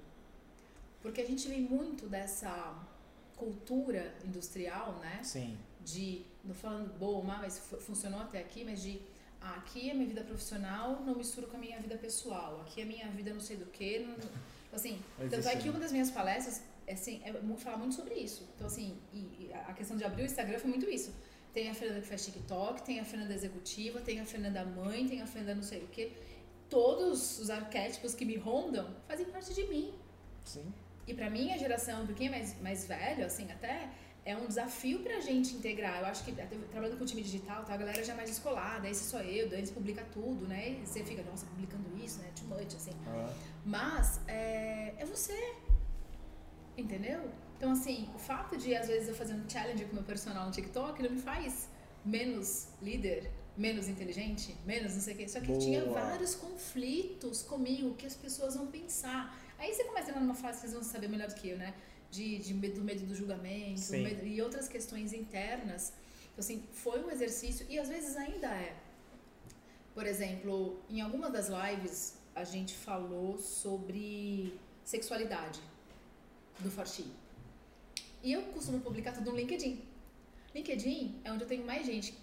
Porque 1.02 1.20
a 1.20 1.26
gente 1.26 1.48
vem 1.48 1.60
muito 1.60 2.08
dessa 2.08 2.74
cultura 3.40 4.02
industrial, 4.28 4.88
né? 5.04 5.16
Sim. 5.34 5.50
de, 5.92 6.06
não 6.44 6.54
falando 6.54 6.88
boa 6.98 7.16
ou 7.18 7.24
má, 7.30 7.36
mas 7.44 7.58
fu- 7.58 7.80
funcionou 7.88 8.20
até 8.26 8.38
aqui, 8.44 8.60
mas 8.68 8.78
de 8.84 8.92
ah, 9.40 9.54
aqui 9.60 9.88
é 9.90 9.94
minha 9.94 10.06
vida 10.14 10.22
profissional, 10.30 10.86
não 11.06 11.14
misturo 11.22 11.46
com 11.50 11.56
a 11.56 11.60
minha 11.66 11.78
vida 11.80 11.96
pessoal, 12.06 12.60
aqui 12.60 12.82
é 12.82 12.84
minha 12.84 13.08
vida 13.18 13.30
não 13.32 13.40
sei 13.48 13.56
do 13.56 13.66
que, 13.76 13.90
não, 14.00 14.14
assim, 14.78 14.94
Mas 15.18 15.30
tanto 15.30 15.48
é 15.48 15.56
que 15.56 15.66
é- 15.66 15.70
uma 15.70 15.80
das 15.84 15.92
minhas 15.96 16.10
palestras 16.10 16.56
é, 16.86 16.92
assim, 16.92 17.14
é 17.24 17.32
falar 17.56 17.78
muito 17.78 17.94
sobre 18.00 18.14
isso, 18.26 18.40
então 18.54 18.66
assim, 18.66 18.88
e, 19.18 19.20
e 19.44 19.50
a 19.54 19.60
a 19.70 19.74
questão 19.78 19.96
de 19.96 20.04
abrir 20.04 20.22
o 20.22 20.26
Instagram 20.26 20.58
foi 20.64 20.70
muito 20.74 20.88
isso, 20.98 21.10
tem 21.56 21.64
a 21.70 21.74
Fernanda 21.80 22.00
que 22.02 22.08
faz 22.12 22.20
TikTok, 22.26 22.82
tem 22.88 22.96
a 23.00 23.04
Fernanda 23.12 23.32
executiva, 23.40 23.96
tem 24.08 24.16
a 24.20 24.26
Fernanda 24.32 24.62
mãe, 24.80 25.00
tem 25.10 25.18
a 25.22 25.26
Fernanda 25.34 25.54
não 25.62 25.66
sei 25.72 25.80
o 25.86 25.88
que, 25.94 26.04
todos 26.68 27.38
os 27.42 27.48
arquétipos 27.60 28.14
que 28.14 28.24
me 28.30 28.36
rondam 28.36 28.86
fazem 29.08 29.26
parte 29.34 29.52
de 29.58 29.64
mim, 29.72 29.86
Sim. 30.44 30.66
E 31.10 31.14
pra 31.14 31.28
minha 31.28 31.58
geração, 31.58 32.02
um 32.02 32.06
pouquinho 32.06 32.30
mais, 32.30 32.60
mais 32.60 32.86
velho, 32.86 33.26
assim, 33.26 33.50
até, 33.50 33.88
é 34.24 34.36
um 34.36 34.46
desafio 34.46 35.00
pra 35.00 35.18
gente 35.20 35.54
integrar. 35.54 35.98
Eu 36.00 36.06
acho 36.06 36.24
que, 36.24 36.32
trabalhando 36.32 36.96
com 36.98 37.04
o 37.04 37.06
time 37.06 37.22
digital, 37.22 37.64
tá, 37.64 37.74
a 37.74 37.76
galera 37.76 38.02
já 38.04 38.12
é 38.12 38.16
mais 38.16 38.28
descolada, 38.28 38.88
esse 38.88 39.04
sou 39.04 39.20
eu, 39.20 39.48
Dani 39.48 39.66
publica 39.68 40.04
tudo, 40.12 40.46
né? 40.46 40.78
E 40.82 40.86
você 40.86 41.02
fica, 41.02 41.22
nossa, 41.22 41.46
publicando 41.46 41.96
isso, 41.98 42.20
né? 42.20 42.30
Too 42.36 42.46
much, 42.46 42.74
assim. 42.76 42.92
Ah, 43.06 43.32
Mas, 43.64 44.20
é, 44.28 44.94
é 44.98 45.04
você. 45.04 45.54
Entendeu? 46.76 47.28
Então, 47.56 47.72
assim, 47.72 48.08
o 48.14 48.18
fato 48.18 48.56
de, 48.56 48.74
às 48.74 48.86
vezes, 48.86 49.08
eu 49.08 49.14
fazer 49.14 49.34
um 49.34 49.48
challenge 49.48 49.84
com 49.84 49.94
meu 49.94 50.04
personal 50.04 50.46
no 50.46 50.52
TikTok 50.52 51.02
não 51.02 51.10
me 51.10 51.20
faz 51.20 51.68
menos 52.04 52.68
líder, 52.80 53.30
menos 53.56 53.88
inteligente, 53.88 54.56
menos 54.64 54.94
não 54.94 55.00
sei 55.00 55.14
o 55.14 55.16
quê. 55.16 55.28
Só 55.28 55.40
que 55.40 55.58
tinha 55.58 55.84
Boa. 55.84 56.00
vários 56.00 56.34
conflitos 56.34 57.42
comigo 57.42 57.94
que 57.94 58.06
as 58.06 58.14
pessoas 58.14 58.54
vão 58.54 58.68
pensar. 58.68 59.36
Aí 59.60 59.72
você 59.74 59.84
começa 59.84 60.10
numa 60.18 60.34
fase 60.34 60.54
que 60.56 60.60
vocês 60.62 60.72
vão 60.72 60.82
saber 60.82 61.08
melhor 61.14 61.28
do 61.28 61.34
que 61.40 61.48
eu, 61.52 61.58
né? 61.64 61.70
De, 62.10 62.26
de 62.38 62.52
medo, 62.54 62.76
do 62.80 62.84
medo 62.90 63.04
do 63.10 63.14
julgamento 63.14 63.80
medo- 64.02 64.26
e 64.26 64.40
outras 64.46 64.66
questões 64.74 65.12
internas. 65.12 65.92
Então, 66.32 66.38
assim, 66.44 66.64
foi 66.72 66.98
um 67.04 67.10
exercício 67.10 67.64
e 67.68 67.78
às 67.78 67.88
vezes 67.88 68.16
ainda 68.16 68.48
é. 68.48 68.74
Por 69.94 70.06
exemplo, 70.06 70.80
em 70.88 71.00
alguma 71.00 71.28
das 71.30 71.48
lives 71.48 71.98
a 72.34 72.44
gente 72.44 72.74
falou 72.74 73.36
sobre 73.38 74.58
sexualidade 74.84 75.60
do 76.60 76.70
Forti. 76.70 77.06
E 78.22 78.32
eu 78.32 78.42
costumo 78.54 78.80
publicar 78.80 79.12
tudo 79.12 79.30
no 79.30 79.36
LinkedIn. 79.36 79.82
LinkedIn 80.54 81.20
é 81.24 81.32
onde 81.32 81.44
eu 81.44 81.48
tenho 81.48 81.64
mais 81.64 81.84
gente, 81.86 82.14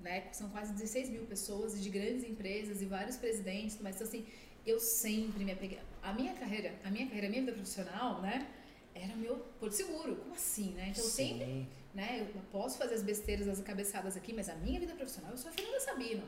né? 0.00 0.28
São 0.32 0.48
quase 0.50 0.72
16 0.72 1.10
mil 1.10 1.24
pessoas 1.26 1.80
de 1.82 1.88
grandes 1.90 2.24
empresas 2.24 2.80
e 2.82 2.86
vários 2.86 3.16
presidentes, 3.16 3.78
mas 3.80 4.00
assim, 4.00 4.24
eu 4.66 4.78
sempre 4.80 5.44
me 5.44 5.52
apeguei. 5.52 5.78
A 6.08 6.12
minha 6.12 6.34
carreira, 6.34 6.72
a 6.84 6.90
minha 6.90 7.06
carreira, 7.06 7.26
a 7.26 7.30
minha 7.30 7.42
vida 7.42 7.52
profissional, 7.52 8.20
né? 8.22 8.48
Era 8.94 9.14
meu 9.16 9.36
porto 9.58 9.72
seguro. 9.72 10.16
Como 10.16 10.34
assim, 10.34 10.70
né? 10.72 10.88
Então, 10.90 11.02
eu 11.04 11.10
sempre 11.10 11.44
sim. 11.44 11.66
né? 11.92 12.20
Eu 12.20 12.40
posso 12.52 12.78
fazer 12.78 12.94
as 12.94 13.02
besteiras, 13.02 13.48
as 13.48 13.60
cabeçadas 13.60 14.16
aqui, 14.16 14.32
mas 14.32 14.48
a 14.48 14.54
minha 14.54 14.78
vida 14.78 14.94
profissional, 14.94 15.32
eu 15.32 15.36
sou 15.38 15.50
a 15.50 15.54
Fernanda 15.54 15.80
Sabino, 15.80 16.22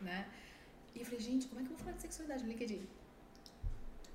né? 0.00 0.28
E 0.94 1.00
eu 1.00 1.04
falei, 1.04 1.20
gente, 1.20 1.46
como 1.48 1.60
é 1.60 1.64
que 1.64 1.70
eu 1.70 1.76
vou 1.76 1.84
falar 1.84 1.96
de 1.96 2.02
sexualidade 2.02 2.44
no 2.44 2.48
LinkedIn? 2.50 2.86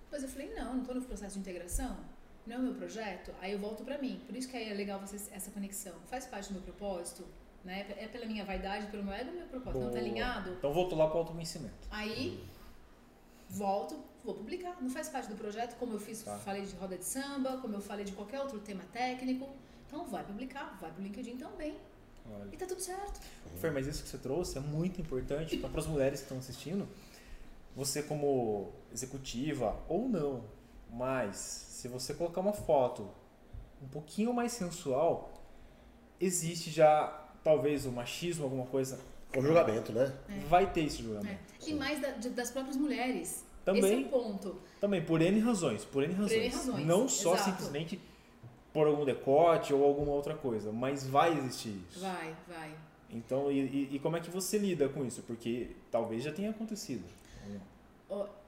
Depois 0.05 0.23
eu 0.23 0.29
falei, 0.29 0.53
não, 0.53 0.73
não 0.73 0.81
estou 0.81 0.95
no 0.95 1.01
processo 1.01 1.33
de 1.33 1.39
integração, 1.39 1.97
não 2.45 2.55
é 2.55 2.59
o 2.59 2.61
meu 2.61 2.73
projeto, 2.75 3.33
aí 3.41 3.51
eu 3.51 3.59
volto 3.59 3.83
para 3.83 3.97
mim. 3.97 4.21
Por 4.25 4.35
isso 4.35 4.47
que 4.49 4.55
é 4.57 4.73
legal 4.73 4.99
você, 4.99 5.17
essa 5.33 5.51
conexão. 5.51 5.93
Faz 6.07 6.25
parte 6.25 6.49
do 6.49 6.53
meu 6.53 6.63
propósito, 6.63 7.25
né? 7.63 7.85
É 7.97 8.07
pela 8.07 8.25
minha 8.25 8.45
vaidade, 8.45 8.87
pelo 8.87 9.03
meu 9.03 9.13
ego, 9.13 9.31
meu 9.31 9.47
propósito. 9.47 9.79
Boa. 9.79 9.85
Não 9.85 9.93
tá 9.93 9.99
alinhado? 9.99 10.51
Então 10.51 10.73
volto 10.73 10.95
lá 10.95 11.07
para 11.07 11.15
o 11.15 11.19
autoconhecimento. 11.19 11.87
Aí, 11.89 12.43
volto, 13.53 13.95
vou 14.23 14.33
publicar. 14.33 14.81
Não 14.81 14.89
faz 14.89 15.09
parte 15.09 15.29
do 15.29 15.35
projeto, 15.35 15.77
como 15.77 15.93
eu 15.93 15.99
fiz, 15.99 16.23
tá. 16.23 16.37
falei 16.39 16.65
de 16.65 16.75
roda 16.75 16.97
de 16.97 17.05
samba, 17.05 17.57
como 17.57 17.75
eu 17.75 17.81
falei 17.81 18.03
de 18.05 18.11
qualquer 18.11 18.41
outro 18.41 18.59
tema 18.59 18.83
técnico. 18.91 19.49
Então 19.87 20.05
vai 20.05 20.23
publicar, 20.23 20.77
vai 20.81 20.91
pro 20.91 21.03
LinkedIn 21.03 21.37
também. 21.37 21.77
Olha. 22.29 22.49
E 22.51 22.57
tá 22.57 22.65
tudo 22.65 22.81
certo. 22.81 23.19
Fer, 23.59 23.71
mas 23.71 23.85
isso 23.85 24.03
que 24.03 24.09
você 24.09 24.17
trouxe 24.17 24.57
é 24.57 24.61
muito 24.61 24.99
importante 24.99 25.57
para 25.57 25.79
as 25.79 25.87
mulheres 25.87 26.19
que 26.19 26.25
estão 26.25 26.37
assistindo. 26.39 26.87
Você 27.75 28.03
como 28.03 28.71
executiva 28.91 29.77
ou 29.87 30.07
não, 30.07 30.43
mas 30.91 31.37
se 31.37 31.87
você 31.87 32.13
colocar 32.13 32.41
uma 32.41 32.53
foto 32.53 33.09
um 33.81 33.87
pouquinho 33.87 34.33
mais 34.33 34.53
sensual, 34.53 35.33
existe 36.19 36.71
já 36.71 37.07
talvez 37.43 37.85
o 37.85 37.91
machismo, 37.91 38.45
alguma 38.45 38.65
coisa. 38.65 38.99
O 39.35 39.41
julgamento, 39.41 39.91
né? 39.91 40.13
É. 40.29 40.39
Vai 40.47 40.71
ter 40.71 40.85
esse 40.85 41.01
julgamento. 41.01 41.39
É. 41.61 41.69
E 41.69 41.73
mais 41.73 41.99
da, 41.99 42.11
de, 42.11 42.29
das 42.29 42.51
próprias 42.51 42.77
mulheres. 42.77 43.45
Também. 43.65 43.83
Esse 43.83 44.03
é 44.03 44.05
o 44.05 44.09
ponto. 44.09 44.61
Também, 44.79 45.03
por 45.03 45.21
N 45.21 45.39
razões. 45.39 45.85
Por 45.85 46.03
N 46.03 46.13
razões. 46.13 46.33
Por 46.33 46.41
N 46.41 46.49
razões. 46.49 46.85
Não 46.85 47.07
só 47.07 47.33
Exato. 47.35 47.49
simplesmente 47.49 47.99
por 48.73 48.87
algum 48.87 49.05
decote 49.05 49.73
ou 49.73 49.83
alguma 49.83 50.11
outra 50.11 50.35
coisa, 50.35 50.71
mas 50.71 51.05
vai 51.05 51.37
existir 51.37 51.79
isso. 51.89 51.99
Vai, 51.99 52.35
vai. 52.47 52.75
Então, 53.09 53.51
e, 53.51 53.95
e 53.95 53.99
como 53.99 54.17
é 54.17 54.19
que 54.19 54.29
você 54.29 54.57
lida 54.57 54.89
com 54.89 55.05
isso? 55.05 55.21
Porque 55.21 55.75
talvez 55.91 56.23
já 56.23 56.31
tenha 56.31 56.49
acontecido. 56.49 57.05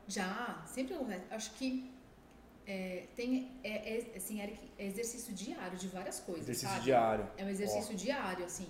Já, 0.07 0.63
sempre 0.65 0.95
acontece. 0.95 1.23
Acho 1.31 1.51
que 1.53 1.91
é, 2.65 3.05
tem, 3.15 3.51
é, 3.63 3.97
é, 3.97 4.17
assim, 4.17 4.41
Eric, 4.41 4.59
é 4.77 4.87
exercício 4.87 5.33
diário 5.33 5.77
de 5.77 5.87
várias 5.87 6.19
coisas. 6.19 6.43
Exercício 6.43 6.69
sabe? 6.69 6.83
diário. 6.83 7.27
É 7.37 7.45
um 7.45 7.49
exercício 7.49 7.93
Ó. 7.93 7.97
diário, 7.97 8.45
assim. 8.45 8.67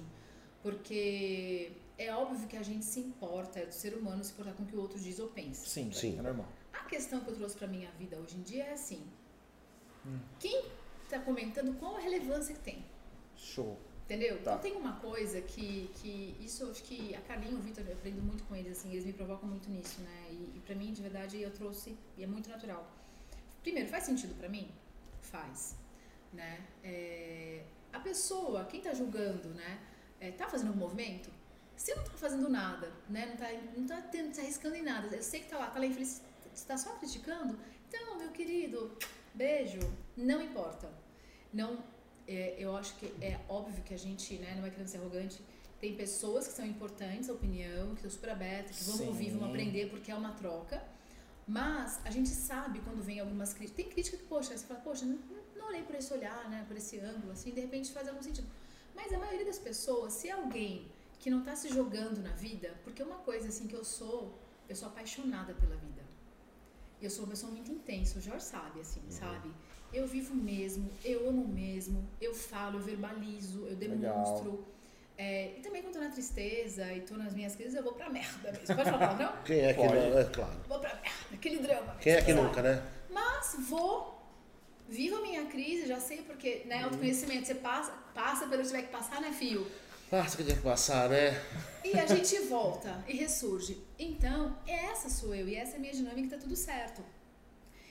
Porque 0.62 1.72
é 1.98 2.14
óbvio 2.14 2.48
que 2.48 2.58
a 2.58 2.64
gente 2.64 2.86
se 2.86 3.00
importa, 3.00 3.60
é 3.60 3.66
do 3.66 3.74
ser 3.74 3.96
humano 3.96 4.24
se 4.24 4.32
importar 4.32 4.54
com 4.54 4.64
o 4.64 4.66
que 4.66 4.76
o 4.76 4.82
outro 4.82 5.00
diz 5.00 5.20
ou 5.20 5.30
pensa. 5.30 5.66
Sim, 5.66 5.92
sim. 5.92 6.18
É 6.18 6.22
normal. 6.22 6.48
A 6.74 6.84
questão 6.86 7.22
que 7.22 7.30
eu 7.30 7.36
trouxe 7.36 7.56
pra 7.58 7.68
minha 7.68 7.90
vida 7.92 8.18
hoje 8.18 8.36
em 8.38 8.42
dia 8.42 8.66
é 8.66 8.74
assim: 8.74 9.02
hum. 10.06 10.20
quem 10.40 10.66
tá 11.10 11.20
comentando 11.20 11.78
qual 11.80 11.96
a 11.96 12.00
relevância 12.00 12.54
que 12.54 12.62
tem? 12.62 12.86
Show. 13.36 13.78
Entendeu? 14.06 14.36
Tá. 14.36 14.42
Então 14.42 14.60
tem 14.60 14.74
uma 14.74 14.94
coisa 15.00 15.42
que, 15.42 15.90
que 15.96 16.38
isso 16.40 16.64
eu 16.64 16.72
acho 16.72 16.84
que 16.84 17.16
a 17.16 17.22
Carlinha 17.22 17.54
e 17.54 17.56
o 17.56 17.60
Vitor, 17.60 17.84
eu 17.88 17.94
aprendo 17.94 18.22
muito 18.22 18.44
com 18.44 18.56
eles, 18.56 18.78
assim, 18.78 18.92
eles 18.92 19.04
me 19.04 19.14
provocam 19.14 19.50
muito 19.50 19.68
nisso, 19.70 20.00
né? 20.02 20.28
E, 20.30 20.58
e 20.58 20.62
pra 20.64 20.76
mim, 20.76 20.94
de 20.94 21.02
verdade, 21.02 21.42
eu 21.42 21.52
trouxe, 21.52 21.98
e 22.16 22.24
é 22.24 22.28
muito 22.28 22.48
natural. 22.48 22.88
Primeiro, 23.64 23.90
faz 23.90 24.04
sentido 24.04 24.36
pra 24.38 24.48
mim? 24.48 24.70
Faz. 25.22 25.76
Né? 26.32 26.64
É, 26.84 27.64
a 27.92 28.00
pessoa, 28.00 28.66
quem 28.66 28.80
tá 28.80 28.94
julgando, 28.94 29.50
né? 29.50 29.80
É, 30.20 30.30
tá 30.32 30.48
fazendo 30.48 30.72
um 30.72 30.76
movimento? 30.76 31.32
Se 31.76 31.94
não 31.96 32.04
tá 32.04 32.12
fazendo 32.12 32.50
nada, 32.50 32.92
né? 33.10 33.26
Não 33.26 33.38
tá, 33.38 33.48
não 33.78 33.88
tá, 33.88 34.02
tendo, 34.10 34.34
tá 34.34 34.42
arriscando 34.42 34.76
em 34.76 34.84
nada, 34.84 35.14
eu 35.16 35.22
sei 35.22 35.42
que 35.42 35.50
tá 35.50 35.58
lá, 35.58 35.68
tá 35.68 35.80
lá 35.80 35.86
infeliz, 35.86 36.22
você 36.54 36.66
tá 36.66 36.78
só 36.78 36.94
criticando? 36.96 37.58
Então, 37.88 38.18
meu 38.18 38.32
querido, 38.32 38.98
beijo, 39.34 39.80
não 40.16 40.42
importa. 40.42 40.90
Não 41.54 41.84
é, 42.28 42.56
eu 42.58 42.76
acho 42.76 42.96
que 42.96 43.06
é 43.22 43.40
óbvio 43.48 43.84
que 43.84 43.94
a 43.94 43.98
gente, 43.98 44.36
né, 44.38 44.56
não 44.58 44.66
é 44.66 44.70
querendo 44.70 44.88
ser 44.88 44.98
arrogante, 44.98 45.42
tem 45.80 45.96
pessoas 45.96 46.48
que 46.48 46.54
são 46.54 46.66
importantes, 46.66 47.30
a 47.30 47.34
opinião, 47.34 47.90
que 47.90 47.96
estão 47.96 48.10
super 48.10 48.30
abertas, 48.32 48.78
que 48.78 48.84
vão 48.86 48.98
Sim. 48.98 49.08
ouvir, 49.08 49.32
vão 49.32 49.48
aprender, 49.48 49.90
porque 49.90 50.12
é 50.12 50.16
uma 50.16 50.32
troca. 50.32 50.84
Mas 51.48 52.00
a 52.04 52.10
gente 52.10 52.30
sabe 52.30 52.80
quando 52.80 53.04
vem 53.04 53.20
algumas 53.20 53.54
críticas. 53.54 53.84
Tem 53.84 53.94
crítica 53.94 54.18
que, 54.18 54.24
poxa, 54.24 54.58
você 54.58 54.66
fala, 54.66 54.80
poxa, 54.80 55.06
não, 55.06 55.20
não 55.56 55.68
olhei 55.68 55.84
por 55.84 55.94
esse 55.96 56.12
olhar, 56.12 56.50
né, 56.50 56.66
por 56.68 56.76
esse 56.76 56.98
ângulo, 57.00 57.32
assim, 57.34 57.52
de 57.52 57.62
repente 57.62 57.92
faz 57.92 58.08
algum 58.08 58.22
sentido. 58.22 58.48
Mas 58.96 59.14
a 59.14 59.20
maioria 59.20 59.46
das 59.46 59.60
pessoas, 59.60 60.14
se 60.14 60.32
alguém 60.32 60.88
que 61.26 61.32
não 61.32 61.40
está 61.40 61.56
se 61.56 61.70
jogando 61.70 62.22
na 62.22 62.34
vida, 62.34 62.76
porque 62.84 63.02
uma 63.02 63.16
coisa 63.16 63.48
assim 63.48 63.66
que 63.66 63.74
eu 63.74 63.84
sou, 63.84 64.38
eu 64.70 64.76
sou 64.76 64.90
apaixonada 64.90 65.56
pela 65.56 65.76
vida. 65.76 66.04
Eu 67.02 67.10
sou 67.10 67.24
uma 67.24 67.32
pessoa 67.32 67.52
muito 67.52 67.72
intensa, 67.72 68.20
o 68.20 68.22
Jorge 68.22 68.46
sabe, 68.46 68.80
assim, 68.80 69.00
uhum. 69.00 69.10
sabe? 69.10 69.52
eu 69.92 70.06
vivo 70.06 70.36
mesmo, 70.36 70.88
eu 71.04 71.28
amo 71.28 71.48
mesmo, 71.48 72.08
eu 72.22 72.36
falo, 72.36 72.78
eu 72.78 72.84
verbalizo, 72.84 73.66
eu 73.66 73.76
demonstro. 73.76 74.68
É, 75.18 75.58
e 75.58 75.62
também 75.62 75.82
quando 75.82 75.96
tô 75.96 76.00
na 76.00 76.10
tristeza 76.10 76.94
e 76.94 77.02
tô 77.02 77.16
nas 77.16 77.34
minhas 77.34 77.56
crises, 77.56 77.74
eu 77.74 77.82
vou 77.82 77.94
pra 77.94 78.08
merda 78.08 78.52
mesmo. 78.52 78.76
Pode 78.76 78.92
falar 78.92 79.18
não? 79.18 79.34
Quem 79.44 79.62
é 79.62 79.74
que 79.74 79.82
não? 79.82 80.20
É 80.20 80.24
claro. 80.26 80.60
Vou 80.68 80.80
pra 80.80 80.94
merda, 80.94 81.34
aquele 81.34 81.58
drama. 81.58 81.96
Quem 82.02 82.14
é 82.14 82.22
que 82.22 82.34
nunca, 82.34 82.62
né? 82.62 82.84
Mas 83.10 83.56
vou, 83.68 84.22
vivo 84.88 85.16
a 85.16 85.22
minha 85.22 85.46
crise, 85.46 85.88
já 85.88 86.00
sei 86.00 86.22
porque, 86.22 86.64
né, 86.66 86.80
uhum. 86.80 86.84
autoconhecimento, 86.86 87.48
você 87.48 87.56
passa, 87.56 87.94
passa 88.14 88.46
pelo 88.46 88.62
que 88.62 88.68
tiver 88.68 88.84
que 88.84 88.92
passar, 88.92 89.20
né, 89.22 89.32
fio? 89.32 89.66
Passa 90.16 90.42
o 90.42 90.46
que 90.46 90.56
passar, 90.62 91.10
né? 91.10 91.32
E 91.84 92.00
a 92.00 92.06
gente 92.06 92.40
volta 92.48 93.04
e 93.06 93.18
ressurge. 93.18 93.86
Então, 94.00 94.58
essa 94.66 95.10
sou 95.10 95.36
eu 95.36 95.46
e 95.46 95.56
essa 95.56 95.74
é 95.74 95.76
a 95.76 95.80
minha 95.80 95.92
dinâmica, 95.92 96.38
tá 96.38 96.42
tudo 96.42 96.56
certo. 96.56 97.04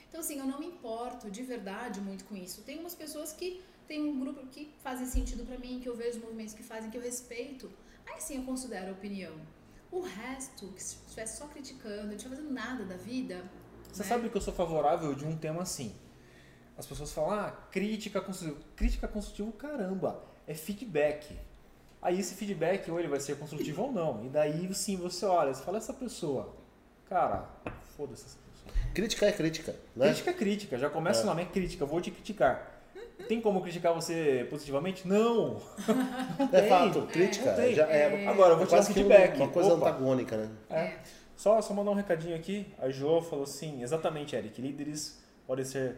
Então, 0.09 0.21
assim, 0.21 0.39
eu 0.39 0.45
não 0.47 0.59
me 0.59 0.65
importo 0.65 1.29
de 1.29 1.43
verdade 1.43 2.01
muito 2.01 2.25
com 2.25 2.35
isso. 2.35 2.63
Tem 2.63 2.79
umas 2.79 2.95
pessoas 2.95 3.31
que 3.31 3.63
tem 3.87 4.01
um 4.01 4.19
grupo 4.19 4.47
que 4.47 4.73
fazem 4.81 5.05
sentido 5.05 5.45
para 5.45 5.59
mim, 5.59 5.79
que 5.79 5.87
eu 5.87 5.95
vejo 5.95 6.19
movimentos 6.19 6.55
que 6.55 6.63
fazem, 6.63 6.89
que 6.89 6.97
eu 6.97 7.01
respeito. 7.01 7.71
Aí 8.07 8.19
sim 8.19 8.37
eu 8.37 8.43
considero 8.43 8.89
a 8.89 8.93
opinião. 8.93 9.35
O 9.91 10.01
resto, 10.01 10.69
que 10.69 10.81
se 10.81 10.95
estivesse 11.05 11.37
só 11.37 11.45
criticando, 11.45 12.07
não 12.07 12.15
estiver 12.15 12.37
fazendo 12.37 12.51
nada 12.51 12.85
da 12.85 12.97
vida. 12.97 13.47
Você 13.93 14.01
né? 14.01 14.09
sabe 14.09 14.29
que 14.31 14.35
eu 14.35 14.41
sou 14.41 14.53
favorável 14.53 15.13
de 15.13 15.25
um 15.25 15.37
tema 15.37 15.61
assim. 15.61 15.93
As 16.75 16.87
pessoas 16.87 17.11
falam, 17.11 17.39
ah, 17.39 17.51
crítica 17.69 18.19
construtiva. 18.19 18.59
Crítica 18.75 19.07
construtiva, 19.07 19.51
caramba, 19.51 20.25
é 20.47 20.55
feedback. 20.55 21.37
Aí 22.05 22.19
esse 22.19 22.35
feedback, 22.35 22.89
ou 22.91 22.99
ele 22.99 23.07
vai 23.07 23.19
ser 23.19 23.35
construtivo 23.35 23.81
ou 23.81 23.91
não. 23.91 24.23
E 24.23 24.29
daí 24.29 24.71
sim 24.75 24.95
você 24.95 25.25
olha, 25.25 25.51
você 25.51 25.63
fala, 25.63 25.79
essa 25.79 25.91
pessoa, 25.91 26.55
cara, 27.09 27.49
foda-se 27.97 28.37
Crítica 28.93 29.25
é 29.25 29.31
crítica, 29.31 29.75
né? 29.95 30.05
Crítica 30.05 30.29
é 30.29 30.33
crítica, 30.33 30.77
já 30.77 30.87
começa 30.87 31.23
é. 31.23 31.25
lá, 31.25 31.41
é 31.41 31.45
crítica, 31.45 31.83
vou 31.83 31.99
te 31.99 32.11
criticar. 32.11 32.79
Tem 33.27 33.41
como 33.41 33.59
criticar 33.59 33.91
você 33.91 34.45
positivamente? 34.51 35.07
Não! 35.07 35.59
não 36.37 36.49
é 36.53 36.69
fato, 36.69 37.07
crítica. 37.07 37.49
É, 37.49 37.73
já 37.73 37.87
é, 37.87 38.27
Agora, 38.27 38.53
eu 38.53 38.57
vou 38.57 38.65
é 38.65 38.67
te 38.67 38.75
dar 38.75 38.83
feedback. 38.83 39.37
Uma 39.37 39.49
coisa 39.49 39.73
Opa. 39.73 39.89
antagônica, 39.89 40.37
né? 40.37 40.49
É. 40.69 40.79
é. 40.79 40.99
Só, 41.35 41.59
só 41.59 41.73
mandar 41.73 41.89
um 41.89 41.95
recadinho 41.95 42.35
aqui. 42.35 42.71
A 42.77 42.87
Jo 42.89 43.19
falou 43.19 43.45
assim: 43.45 43.81
exatamente, 43.81 44.35
Eric, 44.35 44.61
líderes 44.61 45.19
podem 45.47 45.65
ser 45.65 45.95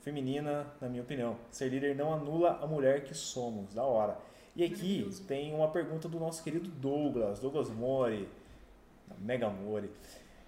feminina, 0.00 0.66
na 0.80 0.88
minha 0.88 1.02
opinião. 1.02 1.36
Ser 1.50 1.68
líder 1.68 1.94
não 1.94 2.14
anula 2.14 2.58
a 2.62 2.66
mulher 2.66 3.04
que 3.04 3.14
somos. 3.14 3.74
Da 3.74 3.84
hora. 3.84 4.16
E 4.54 4.64
aqui 4.64 5.08
tem 5.28 5.54
uma 5.54 5.68
pergunta 5.68 6.08
do 6.08 6.18
nosso 6.18 6.42
querido 6.42 6.68
Douglas, 6.68 7.38
Douglas 7.38 7.70
Mori, 7.70 8.28
Mega 9.18 9.48
Mori. 9.48 9.90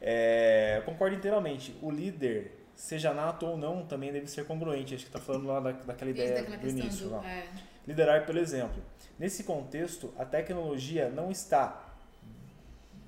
É, 0.00 0.82
concordo 0.84 1.16
inteiramente. 1.16 1.76
O 1.80 1.90
líder, 1.90 2.52
seja 2.74 3.14
nato 3.14 3.46
ou 3.46 3.56
não, 3.56 3.86
também 3.86 4.12
deve 4.12 4.26
ser 4.26 4.44
congruente. 4.44 4.94
Acho 4.94 5.04
que 5.04 5.08
está 5.08 5.20
falando 5.20 5.46
lá 5.46 5.60
da, 5.60 5.72
daquela 5.72 6.10
ideia 6.10 6.42
do 6.42 6.68
início. 6.68 7.08
Do, 7.08 7.16
é. 7.24 7.46
Liderar 7.86 8.26
pelo 8.26 8.38
exemplo. 8.38 8.82
Nesse 9.18 9.44
contexto, 9.44 10.12
a 10.18 10.24
tecnologia 10.24 11.08
não 11.08 11.30
está 11.30 11.94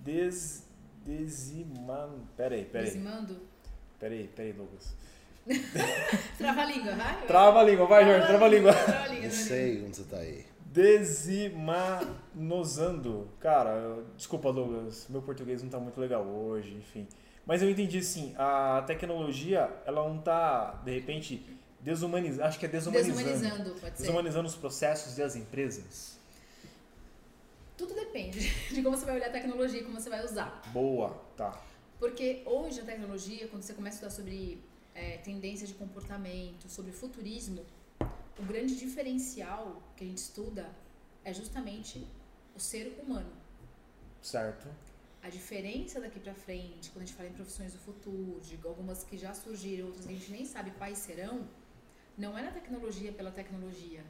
des, 0.01 0.65
desimando. 1.05 2.23
Peraí, 2.37 2.65
peraí. 2.65 2.87
Desimando? 2.87 3.41
Peraí, 3.99 4.29
peraí, 4.29 4.53
Douglas. 4.53 4.95
trava 6.39 6.63
a 6.63 6.65
língua, 6.65 6.95
vai? 6.95 7.27
Trava 7.27 7.61
a 7.61 7.63
língua, 7.65 7.87
vai, 7.87 8.05
Jorge, 8.07 8.27
trava 8.27 8.45
a 8.45 8.49
língua. 8.49 8.73
Não 9.23 9.31
sei 9.31 9.85
onde 9.85 9.97
você 9.97 10.03
está 10.03 10.17
aí 10.19 10.54
desimanosando. 10.75 13.31
Cara, 13.39 14.03
desculpa, 14.17 14.53
Douglas, 14.53 15.07
meu 15.09 15.23
português 15.23 15.63
não 15.63 15.69
está 15.69 15.79
muito 15.79 16.01
legal 16.01 16.27
hoje, 16.27 16.75
enfim. 16.75 17.07
Mas 17.47 17.63
eu 17.63 17.71
entendi 17.71 17.99
assim, 17.99 18.35
a 18.37 18.83
tecnologia, 18.85 19.71
ela 19.87 20.03
não 20.09 20.19
está, 20.19 20.73
de 20.85 20.93
repente, 20.93 21.47
desumanizando, 21.81 22.49
acho 22.49 22.59
que 22.59 22.67
é 22.67 22.69
desumanizando. 22.69 23.23
Desumanizando, 23.23 23.71
pode 23.81 23.97
ser. 23.97 24.03
Desumanizando 24.03 24.49
os 24.49 24.57
processos 24.57 25.15
das 25.15 25.37
empresas. 25.37 26.19
Tudo 27.77 27.95
depende 27.95 28.41
de 28.75 28.83
como 28.83 28.97
você 28.97 29.07
vai 29.07 29.15
olhar 29.17 29.29
a 29.29 29.33
tecnologia 29.33 29.81
e 29.81 29.85
como 29.85 30.01
você 30.01 30.11
vai 30.11 30.25
usar. 30.25 30.61
Boa, 30.73 31.11
tá. 31.37 31.57
Porque 32.01 32.43
hoje 32.45 32.81
a 32.81 32.85
tecnologia, 32.85 33.47
quando 33.47 33.63
você 33.63 33.75
começa 33.75 34.05
a 34.05 34.09
estudar 34.09 34.23
sobre 34.23 34.61
é, 34.93 35.19
tendências 35.19 35.69
de 35.69 35.77
comportamento, 35.77 36.69
sobre 36.69 36.91
futurismo, 36.91 37.65
o 38.39 38.43
grande 38.43 38.77
diferencial 38.77 39.83
que 39.97 40.05
a 40.05 40.07
gente 40.07 40.19
estuda 40.19 40.71
é 41.25 41.33
justamente 41.33 42.07
o 42.55 42.61
ser 42.61 42.99
humano. 43.03 43.33
Certo. 44.21 44.69
A 45.23 45.31
diferença 45.31 46.01
daqui 46.01 46.21
para 46.21 46.35
frente, 46.35 46.91
quando 46.91 47.03
a 47.03 47.07
gente 47.07 47.17
fala 47.17 47.29
em 47.29 47.33
profissões 47.33 47.73
do 47.73 47.79
futuro, 47.79 48.41
de 48.41 48.59
algumas 48.65 49.05
que 49.05 49.17
já 49.17 49.33
surgiram, 49.33 49.87
outras 49.87 50.05
que 50.07 50.13
a 50.13 50.17
gente 50.17 50.31
nem 50.31 50.45
sabe 50.45 50.71
quais 50.73 50.99
serão, 50.99 51.49
não 52.17 52.37
é 52.37 52.43
na 52.43 52.51
tecnologia 52.51 53.13
pela 53.13 53.31
tecnologia. 53.31 54.05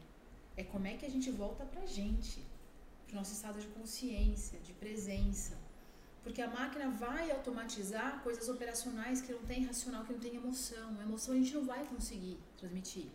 É 0.57 0.65
como 0.65 0.87
é 0.87 0.95
que 0.95 1.07
a 1.07 1.11
gente 1.11 1.31
volta 1.31 1.65
pra 1.65 1.87
gente, 1.87 2.43
pro 3.07 3.17
nosso 3.17 3.33
estado 3.33 3.61
de 3.61 3.67
consciência, 3.69 4.59
de 4.61 4.73
presença. 4.73 5.57
Porque 6.23 6.41
a 6.41 6.49
máquina 6.49 6.89
vai 6.91 7.31
automatizar 7.31 8.23
coisas 8.23 8.49
operacionais 8.49 9.21
que 9.21 9.33
não 9.33 9.43
tem 9.43 9.65
racional, 9.65 10.05
que 10.05 10.13
não 10.13 10.21
tem 10.21 10.35
emoção. 10.35 10.99
A 10.99 11.03
emoção 11.03 11.35
a 11.35 11.37
gente 11.37 11.55
não 11.55 11.65
vai 11.65 11.85
conseguir 11.85 12.39
transmitir. 12.57 13.09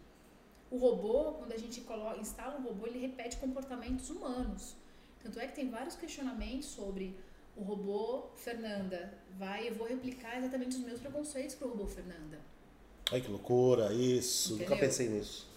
O 0.71 0.77
robô, 0.77 1.33
quando 1.33 1.51
a 1.51 1.57
gente 1.57 1.81
coloca, 1.81 2.19
instala 2.19 2.59
um 2.59 2.63
robô, 2.63 2.85
ele 2.87 2.99
repete 2.99 3.37
comportamentos 3.37 4.09
humanos. 4.09 4.75
Tanto 5.23 5.39
é 5.39 5.47
que 5.47 5.55
tem 5.55 5.69
vários 5.69 5.95
questionamentos 5.95 6.67
sobre 6.67 7.15
o 7.55 7.61
robô 7.63 8.29
Fernanda. 8.35 9.13
Vai, 9.37 9.67
eu 9.67 9.75
vou 9.75 9.87
replicar 9.87 10.37
exatamente 10.37 10.77
os 10.77 10.83
meus 10.83 10.99
preconceitos 10.99 11.55
para 11.55 11.67
o 11.67 11.71
robô 11.71 11.87
Fernanda. 11.87 12.39
Ai, 13.11 13.21
que 13.21 13.29
loucura, 13.29 13.91
isso. 13.93 14.53
Entendeu? 14.53 14.69
Nunca 14.69 14.85
pensei 14.85 15.09
nisso. 15.09 15.47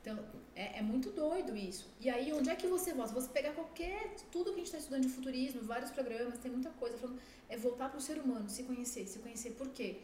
Então, 0.00 0.18
é, 0.54 0.78
é 0.78 0.82
muito 0.82 1.10
doido 1.10 1.56
isso. 1.56 1.88
E 2.00 2.08
aí, 2.08 2.32
onde 2.32 2.48
é 2.48 2.54
que 2.54 2.66
você 2.66 2.94
volta? 2.94 3.12
Você 3.12 3.28
pegar 3.28 3.52
qualquer. 3.52 4.14
Tudo 4.30 4.52
que 4.52 4.56
a 4.56 4.56
gente 4.58 4.66
está 4.66 4.78
estudando 4.78 5.02
de 5.02 5.08
futurismo, 5.08 5.62
vários 5.62 5.90
programas, 5.90 6.38
tem 6.38 6.50
muita 6.50 6.70
coisa 6.70 6.96
falando. 6.96 7.18
É 7.48 7.56
voltar 7.56 7.88
para 7.88 7.98
o 7.98 8.00
ser 8.00 8.18
humano, 8.18 8.48
se 8.48 8.62
conhecer. 8.62 9.06
Se 9.06 9.18
conhecer 9.18 9.50
por 9.50 9.68
quê? 9.68 10.00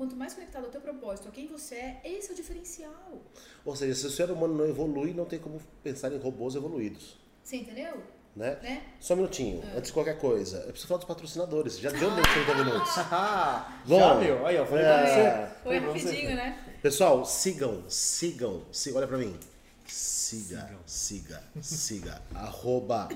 Quanto 0.00 0.16
mais 0.16 0.32
conectado 0.32 0.64
ao 0.64 0.70
teu 0.70 0.80
propósito, 0.80 1.28
a 1.28 1.30
quem 1.30 1.46
você 1.46 1.74
é, 1.74 2.00
esse 2.04 2.30
é 2.30 2.32
o 2.32 2.34
diferencial. 2.34 3.20
Ou 3.62 3.76
seja, 3.76 3.94
se 3.94 4.06
o 4.06 4.10
ser 4.10 4.30
humano 4.30 4.54
não 4.54 4.66
evolui, 4.66 5.12
não 5.12 5.26
tem 5.26 5.38
como 5.38 5.60
pensar 5.82 6.10
em 6.10 6.16
robôs 6.16 6.54
evoluídos. 6.54 7.18
Você 7.44 7.56
entendeu? 7.56 8.02
Né? 8.34 8.58
Né? 8.62 8.82
Só 8.98 9.12
um 9.12 9.18
minutinho, 9.18 9.62
antes 9.76 9.88
de 9.88 9.92
qualquer 9.92 10.16
coisa. 10.16 10.56
Eu 10.60 10.68
preciso 10.68 10.88
falar 10.88 11.00
dos 11.00 11.06
patrocinadores. 11.06 11.78
Já 11.78 11.90
deu 11.90 12.10
meus 12.12 12.26
30 12.26 12.54
minutos. 12.64 12.92
Ah, 12.96 13.78
Bom, 13.84 13.98
já 13.98 14.14
meu? 14.14 14.46
Aí, 14.46 14.56
ó, 14.58 14.64
falei 14.64 14.84
é. 14.86 14.88
pra 14.88 15.04
você. 15.04 15.62
Foi 15.64 15.80
você. 15.80 16.06
rapidinho, 16.06 16.34
né? 16.34 16.78
Pessoal, 16.80 17.26
sigam, 17.26 17.84
sigam, 17.86 18.62
sigam, 18.72 19.00
olha 19.00 19.06
pra 19.06 19.18
mim. 19.18 19.38
Siga, 19.86 20.78
siga, 20.86 21.42
siga. 21.60 22.22
Arroba 22.34 23.10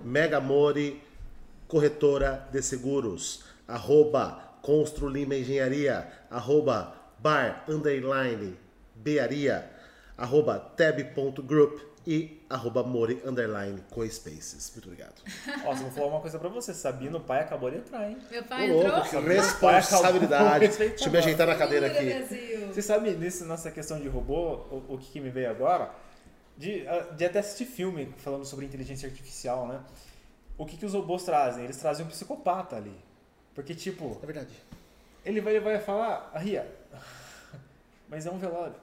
Megamore 0.00 1.02
Corretora 1.66 2.48
de 2.52 2.62
Seguros. 2.62 3.42
Arroba 3.66 4.47
Constru 4.68 5.08
Lima 5.08 5.34
Engenharia. 5.34 6.06
Arroba 6.30 6.92
Bar 7.18 7.64
Underline 7.66 8.54
Bearia. 8.94 9.70
Arroba 10.14 10.58
Tab.group 10.58 11.80
e 12.06 12.44
arroba 12.50 12.82
More 12.82 13.18
Underline 13.24 13.82
Coespaces. 13.90 14.70
Muito 14.74 14.90
obrigado. 14.90 15.22
Ó, 15.64 15.74
só 15.74 15.82
vou 15.84 15.90
falar 15.90 16.06
uma 16.08 16.20
coisa 16.20 16.38
pra 16.38 16.50
você. 16.50 16.74
Sabino, 16.74 17.16
o 17.16 17.20
pai 17.22 17.40
acabou 17.40 17.70
de 17.70 17.78
entrar, 17.78 18.10
hein? 18.10 18.18
Meu 18.30 18.42
Ô, 18.42 18.44
pai 18.44 18.70
louco, 18.70 18.86
entrou. 18.86 19.22
que 19.22 19.28
responsabilidade. 19.28 20.68
Deixa 20.76 21.06
eu 21.06 21.12
me 21.12 21.16
ajeitar 21.16 21.46
na 21.46 21.54
cadeira 21.54 21.86
aqui. 21.86 22.04
Brasil. 22.04 22.66
Você 22.66 22.82
sabe, 22.82 23.12
nesse, 23.12 23.44
nessa 23.44 23.70
questão 23.70 23.98
de 23.98 24.06
robô, 24.06 24.66
o, 24.70 24.84
o 24.90 24.98
que, 24.98 25.12
que 25.12 25.20
me 25.20 25.30
veio 25.30 25.48
agora? 25.50 25.94
De, 26.58 26.86
ah, 26.86 27.14
de 27.16 27.24
até 27.24 27.38
assistir 27.38 27.64
filme 27.64 28.12
falando 28.18 28.44
sobre 28.44 28.66
inteligência 28.66 29.08
artificial, 29.08 29.66
né? 29.66 29.80
O 30.58 30.66
que, 30.66 30.76
que 30.76 30.84
os 30.84 30.92
robôs 30.92 31.22
trazem? 31.22 31.64
Eles 31.64 31.78
trazem 31.78 32.04
um 32.04 32.08
psicopata 32.10 32.76
ali. 32.76 33.07
Porque, 33.58 33.74
tipo, 33.74 34.16
É 34.22 34.24
verdade. 34.24 34.54
ele 35.24 35.40
vai, 35.40 35.56
ele 35.56 35.64
vai 35.64 35.80
falar, 35.80 36.30
ah, 36.32 36.38
Ria, 36.38 36.64
mas 38.08 38.24
é 38.24 38.30
um 38.30 38.38
velório. 38.38 38.76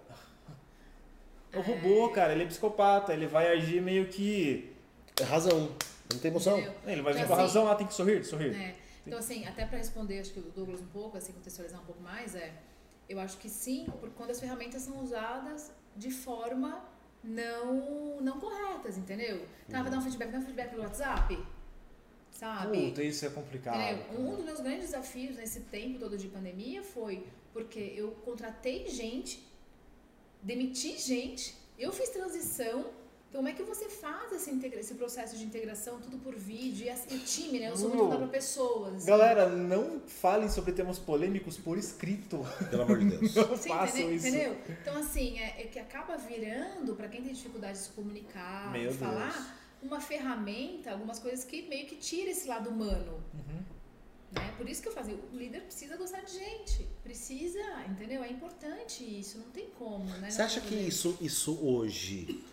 É 1.53 1.57
o 1.57 1.61
robô, 1.61 2.09
cara, 2.09 2.33
ele 2.33 2.43
é 2.43 2.45
psicopata, 2.45 3.13
ele 3.13 3.25
vai 3.25 3.53
agir 3.53 3.81
meio 3.81 4.09
que. 4.09 4.75
É 5.17 5.23
razão. 5.23 5.73
Não 6.11 6.19
tem 6.19 6.29
emoção. 6.29 6.59
Entendeu? 6.59 6.75
Ele 6.87 7.01
vai 7.01 7.13
vir 7.13 7.19
Então, 7.19 7.27
com 7.29 7.33
a 7.41 7.45
assim, 7.45 7.45
razão, 7.57 7.71
ah, 7.71 7.75
tem 7.75 7.87
que 7.87 7.93
sorrir, 7.93 8.21
sorrir. 8.25 8.53
É. 8.53 8.75
Então, 9.07 9.17
assim, 9.17 9.47
até 9.47 9.65
para 9.65 9.77
responder, 9.77 10.19
acho 10.19 10.33
que 10.33 10.39
o 10.41 10.51
Douglas 10.51 10.81
um 10.81 10.87
pouco, 10.87 11.17
assim, 11.17 11.31
contextualizar 11.31 11.81
um 11.81 11.85
pouco 11.85 12.03
mais, 12.03 12.35
é. 12.35 12.51
Eu 13.07 13.17
acho 13.21 13.37
que 13.37 13.47
sim, 13.47 13.85
por 14.01 14.09
quando 14.09 14.31
as 14.31 14.41
ferramentas 14.41 14.81
são 14.81 15.01
usadas 15.01 15.71
de 15.95 16.11
forma 16.11 16.83
não, 17.23 18.19
não 18.19 18.41
corretas, 18.41 18.97
entendeu? 18.97 19.45
Tá, 19.69 19.81
vai 19.81 19.89
dar 19.89 19.99
um 19.99 20.01
feedback, 20.01 20.31
dá 20.31 20.39
um 20.39 20.41
feedback 20.41 20.71
pelo 20.71 20.83
WhatsApp, 20.83 21.39
sabe? 22.35 22.89
Puta, 22.89 23.01
isso 23.03 23.25
é 23.25 23.29
complicado. 23.29 23.79
Entendeu? 23.79 24.19
Um 24.21 24.35
dos 24.35 24.45
meus 24.45 24.59
grandes 24.59 24.85
desafios 24.91 25.35
nesse 25.37 25.61
tempo 25.61 25.97
todo 25.99 26.17
de 26.17 26.27
pandemia 26.27 26.83
foi 26.83 27.25
porque 27.53 27.79
eu 27.95 28.11
contratei 28.23 28.87
gente, 28.87 29.43
demiti 30.41 30.97
gente, 30.97 31.55
eu 31.77 31.91
fiz 31.91 32.09
transição. 32.09 32.85
Então, 33.29 33.43
como 33.43 33.49
é 33.49 33.53
que 33.53 33.63
você 33.63 33.89
faz 33.89 34.31
esse, 34.31 34.49
integra- 34.49 34.79
esse 34.79 34.93
processo 34.93 35.35
de 35.37 35.43
integração, 35.43 35.99
tudo 35.99 36.17
por 36.19 36.33
vídeo? 36.35 36.85
E 36.85 36.89
assim, 36.89 37.17
o 37.17 37.19
time, 37.19 37.59
né? 37.59 37.69
Eu 37.69 37.75
sou 37.75 37.89
muito 37.93 38.15
para 38.15 38.27
pessoas. 38.27 38.95
assim. 38.95 39.07
Galera, 39.07 39.49
não 39.49 39.99
falem 40.07 40.47
sobre 40.47 40.71
temas 40.71 40.97
polêmicos 40.99 41.57
por 41.57 41.77
escrito. 41.77 42.45
Pelo 42.69 42.83
amor 42.83 42.99
de 42.99 43.09
Deus. 43.17 43.35
Não 43.35 43.43
Você 43.47 43.67
façam 43.67 43.99
entendeu? 43.99 44.15
isso. 44.15 44.27
entendeu? 44.27 44.57
Então, 44.81 44.97
assim, 44.97 45.37
é, 45.39 45.63
é 45.63 45.67
que 45.67 45.77
acaba 45.79 46.15
virando, 46.15 46.95
para 46.95 47.09
quem 47.09 47.23
tem 47.23 47.33
dificuldade 47.33 47.77
de 47.77 47.83
se 47.85 47.89
comunicar, 47.89 48.71
Meu 48.71 48.89
de 48.91 48.97
falar, 48.97 49.64
uma 49.85 50.01
ferramenta, 50.01 50.91
algumas 50.91 51.19
coisas 51.19 51.43
que 51.45 51.63
meio 51.63 51.85
que 51.87 51.95
tira 51.95 52.31
esse 52.31 52.47
lado 52.47 52.69
humano. 52.69 53.23
Uhum. 53.33 53.63
Né? 54.31 54.53
Por 54.57 54.67
isso 54.67 54.81
que 54.81 54.87
eu 54.87 54.93
fazia, 54.93 55.15
o 55.15 55.37
líder 55.37 55.61
precisa 55.61 55.95
gostar 55.95 56.21
de 56.21 56.33
gente. 56.33 56.87
Precisa, 57.03 57.59
entendeu? 57.89 58.23
É 58.23 58.29
importante 58.29 59.03
isso, 59.03 59.37
não 59.37 59.49
tem 59.51 59.69
como, 59.77 60.05
né? 60.17 60.29
Você 60.29 60.41
acha 60.41 60.59
que 60.61 60.75
isso, 60.75 61.17
isso 61.21 61.57
hoje 61.65 62.43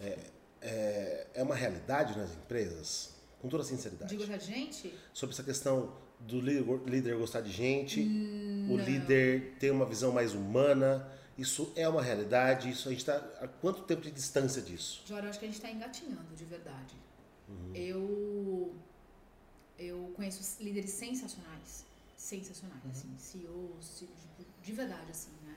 é, 0.00 0.18
é, 0.60 1.26
é 1.34 1.42
uma 1.42 1.54
realidade 1.54 2.18
nas 2.18 2.32
empresas? 2.34 3.16
Com 3.40 3.48
toda 3.48 3.62
sinceridade. 3.62 4.10
De 4.10 4.16
gostar 4.16 4.36
de 4.36 4.46
gente? 4.46 4.92
Sobre 5.12 5.32
essa 5.32 5.44
questão 5.44 5.92
do 6.18 6.40
líder, 6.40 6.64
líder 6.86 7.16
gostar 7.16 7.40
de 7.40 7.52
gente, 7.52 8.00
Hum, 8.00 8.68
o 8.70 8.76
líder 8.76 9.54
ter 9.60 9.70
uma 9.70 9.86
visão 9.86 10.10
mais 10.10 10.34
humana. 10.34 11.08
Isso 11.38 11.72
é 11.76 11.88
uma 11.88 12.02
realidade? 12.02 12.68
Isso 12.68 12.88
a 12.88 12.90
gente 12.90 13.00
está 13.00 13.16
há 13.40 13.46
quanto 13.46 13.82
tempo 13.82 14.02
de 14.02 14.10
distância 14.10 14.60
disso? 14.60 15.02
Jora, 15.06 15.26
eu 15.26 15.30
acho 15.30 15.38
que 15.38 15.44
a 15.44 15.48
gente 15.48 15.56
está 15.58 15.70
engatinhando, 15.70 16.34
de 16.34 16.44
verdade. 16.44 16.96
Uhum. 17.48 17.72
Eu, 17.74 18.74
eu 19.78 20.12
conheço 20.16 20.60
líderes 20.62 20.90
sensacionais. 20.90 21.86
Sensacionais, 22.16 22.82
Uhum. 22.84 22.90
assim, 22.90 23.14
CEOs, 23.18 24.04
de, 24.36 24.44
de 24.62 24.72
verdade, 24.72 25.10
assim, 25.10 25.30
né? 25.44 25.56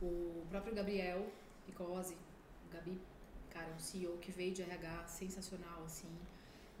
O 0.00 0.44
próprio 0.48 0.74
Gabriel 0.74 1.26
Picose, 1.66 2.14
o 2.66 2.72
Gabi, 2.74 2.98
cara, 3.50 3.70
um 3.76 3.78
CEO 3.78 4.16
que 4.16 4.32
veio 4.32 4.54
de 4.54 4.62
RH 4.62 5.06
sensacional, 5.08 5.84
assim, 5.84 6.08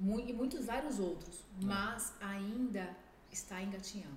e 0.00 0.32
muitos, 0.32 0.64
vários 0.64 0.98
outros, 0.98 1.44
mas 1.62 2.14
ainda 2.22 2.96
está 3.30 3.60
engatinhando. 3.62 4.16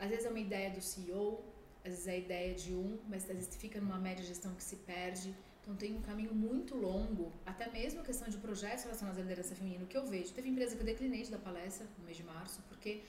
Às 0.00 0.10
vezes 0.10 0.24
é 0.26 0.28
uma 0.28 0.40
ideia 0.40 0.70
do 0.72 0.80
CEO, 0.80 1.40
às 1.84 1.90
vezes 1.90 2.06
é 2.06 2.12
a 2.12 2.16
ideia 2.16 2.54
de 2.54 2.72
um, 2.74 2.98
mas 3.08 3.22
às 3.28 3.36
vezes 3.36 3.56
fica 3.56 3.80
numa 3.80 3.98
média 3.98 4.24
gestão 4.24 4.54
que 4.54 4.62
se 4.62 4.76
perde. 4.76 5.34
Então 5.62 5.76
tem 5.76 5.94
um 5.96 6.02
caminho 6.02 6.34
muito 6.34 6.76
longo, 6.76 7.32
até 7.46 7.70
mesmo 7.70 8.00
a 8.00 8.04
questão 8.04 8.28
de 8.28 8.36
projetos 8.38 8.82
relacionados 8.84 9.18
à 9.20 9.22
liderança 9.22 9.54
feminina, 9.54 9.84
que 9.86 9.96
eu 9.96 10.04
vejo. 10.06 10.32
Teve 10.32 10.48
empresa 10.48 10.74
que 10.74 10.82
eu 10.82 10.86
declinei 10.86 11.22
de 11.22 11.30
dar 11.30 11.38
palestra 11.38 11.86
no 11.98 12.04
mês 12.04 12.16
de 12.16 12.24
março, 12.24 12.60
porque, 12.68 13.02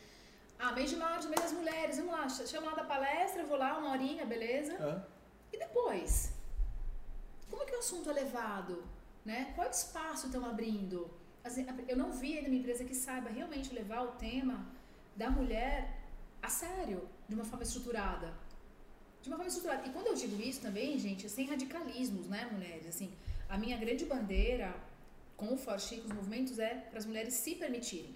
ah, 0.59 0.71
mês 0.71 0.89
de 0.91 0.95
março, 0.95 1.27
mês 1.29 1.41
das 1.41 1.51
mulheres, 1.53 1.97
vamos 1.97 2.11
lá, 2.11 2.29
ch- 2.29 2.47
chama 2.47 2.67
lá 2.67 2.75
da 2.75 2.83
palestra, 2.83 3.43
vou 3.43 3.57
lá, 3.57 3.77
uma 3.79 3.89
horinha, 3.91 4.23
beleza? 4.25 4.73
Hã? 4.75 5.03
E 5.51 5.57
depois? 5.57 6.33
Como 7.49 7.63
é 7.63 7.65
que 7.65 7.75
o 7.75 7.79
assunto 7.79 8.09
é 8.09 8.13
levado? 8.13 8.83
Né? 9.25 9.51
Qual 9.55 9.69
espaço 9.69 10.27
estão 10.27 10.45
abrindo? 10.45 11.09
Eu 11.87 11.97
não 11.97 12.11
vi 12.11 12.37
ainda 12.37 12.49
uma 12.49 12.57
empresa 12.57 12.83
que 12.85 12.95
saiba 12.95 13.29
realmente 13.29 13.73
levar 13.73 14.01
o 14.03 14.11
tema 14.13 14.65
da 15.15 15.29
mulher 15.29 15.99
a 16.41 16.49
sério, 16.49 17.07
de 17.27 17.35
uma 17.35 17.45
forma 17.45 17.63
estruturada. 17.63 18.33
De 19.23 19.29
uma 19.29 19.37
forma 19.37 19.47
estruturada. 19.47 19.87
E 19.87 19.91
quando 19.91 20.07
eu 20.07 20.15
digo 20.15 20.39
isso 20.41 20.59
também, 20.59 20.99
gente, 20.99 21.29
sem 21.29 21.45
radicalismos, 21.47 22.27
né, 22.27 22.49
mulheres? 22.51 22.85
Assim, 22.85 23.09
a 23.47 23.57
minha 23.57 23.77
grande 23.77 24.03
bandeira 24.03 24.75
com 25.37 25.53
o 25.53 25.57
Forte 25.57 25.85
Chico, 25.87 26.07
os 26.07 26.13
movimentos, 26.13 26.59
é 26.59 26.75
para 26.89 26.99
as 26.99 27.05
mulheres 27.05 27.33
se 27.33 27.55
permitirem. 27.55 28.13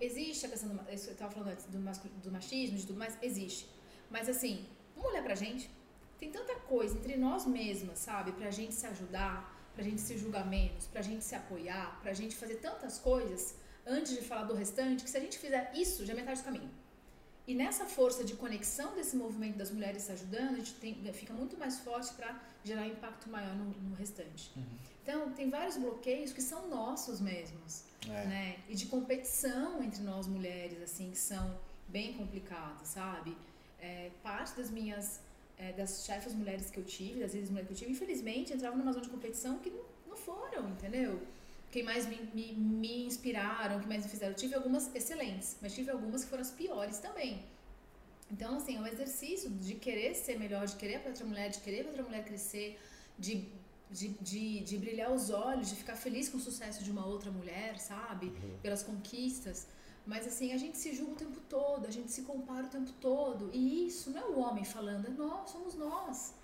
Existe 0.00 0.46
a 0.46 0.48
questão 0.48 0.68
do, 0.70 0.80
eu 0.88 0.94
estava 0.94 1.30
falando 1.30 1.50
antes, 1.50 1.64
do, 1.66 1.78
do 2.24 2.32
machismo, 2.32 2.76
de 2.76 2.86
tudo 2.88 2.98
mais, 2.98 3.16
existe. 3.22 3.68
Mas 4.10 4.28
assim, 4.28 4.66
vamos 4.96 5.12
olhar 5.12 5.22
pra 5.22 5.36
gente. 5.36 5.70
Tem 6.18 6.28
tanta 6.28 6.56
coisa 6.56 6.98
entre 6.98 7.16
nós 7.16 7.46
mesmas, 7.46 8.00
sabe? 8.00 8.32
Pra 8.32 8.50
gente 8.50 8.74
se 8.74 8.86
ajudar, 8.88 9.56
pra 9.74 9.84
gente 9.84 10.00
se 10.00 10.18
julgar 10.18 10.44
menos, 10.44 10.88
pra 10.88 11.02
gente 11.02 11.22
se 11.22 11.36
apoiar, 11.36 12.00
pra 12.02 12.12
gente 12.12 12.34
fazer 12.34 12.56
tantas 12.56 12.98
coisas 12.98 13.54
antes 13.86 14.12
de 14.12 14.22
falar 14.22 14.42
do 14.42 14.54
restante, 14.54 15.04
que 15.04 15.10
se 15.10 15.16
a 15.16 15.20
gente 15.20 15.38
fizer 15.38 15.70
isso, 15.72 16.04
já 16.04 16.12
é 16.14 16.16
metade 16.16 16.40
do 16.40 16.44
caminho. 16.44 16.70
E 17.48 17.54
nessa 17.54 17.86
força 17.86 18.22
de 18.22 18.34
conexão 18.34 18.94
desse 18.94 19.16
movimento 19.16 19.56
das 19.56 19.70
mulheres 19.70 20.02
se 20.02 20.12
ajudando, 20.12 20.52
a 20.52 20.58
gente 20.58 20.74
tem, 20.74 20.94
fica 21.14 21.32
muito 21.32 21.56
mais 21.56 21.78
forte 21.80 22.12
para 22.12 22.30
gerar 22.62 22.86
impacto 22.86 23.30
maior 23.30 23.54
no, 23.56 23.64
no 23.88 23.94
restante. 23.94 24.52
Então, 25.02 25.32
tem 25.32 25.48
vários 25.48 25.78
bloqueios 25.78 26.30
que 26.30 26.42
são 26.42 26.68
nossos 26.68 27.18
mesmos, 27.22 27.84
É. 28.06 28.26
né? 28.26 28.58
E 28.68 28.74
de 28.74 28.84
competição 28.84 29.82
entre 29.82 30.02
nós 30.02 30.26
mulheres, 30.26 30.82
assim, 30.82 31.10
que 31.10 31.16
são 31.18 31.58
bem 31.88 32.12
complicados, 32.12 32.86
sabe? 32.88 33.34
É, 33.80 34.10
parte 34.22 34.54
das 34.54 34.70
minhas, 34.70 35.20
é, 35.56 35.72
das 35.72 36.04
chefes 36.04 36.34
mulheres 36.34 36.70
que 36.70 36.78
eu 36.78 36.84
tive, 36.84 37.20
das 37.20 37.30
líderes 37.32 37.48
mulheres 37.48 37.68
que 37.68 37.72
eu 37.72 37.78
tive, 37.78 37.92
infelizmente, 37.92 38.52
entravam 38.52 38.78
numa 38.78 38.92
zona 38.92 39.04
de 39.06 39.10
competição 39.10 39.58
que 39.60 39.70
não, 39.70 39.84
não 40.10 40.16
foram, 40.18 40.68
entendeu? 40.68 41.22
Quem 41.70 41.82
mais 41.82 42.06
me, 42.06 42.16
me, 42.34 42.52
me 42.54 43.04
inspiraram, 43.06 43.78
que 43.80 43.86
mais 43.86 44.04
me 44.04 44.10
fizeram. 44.10 44.34
Tive 44.34 44.54
algumas 44.54 44.94
excelentes, 44.94 45.56
mas 45.60 45.74
tive 45.74 45.90
algumas 45.90 46.24
que 46.24 46.30
foram 46.30 46.42
as 46.42 46.50
piores 46.50 46.98
também. 46.98 47.44
Então, 48.30 48.56
assim, 48.56 48.76
é 48.76 48.80
um 48.80 48.86
exercício 48.86 49.50
de 49.50 49.74
querer 49.74 50.14
ser 50.14 50.38
melhor, 50.38 50.66
de 50.66 50.76
querer 50.76 51.00
para 51.00 51.10
outra 51.10 51.26
mulher, 51.26 51.48
de 51.48 51.60
querer 51.60 51.82
para 51.82 51.90
outra 51.90 52.04
mulher 52.04 52.24
crescer, 52.24 52.78
de, 53.18 53.48
de, 53.90 54.08
de, 54.08 54.60
de 54.60 54.78
brilhar 54.78 55.10
os 55.12 55.30
olhos, 55.30 55.68
de 55.70 55.76
ficar 55.76 55.96
feliz 55.96 56.28
com 56.28 56.36
o 56.36 56.40
sucesso 56.40 56.84
de 56.84 56.90
uma 56.90 57.06
outra 57.06 57.30
mulher, 57.30 57.78
sabe? 57.78 58.32
Pelas 58.62 58.82
conquistas. 58.82 59.66
Mas 60.06 60.26
assim, 60.26 60.52
a 60.52 60.56
gente 60.56 60.78
se 60.78 60.94
julga 60.94 61.12
o 61.12 61.16
tempo 61.16 61.40
todo, 61.48 61.86
a 61.86 61.90
gente 61.90 62.10
se 62.10 62.22
compara 62.22 62.66
o 62.66 62.70
tempo 62.70 62.92
todo. 63.00 63.50
E 63.52 63.86
isso 63.86 64.10
não 64.10 64.20
é 64.20 64.24
o 64.24 64.38
homem 64.38 64.64
falando, 64.64 65.06
é 65.06 65.10
nós, 65.10 65.50
somos 65.50 65.74
nós. 65.74 66.34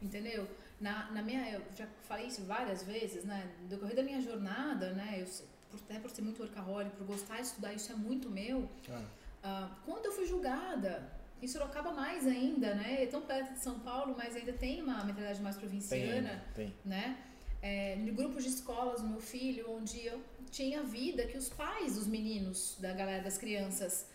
Entendeu? 0.00 0.46
Na, 0.80 1.10
na 1.10 1.22
minha, 1.22 1.50
eu 1.50 1.62
já 1.76 1.86
falei 2.08 2.26
isso 2.26 2.42
várias 2.44 2.82
vezes, 2.84 3.24
né? 3.24 3.50
No 3.62 3.68
decorrer 3.68 3.96
da 3.96 4.02
minha 4.02 4.20
jornada, 4.20 4.92
né? 4.92 5.16
Eu, 5.20 5.26
por, 5.70 5.80
até 5.80 5.98
por 5.98 6.10
ser 6.10 6.22
muito 6.22 6.40
workaholic, 6.42 6.94
por 6.96 7.06
gostar 7.06 7.36
de 7.36 7.42
estudar, 7.42 7.72
isso 7.74 7.90
é 7.92 7.94
muito 7.96 8.30
meu. 8.30 8.68
Ah, 8.90 9.02
Ah, 9.42 9.70
quando 9.84 10.06
eu 10.06 10.12
fui 10.12 10.26
julgada, 10.26 11.10
em 11.42 11.46
Sorocaba 11.46 11.92
mais 11.92 12.26
ainda, 12.26 12.74
né? 12.74 13.02
É 13.02 13.06
tão 13.06 13.22
perto 13.22 13.52
de 13.54 13.60
São 13.60 13.78
Paulo, 13.80 14.14
mas 14.16 14.34
ainda 14.36 14.52
tem 14.52 14.82
uma 14.82 15.04
mentalidade 15.04 15.40
mais 15.40 15.56
tem, 15.56 15.60
provinciana, 15.64 16.44
tem. 16.54 16.74
né? 16.84 17.16
É, 17.60 17.96
no 17.96 18.12
grupo 18.14 18.40
de 18.40 18.48
escolas 18.48 19.00
do 19.00 19.08
meu 19.08 19.20
filho, 19.20 19.70
onde 19.70 20.04
eu 20.06 20.20
tinha 20.50 20.80
a 20.80 20.82
vida 20.84 21.26
que 21.26 21.36
os 21.36 21.48
pais 21.48 21.96
dos 21.96 22.06
meninos, 22.06 22.76
da 22.80 22.92
galera 22.92 23.22
das 23.22 23.36
crianças, 23.36 24.06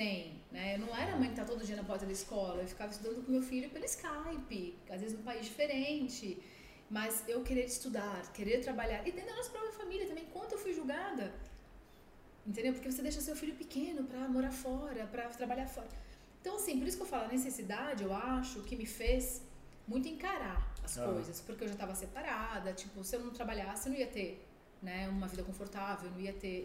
têm, 0.00 0.40
né? 0.50 0.74
Eu 0.74 0.78
não 0.84 0.92
era 1.02 1.12
a 1.14 1.16
mãe 1.20 1.28
que 1.32 1.36
tá 1.40 1.44
todo 1.52 1.62
dia 1.68 1.76
na 1.76 1.84
porta 1.90 2.06
da 2.10 2.12
escola, 2.20 2.62
eu 2.62 2.68
ficava 2.74 2.90
estudando 2.90 3.18
com 3.24 3.30
meu 3.36 3.42
filho 3.50 3.68
pelo 3.74 3.84
Skype, 3.84 4.78
às 4.94 5.00
vezes 5.02 5.14
num 5.18 5.22
país 5.30 5.44
diferente, 5.50 6.26
mas 6.96 7.12
eu 7.32 7.38
querer 7.48 7.66
estudar, 7.74 8.18
querer 8.38 8.56
trabalhar, 8.68 9.06
e 9.06 9.12
dentro 9.12 9.30
da 9.30 9.36
nossa 9.36 9.50
própria 9.50 9.72
família 9.80 10.06
também, 10.10 10.24
quanto 10.34 10.52
eu 10.54 10.58
fui 10.64 10.72
julgada, 10.72 11.26
entendeu? 12.46 12.72
Porque 12.72 12.90
você 12.90 13.02
deixa 13.02 13.20
seu 13.20 13.36
filho 13.36 13.54
pequeno 13.54 14.04
pra 14.04 14.20
morar 14.36 14.50
fora, 14.66 15.06
pra 15.06 15.24
trabalhar 15.40 15.66
fora. 15.76 15.88
Então, 16.40 16.56
assim, 16.56 16.78
por 16.78 16.86
isso 16.88 16.96
que 16.96 17.02
eu 17.02 17.06
falo, 17.14 17.24
a 17.24 17.28
necessidade, 17.28 18.02
eu 18.02 18.12
acho, 18.14 18.62
que 18.68 18.74
me 18.82 18.86
fez 18.86 19.42
muito 19.86 20.08
encarar 20.08 20.60
as 20.82 20.96
Ah. 20.98 21.04
coisas, 21.12 21.36
porque 21.46 21.62
eu 21.64 21.68
já 21.68 21.74
estava 21.74 21.94
separada, 21.94 22.72
tipo, 22.72 23.04
se 23.04 23.14
eu 23.16 23.20
não 23.26 23.32
trabalhasse, 23.38 23.86
eu 23.88 23.92
não 23.92 24.00
ia 24.00 24.06
ter, 24.06 24.30
né, 24.80 25.06
uma 25.16 25.26
vida 25.32 25.42
confortável, 25.42 26.06
eu 26.08 26.12
não 26.12 26.20
ia 26.28 26.32
ter, 26.32 26.58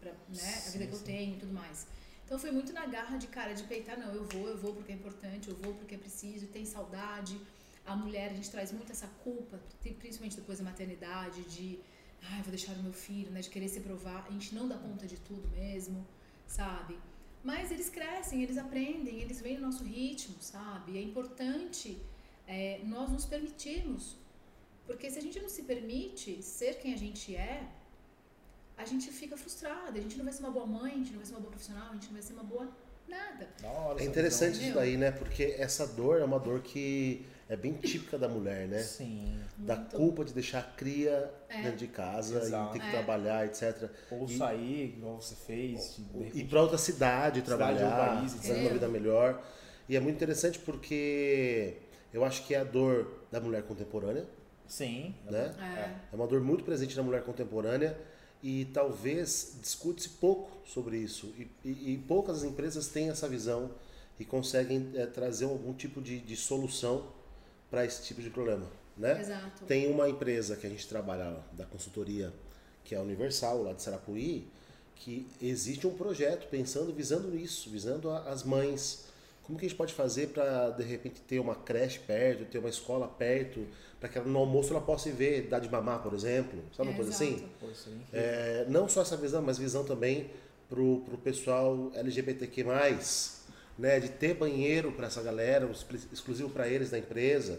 pra, 0.00 0.10
né, 0.10 0.52
a 0.66 0.70
vida 0.70 0.86
que 0.88 0.94
eu 0.98 0.98
sim. 0.98 1.04
tenho 1.04 1.32
e 1.36 1.38
tudo 1.38 1.52
mais. 1.62 1.86
Então, 2.30 2.38
foi 2.38 2.52
muito 2.52 2.72
na 2.72 2.86
garra 2.86 3.16
de 3.16 3.26
cara, 3.26 3.52
de 3.52 3.64
peitar, 3.64 3.98
não, 3.98 4.14
eu 4.14 4.22
vou, 4.22 4.46
eu 4.46 4.56
vou 4.56 4.72
porque 4.72 4.92
é 4.92 4.94
importante, 4.94 5.48
eu 5.48 5.56
vou 5.56 5.74
porque 5.74 5.96
é 5.96 5.98
preciso, 5.98 6.46
tem 6.46 6.64
saudade. 6.64 7.36
A 7.84 7.96
mulher, 7.96 8.30
a 8.30 8.34
gente 8.34 8.48
traz 8.48 8.70
muito 8.70 8.92
essa 8.92 9.08
culpa, 9.24 9.60
principalmente 9.80 10.36
depois 10.36 10.58
da 10.58 10.64
maternidade, 10.64 11.42
de, 11.54 11.80
ai, 12.22 12.40
vou 12.42 12.50
deixar 12.50 12.70
o 12.74 12.82
meu 12.84 12.92
filho, 12.92 13.32
né, 13.32 13.40
de 13.40 13.50
querer 13.50 13.68
se 13.68 13.80
provar, 13.80 14.24
a 14.28 14.30
gente 14.30 14.54
não 14.54 14.68
dá 14.68 14.78
conta 14.78 15.08
de 15.08 15.16
tudo 15.16 15.48
mesmo, 15.48 16.06
sabe? 16.46 16.96
Mas 17.42 17.72
eles 17.72 17.88
crescem, 17.88 18.44
eles 18.44 18.58
aprendem, 18.58 19.20
eles 19.20 19.40
vêm 19.40 19.56
no 19.58 19.66
nosso 19.66 19.82
ritmo, 19.82 20.36
sabe? 20.40 20.98
É 20.98 21.02
importante 21.02 22.00
é, 22.46 22.80
nós 22.84 23.10
nos 23.10 23.24
permitirmos. 23.24 24.14
Porque 24.86 25.10
se 25.10 25.18
a 25.18 25.22
gente 25.22 25.40
não 25.40 25.48
se 25.48 25.64
permite 25.64 26.40
ser 26.44 26.74
quem 26.78 26.94
a 26.94 26.96
gente 26.96 27.34
é, 27.34 27.68
a 28.80 28.84
gente 28.84 29.10
fica 29.10 29.36
frustrada. 29.36 29.98
A 29.98 30.02
gente 30.02 30.16
não 30.16 30.24
vai 30.24 30.32
ser 30.32 30.40
uma 30.42 30.50
boa 30.50 30.66
mãe, 30.66 30.92
a 30.92 30.96
gente 30.96 31.10
não 31.10 31.18
vai 31.18 31.26
ser 31.26 31.32
uma 31.32 31.40
boa 31.40 31.50
profissional, 31.50 31.88
a 31.90 31.94
gente 31.94 32.06
não 32.06 32.12
vai 32.14 32.22
ser 32.22 32.32
uma 32.32 32.44
boa 32.44 32.68
nada. 33.08 33.48
Hora 33.64 33.92
É 33.94 34.02
essa 34.02 34.04
interessante 34.10 34.52
visão. 34.54 34.66
isso 34.68 34.74
daí, 34.76 34.96
né? 34.96 35.10
Porque 35.10 35.54
essa 35.58 35.86
dor 35.86 36.20
é 36.20 36.24
uma 36.24 36.38
dor 36.38 36.60
que 36.60 37.26
é 37.48 37.56
bem 37.56 37.72
típica 37.74 38.16
da 38.16 38.28
mulher, 38.28 38.68
né? 38.68 38.78
Sim. 38.82 39.40
Da 39.58 39.74
Muito. 39.76 39.96
culpa 39.96 40.24
de 40.24 40.32
deixar 40.32 40.60
a 40.60 40.62
cria 40.62 41.28
É. 41.48 41.62
dentro 41.62 41.78
de 41.78 41.88
casa 41.88 42.38
Exato. 42.40 42.70
e 42.70 42.72
ter 42.78 42.84
que 42.84 42.88
É. 42.88 42.90
trabalhar, 42.92 43.44
etc. 43.46 43.90
Ou 44.10 44.24
E- 44.26 44.38
sair, 44.38 44.94
igual 44.96 45.20
você 45.20 45.34
fez. 45.34 45.96
de- 45.96 46.30
de 46.30 46.40
ir 46.40 46.44
para 46.44 46.62
outra 46.62 46.78
cidade 46.78 47.40
Cidade 47.40 47.42
trabalhar, 47.42 48.10
ou 48.12 48.16
país, 48.18 48.34
fazer 48.34 48.54
uma 48.60 48.70
vida 48.70 48.88
melhor. 48.88 49.42
E 49.88 49.96
é 49.96 50.00
muito 50.00 50.14
interessante 50.14 50.58
porque 50.60 51.76
eu 52.14 52.24
acho 52.24 52.46
que 52.46 52.54
é 52.54 52.60
a 52.60 52.64
dor 52.64 53.24
da 53.32 53.40
mulher 53.40 53.64
contemporânea, 53.64 54.24
Sim. 54.68 55.12
né? 55.28 55.52
É. 55.58 56.12
É 56.12 56.16
uma 56.16 56.28
dor 56.28 56.40
muito 56.40 56.62
presente 56.62 56.96
na 56.96 57.02
mulher 57.02 57.24
contemporânea 57.24 57.98
e 58.42 58.64
talvez 58.72 59.56
discute-se 59.60 60.08
pouco 60.10 60.50
sobre 60.66 60.96
isso. 60.98 61.32
E, 61.38 61.48
e- 61.64 61.92
e 61.94 61.98
poucas 62.08 62.42
empresas 62.44 62.88
têm 62.88 63.08
essa 63.10 63.28
visão 63.28 63.70
e 64.18 64.24
conseguem 64.24 64.90
eh, 64.94 65.06
trazer 65.06 65.44
algum 65.46 65.72
tipo 65.74 66.00
de, 66.00 66.18
de 66.20 66.36
solução 66.36 67.06
para 67.70 67.84
esse 67.84 68.02
tipo 68.02 68.20
de 68.20 68.30
problema, 68.30 68.66
né? 68.96 69.20
Exato. 69.20 69.64
Tem 69.64 69.90
uma 69.90 70.08
empresa 70.08 70.56
que 70.56 70.66
a 70.66 70.70
gente 70.70 70.86
trabalha 70.88 71.36
da 71.52 71.64
consultoria, 71.66 72.32
que 72.84 72.94
é 72.94 72.98
a 72.98 73.02
Universal, 73.02 73.62
lá 73.62 73.72
de 73.72 73.82
Sarapuí, 73.82 74.46
que 74.96 75.26
existe 75.40 75.86
um 75.86 75.94
projeto 75.96 76.48
pensando, 76.50 76.92
visando 76.92 77.28
nisso, 77.28 77.70
visando 77.70 78.10
a- 78.10 78.24
as 78.30 78.42
mães. 78.42 79.04
Como 79.42 79.58
que 79.58 79.66
a 79.66 79.68
gente 79.68 79.76
pode 79.76 79.92
fazer 79.92 80.28
para, 80.28 80.70
de 80.70 80.84
repente, 80.84 81.20
ter 81.22 81.40
uma 81.40 81.54
creche 81.54 81.98
perto, 82.00 82.44
ter 82.44 82.58
uma 82.58 82.68
escola 82.68 83.08
perto, 83.08 83.66
para 83.98 84.08
que 84.08 84.18
ela, 84.18 84.26
no 84.28 84.38
almoço 84.38 84.72
ela 84.72 84.80
possa 84.80 85.08
ir 85.08 85.12
ver, 85.12 85.42
dar 85.48 85.58
de 85.58 85.68
mamar, 85.68 86.02
por 86.02 86.14
exemplo, 86.14 86.62
sabe 86.76 86.88
uma 86.88 86.94
É, 86.94 86.96
coisa 86.96 87.10
exato. 87.10 87.24
assim? 87.24 87.48
Pô, 87.60 87.66
isso 87.70 87.88
aí 87.88 87.96
é 88.12 88.66
não 88.68 88.88
só 88.88 89.02
essa 89.02 89.16
visão, 89.16 89.42
mas 89.42 89.58
visão 89.58 89.84
também 89.84 90.30
pro, 90.68 91.00
pro 91.00 91.18
pessoal 91.18 91.90
LGBTQ+, 91.94 92.64
né, 93.78 93.98
de 94.00 94.08
ter 94.08 94.34
banheiro 94.34 94.92
para 94.92 95.06
essa 95.06 95.22
galera, 95.22 95.66
exclu- 95.70 95.98
exclusivo 96.12 96.50
para 96.50 96.68
eles 96.68 96.90
da 96.90 96.98
empresa. 96.98 97.58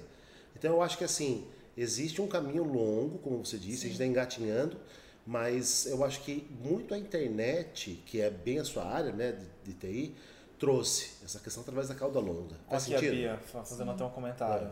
Então 0.58 0.74
eu 0.74 0.82
acho 0.82 0.98
que 0.98 1.04
assim, 1.04 1.46
existe 1.78 2.22
um 2.22 2.28
caminho 2.28 2.64
longo, 2.64 3.18
como 3.20 3.44
você 3.46 3.58
disse, 3.58 3.82
a 3.86 3.90
gente 3.90 3.94
está 3.94 4.06
engatinhando, 4.06 4.78
mas 5.26 5.86
eu 5.86 6.04
acho 6.04 6.22
que 6.24 6.48
muito 6.64 6.94
a 6.94 6.98
internet, 6.98 8.02
que 8.06 8.20
é 8.22 8.30
bem 8.30 8.60
a 8.60 8.64
sua 8.64 8.86
área, 8.86 9.12
né, 9.12 9.32
de, 9.34 9.72
de 9.72 9.74
TI, 9.78 10.16
trouxe 10.62 11.12
essa 11.26 11.40
questão 11.40 11.62
através 11.64 11.88
da 11.90 11.96
cauda 11.96 12.20
longa. 12.20 12.56
Faz 12.70 12.84
Aqui 12.84 12.94
a 12.96 13.00
sentido? 13.00 13.16
Bia, 13.18 13.38
fa- 13.40 13.64
fazendo 13.66 13.90
até 13.92 14.04
um 14.06 14.12
comentário. 14.12 14.68
É. 14.68 14.72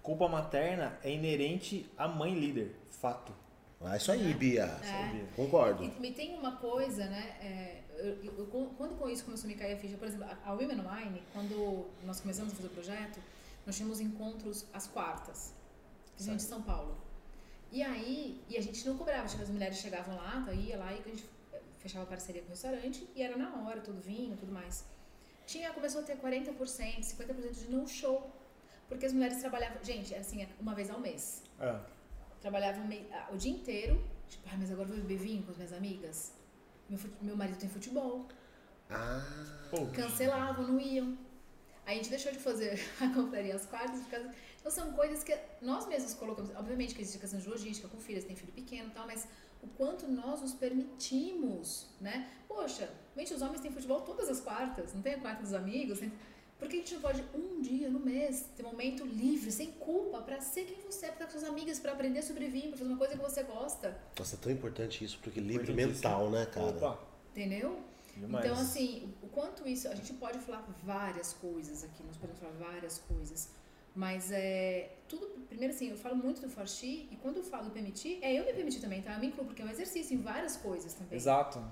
Culpa 0.00 0.28
materna 0.28 0.96
é 1.02 1.10
inerente 1.12 1.90
à 1.98 2.06
mãe 2.06 2.32
líder. 2.32 2.76
Fato. 2.90 3.32
Ah, 3.80 3.96
isso 3.96 4.10
aí, 4.12 4.32
Bia. 4.34 4.62
É. 4.62 5.12
Bia. 5.12 5.26
Concordo. 5.34 5.82
E, 5.82 6.06
e 6.06 6.12
tem 6.12 6.38
uma 6.38 6.56
coisa, 6.58 7.04
né? 7.06 7.36
é, 7.40 7.82
eu- 7.98 8.22
eu- 8.24 8.38
eu- 8.38 8.74
quando 8.78 8.96
com 8.96 9.08
isso 9.08 9.24
começou 9.24 9.46
a 9.46 9.52
me 9.52 9.58
cair 9.58 9.74
a 9.74 9.76
ficha, 9.76 9.96
por 9.96 10.06
exemplo, 10.06 10.26
a, 10.26 10.48
a 10.50 10.52
Women 10.52 10.80
Online, 10.80 11.22
quando 11.32 11.86
nós 12.04 12.20
começamos 12.20 12.52
a 12.52 12.56
fazer 12.56 12.68
o 12.68 12.70
projeto, 12.70 13.18
nós 13.66 13.74
tínhamos 13.76 14.00
encontros 14.00 14.64
às 14.72 14.86
quartas, 14.86 15.52
principalmente 16.14 16.44
em 16.44 16.48
São 16.48 16.62
Paulo. 16.62 16.96
E 17.72 17.82
aí, 17.82 18.40
e 18.48 18.56
a 18.56 18.62
gente 18.62 18.86
não 18.86 18.96
cobrava, 18.96 19.24
as 19.24 19.48
mulheres 19.50 19.76
chegavam 19.78 20.14
lá, 20.16 20.36
então 20.40 20.54
ia 20.54 20.78
lá 20.78 20.92
e 20.92 21.00
a 21.00 21.02
gente 21.02 21.24
eh, 21.52 21.60
fechava 21.80 22.06
parceria 22.06 22.42
com 22.42 22.46
o 22.46 22.50
restaurante 22.50 23.06
e 23.16 23.20
era 23.22 23.36
na 23.36 23.66
hora, 23.66 23.80
tudo 23.80 24.00
vinho, 24.00 24.36
tudo 24.36 24.52
mais. 24.52 24.84
Tinha, 25.46 25.72
começou 25.72 26.00
a 26.00 26.04
ter 26.04 26.16
40%, 26.16 27.00
50% 27.00 27.50
de 27.52 27.70
no 27.70 27.86
show, 27.86 28.30
porque 28.88 29.06
as 29.06 29.12
mulheres 29.12 29.38
trabalhavam, 29.38 29.82
gente, 29.82 30.14
é 30.14 30.18
assim, 30.18 30.46
uma 30.60 30.74
vez 30.74 30.90
ao 30.90 31.00
mês 31.00 31.42
É. 31.60 31.78
trabalhava 32.40 32.80
o 32.80 32.86
mei- 32.86 33.08
ah, 33.12 33.28
o 33.32 33.36
dia 33.36 33.52
inteiro, 33.52 34.02
tipo, 34.28 34.48
ah, 34.52 34.56
mas 34.58 34.70
agora 34.70 34.88
eu 34.88 34.94
vou 34.94 35.02
beber 35.04 35.18
vinho 35.18 35.42
com 35.44 35.50
as 35.52 35.56
minhas 35.56 35.72
amigas. 35.72 36.32
Meu, 36.88 36.98
meu 37.22 37.36
marido 37.36 37.58
tem 37.58 37.68
futebol. 37.68 38.26
Ah, 38.90 39.24
Cancelavam, 39.94 40.66
não 40.68 40.80
iam. 40.80 41.16
Aí 41.84 41.94
a 41.94 42.02
gente 42.02 42.10
deixou 42.10 42.32
de 42.32 42.38
fazer 42.38 42.78
a 43.00 43.08
compraria 43.14 43.54
às 43.54 43.66
quartas. 43.66 44.00
Por 44.02 44.10
causa... 44.10 44.32
Então 44.60 44.70
são 44.72 44.92
coisas 44.92 45.22
que 45.22 45.36
nós 45.62 45.86
mesmos 45.86 46.14
colocamos. 46.14 46.50
Obviamente 46.56 46.94
que 46.94 47.00
existe 47.02 47.18
a 47.18 47.20
questão 47.20 47.38
de 47.40 47.48
logística 47.48 47.86
com 47.88 47.98
filhas, 48.00 48.24
tem 48.24 48.34
filho 48.34 48.52
pequeno 48.52 48.88
e 48.88 48.92
tal, 48.92 49.06
mas 49.06 49.26
o 49.66 49.76
quanto 49.76 50.08
nós 50.08 50.40
nos 50.40 50.54
permitimos, 50.54 51.88
né? 52.00 52.28
Poxa, 52.48 52.88
gente, 53.16 53.34
os 53.34 53.42
homens 53.42 53.60
têm 53.60 53.70
futebol 53.70 54.00
todas 54.02 54.28
as 54.28 54.40
quartas, 54.40 54.94
não 54.94 55.02
tem 55.02 55.14
a 55.14 55.20
quarta 55.20 55.42
dos 55.42 55.52
amigos. 55.52 55.98
Tem... 55.98 56.12
Por 56.58 56.68
que 56.68 56.76
a 56.76 56.78
gente 56.78 56.94
não 56.94 57.00
pode 57.02 57.22
um 57.34 57.60
dia 57.60 57.90
no 57.90 58.00
mês 58.00 58.46
ter 58.56 58.64
um 58.64 58.70
momento 58.70 59.04
livre, 59.04 59.52
sem 59.52 59.72
culpa, 59.72 60.22
pra 60.22 60.40
ser 60.40 60.64
quem 60.64 60.80
você 60.80 61.06
é, 61.06 61.08
pra 61.08 61.24
estar 61.24 61.24
com 61.26 61.32
suas 61.32 61.44
amigas, 61.44 61.78
pra 61.78 61.92
aprender 61.92 62.22
sobre 62.22 62.48
vinho, 62.48 62.68
pra 62.68 62.78
fazer 62.78 62.90
uma 62.90 62.98
coisa 62.98 63.14
que 63.14 63.22
você 63.22 63.42
gosta? 63.42 63.96
nossa, 64.18 64.36
é 64.36 64.38
tão 64.38 64.50
importante 64.50 65.04
isso 65.04 65.18
pro 65.18 65.30
equilíbrio 65.30 65.72
Importantíssimo. 65.72 66.08
mental, 66.08 66.30
né, 66.30 66.46
cara? 66.46 66.66
Opa. 66.68 66.98
Entendeu? 67.32 67.78
Demais. 68.16 68.46
Então, 68.46 68.58
assim, 68.58 69.14
o 69.22 69.26
quanto 69.26 69.68
isso. 69.68 69.86
A 69.88 69.94
gente 69.94 70.14
pode 70.14 70.38
falar 70.38 70.66
várias 70.82 71.34
coisas 71.34 71.84
aqui, 71.84 72.02
nós 72.04 72.16
podemos 72.16 72.40
falar 72.40 72.54
várias 72.54 72.98
coisas. 72.98 73.50
Mas 73.96 74.30
é. 74.30 74.90
Tudo. 75.08 75.26
Primeiro, 75.48 75.72
assim, 75.74 75.90
eu 75.90 75.96
falo 75.96 76.14
muito 76.16 76.40
do 76.42 76.50
Forti, 76.50 77.08
e 77.10 77.16
quando 77.22 77.38
eu 77.38 77.42
falo 77.42 77.70
permitir, 77.70 78.18
é 78.22 78.34
eu 78.38 78.44
me 78.44 78.52
permitir 78.52 78.80
também, 78.80 79.00
tá? 79.00 79.14
Eu 79.14 79.20
me 79.20 79.28
incluo, 79.28 79.46
porque 79.46 79.62
é 79.62 79.64
um 79.64 79.70
exercício 79.70 80.14
em 80.14 80.20
várias 80.20 80.56
coisas 80.58 80.92
também. 80.92 81.16
Exato. 81.16 81.64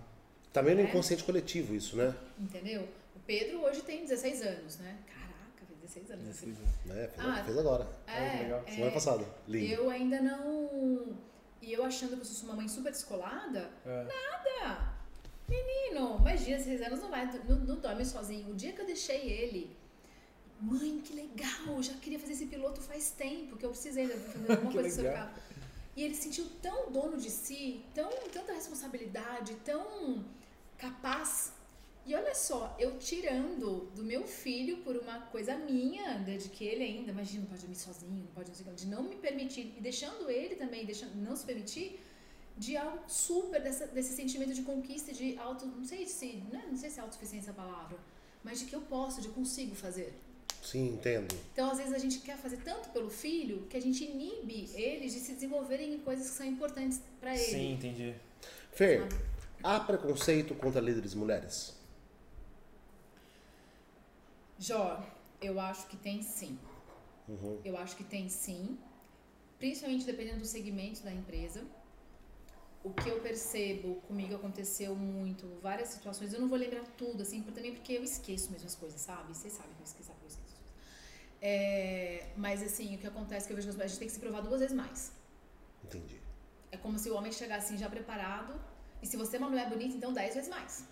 Também 0.53 0.75
no 0.75 0.81
É. 0.81 0.85
inconsciente 0.85 1.23
coletivo 1.23 1.75
isso, 1.75 1.97
né? 1.97 2.15
Entendeu? 2.41 2.89
O 3.15 3.21
Pedro 3.27 3.61
hoje 3.63 3.83
tem 3.83 4.01
16 4.03 4.41
anos, 4.43 4.79
né? 4.79 4.97
Caraca, 5.07 5.67
fez 5.67 5.81
16 5.81 6.11
anos. 6.13 6.29
assim. 6.31 6.57
né? 6.87 7.09
Fez, 7.09 7.27
Ah, 7.27 7.45
fez 7.45 7.59
agora, 7.59 7.85
que 8.07 8.43
legal. 8.45 8.65
É, 8.67 8.71
semana 8.73 8.91
é, 8.91 8.95
passada. 8.95 9.25
Lindo. 9.47 9.73
eu 9.73 9.91
ainda 9.91 10.21
não. 10.23 11.17
E 11.61 11.73
eu 11.73 11.85
achando 11.85 12.15
que 12.15 12.21
eu 12.21 12.25
sou 12.25 12.49
uma 12.49 12.57
mãe 12.57 12.69
super 12.69 12.91
descolada, 12.93 13.69
É. 13.85 14.05
Nada! 14.05 14.95
Menino, 15.49 16.17
imagina, 16.21 16.59
seis 16.59 16.81
anos 16.81 17.01
não 17.01 17.11
vai, 17.11 17.27
não, 17.47 17.57
não 17.59 17.77
dorme 17.77 18.05
sozinho. 18.05 18.51
O 18.51 18.55
dia 18.55 18.73
que 18.73 18.81
eu 18.81 18.87
deixei 18.87 19.29
ele, 19.31 19.77
mãe, 20.65 21.01
que 21.05 21.13
legal, 21.15 21.83
já 21.83 21.95
queria 21.95 22.19
fazer 22.19 22.33
esse 22.33 22.47
piloto 22.47 22.81
faz 22.81 23.11
tempo, 23.11 23.57
que 23.57 23.65
eu 23.65 23.71
precisei 23.71 24.09
fazer 24.09 24.53
alguma 24.53 24.73
coisa 24.73 24.91
sobre 24.91 25.09
o 25.09 25.13
legal. 25.13 25.29
carro. 25.29 25.43
E 25.97 26.03
ele 26.03 26.15
se 26.15 26.23
sentiu 26.23 26.47
tão 26.61 26.91
dono 26.91 27.17
de 27.17 27.31
si, 27.31 27.85
tão, 27.95 28.11
tanta 28.33 28.53
responsabilidade, 28.53 29.55
tão 29.65 30.25
capaz. 30.77 31.53
E 32.07 32.15
olha 32.15 32.35
só, 32.35 32.77
eu 32.79 32.99
tirando 32.99 33.91
do 33.95 34.03
meu 34.03 34.27
filho 34.27 34.79
por 34.79 34.97
uma 34.97 35.21
coisa 35.27 35.57
minha, 35.57 36.19
né, 36.19 36.37
de 36.37 36.49
que 36.49 36.65
ele 36.65 36.83
ainda, 36.85 37.13
imagina, 37.13 37.41
não 37.43 37.49
pode 37.49 37.61
dormir 37.63 37.77
sozinho, 37.77 38.25
não 38.25 38.33
pode 38.35 38.49
não 38.49 38.55
sei 38.55 38.67
de 38.75 38.87
não 38.87 39.03
me 39.05 39.17
permitir, 39.17 39.73
e 39.79 39.81
deixando 39.81 40.29
ele 40.29 40.55
também, 40.57 40.85
deixando, 40.85 41.15
não 41.15 41.35
se 41.35 41.47
permitir, 41.47 41.99
de 42.59 42.77
algo 42.77 43.03
super, 43.09 43.63
dessa, 43.63 43.87
desse 43.87 44.15
sentimento 44.15 44.53
de 44.53 44.63
conquista, 44.63 45.13
de 45.13 45.39
auto, 45.39 45.65
não 45.67 45.85
sei 45.85 46.07
se, 46.07 46.43
né, 46.53 46.65
não 46.69 46.77
sei 46.77 46.91
se 46.91 46.99
é 46.99 47.03
autossuficiência 47.03 47.53
a 47.53 47.55
palavra, 47.55 47.99
mas 48.43 48.61
de 48.61 48.67
que 48.67 48.75
eu 48.75 48.83
posso, 48.83 49.23
de 49.23 49.29
eu 49.29 49.33
consigo 49.33 49.75
fazer. 49.75 50.13
Sim, 50.65 50.95
entendo. 50.95 51.35
Então, 51.53 51.71
às 51.71 51.77
vezes, 51.77 51.93
a 51.93 51.99
gente 51.99 52.21
quer 52.21 52.39
fazer 52.39 52.57
tanto 52.65 52.89
pelo 52.89 53.11
filho 53.11 53.67
que 53.69 53.77
a 53.77 53.81
gente 53.83 54.03
inibe 54.03 54.71
eles 54.75 55.13
de 55.13 55.21
se 55.21 55.35
desenvolverem 55.35 55.93
em 55.95 55.99
coisas 55.99 56.31
que 56.31 56.37
são 56.37 56.47
importantes 56.47 57.03
para 57.21 57.35
ele. 57.35 57.45
Sim, 57.45 57.73
entendi. 57.75 58.15
Fer, 58.73 59.01
Sabe? 59.03 59.15
há 59.63 59.81
preconceito 59.81 60.55
contra 60.55 60.81
líderes 60.81 61.13
mulheres? 61.15 61.75
Jó, 64.59 65.05
eu 65.41 65.61
acho 65.61 65.87
que 65.89 65.97
tem 65.99 66.23
sim. 66.23 66.59
Uhum. 67.29 67.61
Eu 67.65 67.77
acho 67.77 67.95
que 67.97 68.05
tem 68.05 68.29
sim, 68.29 68.79
principalmente 69.59 70.07
dependendo 70.07 70.41
do 70.41 70.47
segmento 70.47 71.03
da 71.03 71.13
empresa. 71.13 71.63
O 72.83 72.93
que 72.93 73.09
eu 73.09 73.21
percebo 73.21 73.97
comigo 74.07 74.35
aconteceu 74.35 74.95
muito, 74.95 75.47
várias 75.63 75.89
situações. 75.89 76.33
Eu 76.35 76.41
não 76.41 76.49
vou 76.49 76.59
lembrar 76.59 76.85
tudo, 76.99 77.23
assim, 77.23 77.43
por- 77.43 77.53
também 77.53 77.73
porque 77.75 77.95
eu 77.95 78.05
esqueço 78.05 78.51
mesmo 78.53 78.67
as 78.67 78.75
coisas, 78.75 79.01
sabe? 79.01 79.35
Vocês 79.35 79.55
sabem 79.55 79.73
que 79.73 79.81
eu 79.81 79.85
esqueço, 79.85 80.11
eu 80.11 80.29
esqueço. 80.29 80.44
É, 81.51 82.25
mas, 82.45 82.63
assim, 82.63 82.95
o 82.95 82.99
que 82.99 83.07
acontece 83.07 83.45
é 83.45 83.47
que 83.49 83.53
eu 83.53 83.57
vejo 83.57 83.77
que 83.77 83.83
a 83.83 83.87
gente 83.87 83.99
tem 83.99 84.09
que 84.09 84.15
se 84.15 84.21
provar 84.25 84.41
duas 84.41 84.61
vezes 84.63 84.75
mais. 84.75 85.13
Entendi. 85.85 86.19
É 86.73 86.77
como 86.79 86.99
se 86.99 87.11
o 87.11 87.15
homem 87.17 87.31
chegasse 87.31 87.67
assim 87.67 87.77
já 87.77 87.89
preparado. 87.97 88.53
E 89.03 89.07
se 89.07 89.17
você 89.23 89.37
é 89.37 89.39
uma 89.39 89.51
mulher 89.51 89.69
bonita, 89.69 89.95
então 89.95 90.11
dez 90.13 90.35
vezes 90.35 90.49
mais. 90.49 90.85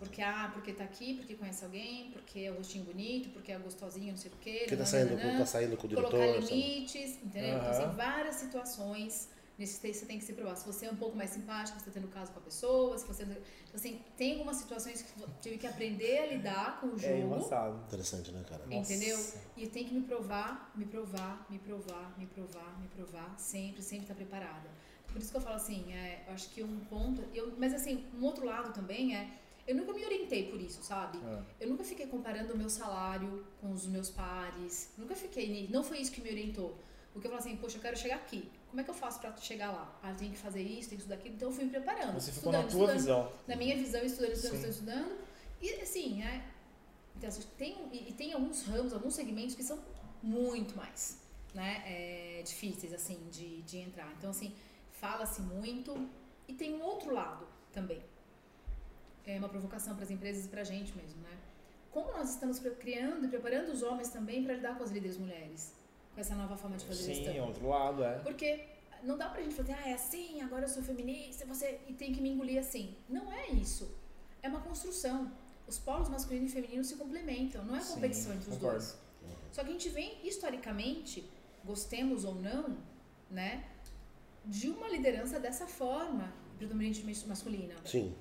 Porque, 0.00 0.20
ah, 0.22 0.50
porque 0.52 0.72
tá 0.72 0.82
aqui, 0.82 1.14
porque 1.18 1.34
conhece 1.34 1.62
alguém, 1.64 2.10
porque 2.10 2.40
é 2.40 2.50
o 2.50 2.56
rostinho 2.56 2.84
bonito, 2.84 3.28
porque 3.34 3.52
é 3.52 3.58
gostosinho, 3.58 4.10
não 4.12 4.16
sei 4.16 4.30
o 4.32 4.36
quê. 4.40 4.56
Porque 4.60 4.76
tá 4.76 4.86
saindo, 4.86 5.16
com- 5.16 5.36
tá 5.38 5.46
saindo 5.46 5.76
com 5.76 5.86
o 5.86 5.90
diretor. 5.90 6.10
Colocar 6.10 6.40
sabe? 6.42 6.54
limites, 6.54 7.10
entendeu? 7.22 7.56
Então, 7.58 7.70
Aham. 7.70 7.84
assim, 7.86 7.96
várias 7.96 8.34
situações 8.36 9.28
nesse 9.60 9.78
texto 9.78 10.00
você 10.00 10.06
tem 10.06 10.18
que 10.18 10.24
se 10.24 10.32
provar. 10.32 10.56
Se 10.56 10.66
você 10.66 10.86
é 10.86 10.90
um 10.90 10.96
pouco 10.96 11.16
mais 11.16 11.30
simpático, 11.30 11.78
você 11.78 11.84
tá 11.84 11.90
tendo 11.92 12.08
caso 12.08 12.32
com 12.32 12.38
a 12.40 12.42
pessoa, 12.42 12.96
se 12.98 13.06
você... 13.06 13.22
Então, 13.22 13.36
assim, 13.74 14.00
tem 14.16 14.32
algumas 14.32 14.56
situações 14.56 15.02
que 15.02 15.22
eu 15.22 15.28
tive 15.40 15.58
que 15.58 15.66
aprender 15.66 16.18
a 16.18 16.26
lidar 16.26 16.80
com 16.80 16.88
o 16.88 16.96
É 16.96 16.98
jogo. 16.98 17.34
embaçado. 17.34 17.76
Interessante, 17.86 18.32
né, 18.32 18.42
cara? 18.48 18.64
Nossa. 18.66 18.92
Entendeu? 18.92 19.18
E 19.56 19.66
tem 19.68 19.84
que 19.86 19.94
me 19.94 20.02
provar, 20.02 20.72
me 20.74 20.86
provar, 20.86 21.46
me 21.50 21.58
provar, 21.58 22.14
me 22.18 22.26
provar, 22.26 22.80
me 22.80 22.88
provar, 22.88 23.38
sempre, 23.38 23.82
sempre 23.82 24.04
estar 24.04 24.14
preparada. 24.14 24.68
Por 25.12 25.20
isso 25.20 25.30
que 25.30 25.36
eu 25.36 25.40
falo 25.42 25.56
assim, 25.56 25.92
é, 25.92 26.24
eu 26.26 26.32
acho 26.32 26.48
que 26.50 26.62
um 26.62 26.80
ponto, 26.86 27.22
eu, 27.34 27.52
mas 27.58 27.74
assim, 27.74 28.04
um 28.18 28.24
outro 28.24 28.44
lado 28.46 28.72
também 28.72 29.14
é, 29.14 29.28
eu 29.66 29.74
nunca 29.74 29.92
me 29.92 30.04
orientei 30.04 30.50
por 30.50 30.58
isso, 30.60 30.82
sabe? 30.82 31.18
Ah, 31.22 31.42
Eu 31.60 31.68
nunca 31.68 31.84
fiquei 31.84 32.06
comparando 32.06 32.54
o 32.54 32.56
meu 32.56 32.70
salário 32.70 33.44
com 33.60 33.70
os 33.72 33.86
meus 33.86 34.08
pares, 34.08 34.90
nunca 34.96 35.14
fiquei, 35.14 35.68
não 35.70 35.82
foi 35.84 35.98
isso 35.98 36.10
que 36.12 36.20
me 36.22 36.30
orientou. 36.30 36.76
Porque 37.12 37.26
eu 37.26 37.30
falo 37.30 37.42
assim, 37.42 37.56
poxa, 37.56 37.76
eu 37.76 37.82
quero 37.82 37.96
chegar 37.98 38.16
aqui, 38.16 38.48
como 38.70 38.80
é 38.80 38.84
que 38.84 38.90
eu 38.90 38.94
faço 38.94 39.18
pra 39.20 39.36
chegar 39.36 39.72
lá? 39.72 39.98
Ah, 40.00 40.14
tenho 40.14 40.30
que 40.30 40.38
fazer 40.38 40.62
isso, 40.62 40.90
tenho 40.90 41.00
que 41.00 41.06
estudar 41.06 41.16
aquilo, 41.16 41.34
então 41.34 41.48
eu 41.48 41.52
fui 41.52 41.64
me 41.64 41.70
preparando. 41.70 42.14
Você 42.14 42.30
ficou 42.30 42.52
na 42.52 42.62
tua 42.62 42.92
visão. 42.92 43.32
na 43.46 43.56
minha 43.56 43.76
visão, 43.76 44.02
estudando, 44.04 44.32
estudando, 44.32 44.62
Sim. 44.62 44.68
estudando. 44.68 45.18
E 45.60 45.72
assim, 45.74 46.22
é, 46.22 46.44
então, 47.16 47.28
assim, 47.28 47.42
tem, 47.58 47.88
e, 47.92 48.10
e 48.10 48.12
tem 48.12 48.32
alguns 48.32 48.62
ramos, 48.62 48.92
alguns 48.92 49.14
segmentos 49.14 49.56
que 49.56 49.64
são 49.64 49.78
muito 50.22 50.76
mais 50.76 51.20
né, 51.52 51.82
é, 51.84 52.42
difíceis 52.42 52.92
assim 52.92 53.18
de, 53.30 53.62
de 53.62 53.78
entrar. 53.78 54.12
Então, 54.16 54.30
assim, 54.30 54.54
fala-se 54.92 55.42
muito. 55.42 56.08
E 56.46 56.54
tem 56.54 56.74
um 56.74 56.82
outro 56.82 57.12
lado 57.12 57.46
também. 57.72 58.02
É 59.26 59.36
uma 59.38 59.48
provocação 59.48 59.94
para 59.94 60.04
as 60.04 60.10
empresas 60.10 60.46
e 60.46 60.48
para 60.48 60.60
a 60.60 60.64
gente 60.64 60.96
mesmo, 60.96 61.20
né? 61.22 61.36
Como 61.90 62.10
nós 62.12 62.30
estamos 62.30 62.60
criando 62.78 63.26
e 63.26 63.28
preparando 63.28 63.70
os 63.70 63.82
homens 63.82 64.10
também 64.10 64.44
para 64.44 64.54
lidar 64.54 64.78
com 64.78 64.84
as 64.84 64.90
líderes 64.90 65.16
mulheres? 65.16 65.72
Com 66.20 66.24
essa 66.26 66.34
nova 66.34 66.54
forma 66.54 66.76
de 66.76 66.84
fazer 66.84 67.02
Sim, 67.02 67.24
gestão. 67.24 67.46
outro 67.46 67.66
lado, 67.66 68.04
é. 68.04 68.18
Porque 68.18 68.66
não 69.02 69.16
dá 69.16 69.30
pra 69.30 69.40
gente 69.40 69.54
fazer, 69.54 69.72
ah, 69.72 69.88
é 69.88 69.94
assim, 69.94 70.42
agora 70.42 70.64
eu 70.66 70.68
sou 70.68 70.82
feminista, 70.82 71.46
você 71.46 71.80
e 71.88 71.94
tem 71.94 72.12
que 72.12 72.20
me 72.20 72.28
engolir 72.28 72.58
assim. 72.60 72.94
Não 73.08 73.32
é 73.32 73.48
isso. 73.48 73.90
É 74.42 74.48
uma 74.50 74.60
construção. 74.60 75.32
Os 75.66 75.78
polos 75.78 76.10
masculino 76.10 76.44
e 76.44 76.50
feminino 76.50 76.84
se 76.84 76.96
complementam, 76.96 77.64
não 77.64 77.74
é 77.74 77.80
Sim, 77.80 77.94
competição 77.94 78.34
entre 78.34 78.50
os 78.50 78.54
concordo. 78.58 78.76
dois. 78.80 78.98
Só 79.50 79.62
que 79.64 79.70
a 79.70 79.72
gente 79.72 79.88
vem 79.88 80.18
historicamente, 80.22 81.24
gostemos 81.64 82.26
ou 82.26 82.34
não, 82.34 82.76
né, 83.30 83.64
de 84.44 84.68
uma 84.68 84.88
liderança 84.90 85.40
dessa 85.40 85.66
forma, 85.66 86.30
predominantemente 86.58 87.26
masculina. 87.26 87.76
Sim. 87.86 88.14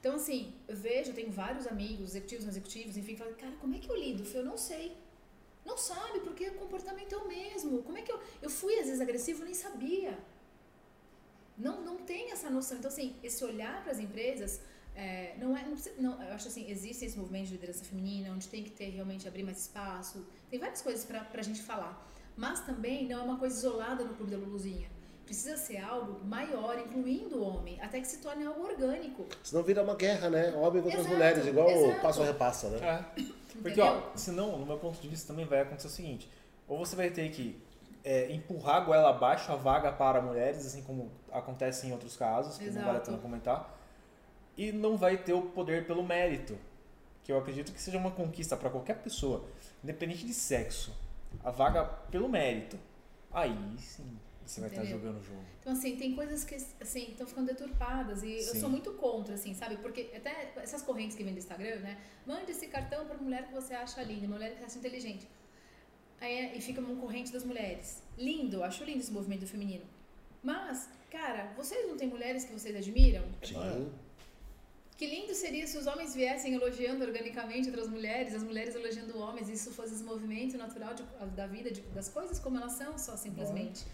Então, 0.00 0.16
assim, 0.16 0.52
eu 0.66 0.76
vejo, 0.76 1.10
eu 1.10 1.14
tenho 1.14 1.30
vários 1.30 1.68
amigos, 1.68 2.08
executivos, 2.10 2.44
não 2.44 2.50
executivos, 2.50 2.96
enfim, 2.96 3.12
que 3.12 3.18
falam, 3.18 3.34
cara, 3.34 3.52
como 3.60 3.72
é 3.76 3.78
que 3.78 3.88
eu 3.88 3.96
lido? 3.96 4.24
Eu 4.34 4.44
não 4.44 4.56
sei. 4.56 5.03
Não 5.64 5.76
sabe, 5.78 6.20
porque 6.20 6.48
o 6.48 6.54
comportamento 6.54 7.14
é 7.14 7.18
o 7.18 7.26
mesmo. 7.26 7.82
Como 7.82 7.96
é 7.98 8.02
que 8.02 8.12
eu. 8.12 8.20
Eu 8.42 8.50
fui 8.50 8.78
às 8.78 8.86
vezes 8.86 9.00
agressivo 9.00 9.44
nem 9.44 9.54
sabia. 9.54 10.18
Não, 11.56 11.80
não 11.82 11.96
tem 11.98 12.32
essa 12.32 12.50
noção. 12.50 12.78
Então, 12.78 12.90
assim, 12.90 13.14
esse 13.22 13.44
olhar 13.44 13.82
para 13.82 13.92
as 13.92 13.98
empresas. 13.98 14.60
é, 14.96 15.34
não 15.40 15.56
é, 15.56 15.62
não, 15.64 15.72
precisa- 15.72 15.94
não, 16.00 16.22
eu 16.22 16.34
acho 16.34 16.46
assim, 16.46 16.70
existe 16.70 17.04
esse 17.04 17.18
movimento 17.18 17.46
de 17.46 17.52
liderança 17.54 17.84
feminina, 17.84 18.30
onde 18.32 18.46
tem 18.46 18.62
que 18.62 18.70
ter 18.70 18.90
realmente 18.90 19.26
abrir 19.26 19.42
mais 19.42 19.58
espaço, 19.62 20.24
tem 20.48 20.56
várias 20.60 20.82
coisas 20.82 21.04
para 21.04 21.26
a 21.34 21.42
gente 21.42 21.60
falar, 21.64 22.08
mas 22.36 22.60
também 22.60 23.08
não 23.08 23.18
é 23.18 23.22
uma 23.22 23.36
coisa 23.36 23.56
isolada 23.56 24.04
no 24.04 24.14
Clube 24.14 24.30
da 24.30 24.36
Luluzinha. 24.38 24.88
Precisa 25.26 25.56
ser 25.56 25.78
algo 25.78 26.24
maior, 26.24 26.78
incluindo 26.78 27.38
o 27.38 27.42
homem, 27.42 27.80
até 27.82 27.98
que 28.00 28.06
se 28.06 28.18
torne 28.18 28.44
algo 28.46 28.62
orgânico. 28.62 29.26
Senão 29.42 29.64
vira 29.64 29.82
uma 29.82 29.96
guerra, 29.96 30.30
né? 30.30 30.52
Homem 30.54 30.80
contra 30.80 31.00
as 31.00 31.06
Exato, 31.06 31.14
mulheres, 31.16 31.46
igual 31.46 31.68
o 31.68 32.00
passo 32.00 32.22
a 32.22 32.26
repassa, 32.26 32.68
né? 32.70 32.78
É. 33.18 33.22
Porque, 33.62 33.80
Entendeu? 33.80 34.02
ó, 34.12 34.16
senão, 34.16 34.58
no 34.58 34.66
meu 34.66 34.78
ponto 34.78 35.00
de 35.00 35.08
vista, 35.08 35.28
também 35.28 35.46
vai 35.46 35.60
acontecer 35.60 35.86
o 35.86 35.90
seguinte: 35.90 36.30
ou 36.66 36.78
você 36.78 36.96
vai 36.96 37.10
ter 37.10 37.30
que 37.30 37.60
é, 38.02 38.30
empurrar 38.32 38.76
a 38.76 38.80
goela 38.80 39.10
abaixo 39.10 39.50
a 39.52 39.56
vaga 39.56 39.90
para 39.92 40.20
mulheres, 40.20 40.66
assim 40.66 40.82
como 40.82 41.10
acontece 41.32 41.86
em 41.86 41.92
outros 41.92 42.16
casos, 42.16 42.58
que 42.58 42.66
não 42.66 42.72
vale 42.74 42.86
a 42.86 42.90
Exato. 42.92 43.06
pena 43.06 43.18
comentar, 43.18 43.78
e 44.56 44.72
não 44.72 44.96
vai 44.96 45.16
ter 45.16 45.32
o 45.32 45.42
poder 45.42 45.86
pelo 45.86 46.02
mérito, 46.02 46.58
que 47.22 47.32
eu 47.32 47.38
acredito 47.38 47.72
que 47.72 47.80
seja 47.80 47.96
uma 47.96 48.10
conquista 48.10 48.56
para 48.56 48.68
qualquer 48.70 48.98
pessoa, 48.98 49.44
independente 49.82 50.26
de 50.26 50.34
sexo. 50.34 50.94
A 51.42 51.50
vaga 51.50 51.84
pelo 51.84 52.28
mérito. 52.28 52.78
Aí 53.32 53.56
sim, 53.78 54.16
você 54.44 54.60
vai 54.60 54.68
estar 54.70 54.84
jogando 54.84 55.18
o 55.18 55.22
jogo. 55.22 55.42
Então, 55.60 55.72
assim, 55.72 55.96
tem 55.96 56.14
coisas 56.14 56.44
que, 56.44 56.54
assim, 56.80 57.10
estão 57.10 57.26
ficando 57.26 57.46
deturpadas 57.46 58.22
e 58.22 58.32
eu 58.36 58.42
Sim. 58.54 58.60
sou 58.60 58.68
muito 58.68 58.92
contra, 58.92 59.34
assim, 59.34 59.54
sabe? 59.54 59.76
Porque 59.78 60.10
até 60.14 60.52
essas 60.56 60.82
correntes 60.82 61.16
que 61.16 61.24
vem 61.24 61.32
do 61.32 61.38
Instagram, 61.38 61.76
né? 61.80 61.98
Mande 62.26 62.50
esse 62.50 62.66
cartão 62.66 63.06
para 63.06 63.16
mulher 63.16 63.46
que 63.48 63.54
você 63.54 63.74
acha 63.74 64.02
linda, 64.02 64.26
mulher 64.28 64.52
que 64.52 64.58
você 64.58 64.64
acha 64.64 64.78
inteligente. 64.78 65.26
Aí, 66.20 66.32
é- 66.32 66.56
e 66.56 66.60
fica 66.60 66.80
uma 66.80 66.94
corrente 67.00 67.32
das 67.32 67.44
mulheres. 67.44 68.02
Lindo, 68.16 68.62
acho 68.62 68.84
lindo 68.84 69.00
esse 69.00 69.10
movimento 69.12 69.46
feminino. 69.46 69.84
Mas, 70.42 70.88
cara, 71.10 71.52
vocês 71.56 71.86
não 71.88 71.96
têm 71.96 72.08
mulheres 72.08 72.44
que 72.44 72.52
vocês 72.52 72.76
admiram? 72.76 73.24
Sim. 73.42 73.90
Que 74.96 75.06
lindo 75.06 75.34
seria 75.34 75.66
se 75.66 75.76
os 75.76 75.86
homens 75.88 76.14
viessem 76.14 76.54
elogiando 76.54 77.04
organicamente 77.04 77.68
outras 77.68 77.88
mulheres, 77.88 78.32
as 78.32 78.44
mulheres 78.44 78.76
elogiando 78.76 79.18
homens, 79.18 79.48
e 79.48 79.54
isso 79.54 79.72
fosse 79.72 79.92
esse 79.94 80.04
movimento 80.04 80.56
natural 80.56 80.94
de- 80.94 81.02
da 81.34 81.46
vida, 81.48 81.68
de- 81.70 81.80
das 81.98 82.08
coisas 82.08 82.38
como 82.38 82.56
elas 82.58 82.72
são, 82.72 82.96
só 82.96 83.16
simplesmente. 83.16 83.84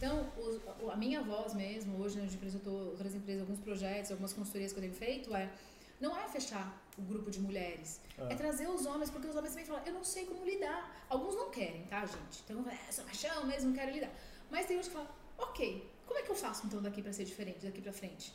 Então, 0.00 0.26
os- 0.38 0.58
a 0.90 0.96
minha 0.96 1.20
voz 1.22 1.52
mesmo, 1.52 1.98
hoje 2.00 2.18
onde 2.18 2.34
apresentou 2.34 2.72
outras 2.92 3.14
empresas, 3.14 3.42
alguns 3.42 3.60
projetos, 3.60 4.10
algumas 4.10 4.32
consultorias 4.32 4.72
que 4.72 4.78
eu 4.78 4.82
tenho 4.82 4.94
feito, 4.94 5.34
é 5.36 5.52
não 6.00 6.16
é 6.18 6.26
fechar 6.26 6.82
o 6.96 7.02
grupo 7.02 7.30
de 7.30 7.38
mulheres, 7.38 8.00
Ah. 8.18 8.28
é 8.30 8.34
trazer 8.34 8.66
os 8.66 8.86
homens, 8.86 9.10
porque 9.10 9.28
os 9.28 9.36
homens 9.36 9.50
também 9.52 9.66
falam, 9.66 9.82
eu 9.84 9.92
não 9.92 10.02
sei 10.02 10.24
como 10.24 10.42
lidar. 10.42 11.04
Alguns 11.10 11.34
não 11.34 11.50
querem, 11.50 11.82
tá, 11.84 12.00
gente? 12.06 12.40
Então, 12.46 12.64
é, 12.70 12.90
sou 12.90 13.04
machão 13.04 13.44
mesmo, 13.44 13.68
não 13.68 13.76
quero 13.76 13.90
lidar. 13.92 14.10
Mas 14.50 14.64
tem 14.64 14.78
uns 14.78 14.86
que 14.88 14.94
falam, 14.94 15.08
ok, 15.36 15.86
como 16.06 16.18
é 16.18 16.22
que 16.22 16.30
eu 16.30 16.34
faço 16.34 16.66
então 16.66 16.80
daqui 16.80 17.02
pra 17.02 17.12
ser 17.12 17.24
diferente, 17.26 17.58
daqui 17.66 17.82
pra 17.82 17.92
frente? 17.92 18.32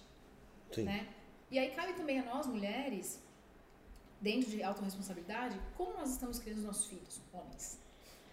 Sim. 0.72 0.84
né? 0.84 1.08
E 1.50 1.58
aí 1.58 1.72
cabe 1.72 1.94
também 1.94 2.20
a 2.20 2.26
nós, 2.26 2.46
mulheres, 2.46 3.20
dentro 4.22 4.50
de 4.52 4.62
autorresponsabilidade, 4.62 5.60
como 5.76 5.94
nós 5.94 6.12
estamos 6.12 6.38
criando 6.38 6.60
os 6.60 6.66
nossos 6.66 6.86
filhos, 6.88 7.20
homens. 7.34 7.80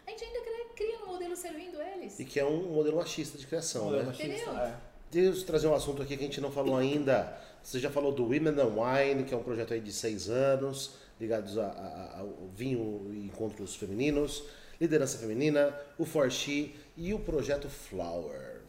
A 0.07 0.11
gente 0.11 0.25
ainda 0.25 0.41
cria- 0.41 0.65
cria 0.77 0.99
um 1.05 1.07
modelo 1.13 1.37
servindo 1.37 1.81
eles. 1.81 2.19
E 2.19 2.25
que 2.25 2.39
é 2.41 2.45
um 2.45 2.73
modelo 2.75 2.97
machista 2.97 3.39
de 3.39 3.47
criação, 3.47 3.85
Modelo 3.85 4.03
né? 4.03 4.09
machista, 4.09 4.33
Entendeu? 4.33 4.57
é. 4.59 4.75
Deixa 5.11 5.41
eu 5.41 5.47
trazer 5.47 5.67
um 5.67 5.75
assunto 5.75 6.03
aqui 6.03 6.17
que 6.17 6.23
a 6.25 6.27
gente 6.27 6.41
não 6.41 6.51
falou 6.51 6.77
ainda. 6.77 7.37
Você 7.63 7.79
já 7.79 7.91
falou 7.91 8.11
do 8.13 8.23
Women 8.25 8.55
and 8.59 8.67
Wine, 8.67 9.25
que 9.25 9.33
é 9.35 9.37
um 9.37 9.43
projeto 9.43 9.73
aí 9.75 9.81
de 9.81 9.93
seis 9.93 10.29
anos, 10.29 10.95
ligados 11.21 11.57
a- 11.59 11.67
a- 11.67 12.19
ao 12.21 12.29
vinho 12.55 13.11
e 13.13 13.27
encontros 13.27 13.77
femininos, 13.77 14.43
liderança 14.81 15.19
feminina, 15.19 15.79
o 15.99 16.05
For 16.05 16.31
She 16.31 16.75
e 16.97 17.15
o 17.15 17.19
projeto 17.21 17.69
Flower. 17.69 18.61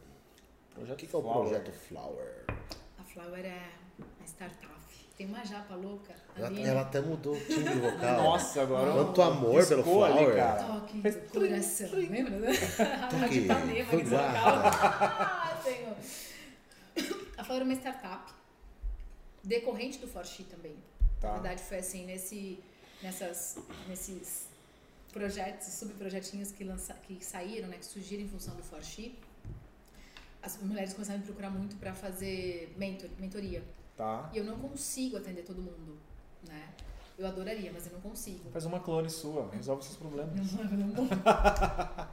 Projeto 0.76 0.94
O 0.94 0.98
que, 0.98 1.08
que 1.08 1.16
é 1.16 1.20
o 1.20 1.22
projeto 1.24 1.72
Flower? 1.72 2.44
A 3.16 3.22
Flower 3.22 3.46
é 3.46 3.70
a 4.22 4.26
startup. 4.26 4.74
Tem 5.16 5.28
uma 5.28 5.46
japa 5.46 5.76
louca 5.76 6.16
Ela, 6.36 6.48
ali. 6.48 6.64
ela 6.64 6.82
até 6.82 7.00
mudou 7.00 7.36
o 7.36 7.40
timbre 7.46 7.76
vocal. 7.80 8.24
Nossa, 8.24 8.64
agora. 8.64 8.92
Quanto 8.92 9.22
amor 9.22 9.68
pelo 9.68 10.04
ali, 10.04 10.14
Flower. 10.16 10.36
cara. 10.36 10.64
Toque 10.64 11.02
Fez 11.02 11.16
do 11.16 11.22
coração. 11.30 11.90
Lembra? 11.94 12.40
né? 12.40 12.52
Toque, 13.12 13.30
de 13.30 13.40
Ipanema, 13.42 13.92
guarda. 13.92 14.16
local. 14.16 14.64
Ah, 14.66 15.62
Senhor. 15.64 15.96
A 17.38 17.44
Flower 17.44 17.62
é 17.62 17.66
uma 17.66 17.74
startup 17.76 18.34
decorrente 19.44 20.00
do 20.00 20.08
Forchi 20.08 20.44
também. 20.46 20.76
Tá. 21.22 21.28
Na 21.28 21.34
verdade, 21.36 21.62
foi 21.62 21.78
assim, 21.78 22.06
nesse, 22.08 22.60
nessas, 23.04 23.58
nesses 23.88 24.48
projetos, 25.12 25.68
subprojetinhos 25.68 26.52
que, 26.52 26.64
lança, 26.64 26.94
que 27.04 27.24
saíram, 27.24 27.68
né, 27.68 27.78
que 27.78 27.86
surgiram 27.86 28.24
em 28.24 28.28
função 28.28 28.56
do 28.56 28.64
Forchi. 28.64 29.16
As 30.44 30.62
mulheres 30.62 30.94
começaram 30.94 31.18
a 31.18 31.20
me 31.20 31.26
procurar 31.26 31.50
muito 31.50 31.78
para 31.78 31.96
fazer 31.96 32.74
mentor, 32.78 33.10
mentoria. 33.18 33.64
Tá. 33.96 34.30
E 34.34 34.38
eu 34.38 34.44
não 34.44 34.60
consigo 34.60 35.16
atender 35.16 35.44
todo 35.44 35.62
mundo, 35.62 35.98
né? 36.46 36.70
Eu 37.18 37.26
adoraria, 37.26 37.72
mas 37.72 37.88
eu 37.88 37.94
não 37.94 38.02
consigo. 38.02 38.50
Faz 38.52 38.66
uma 38.66 38.80
clone 38.80 39.10
sua, 39.10 39.50
resolve 39.52 39.84
seus 39.84 39.96
problemas. 39.96 40.52
Não, 40.52 40.64
não, 40.66 40.88
não. 40.88 41.08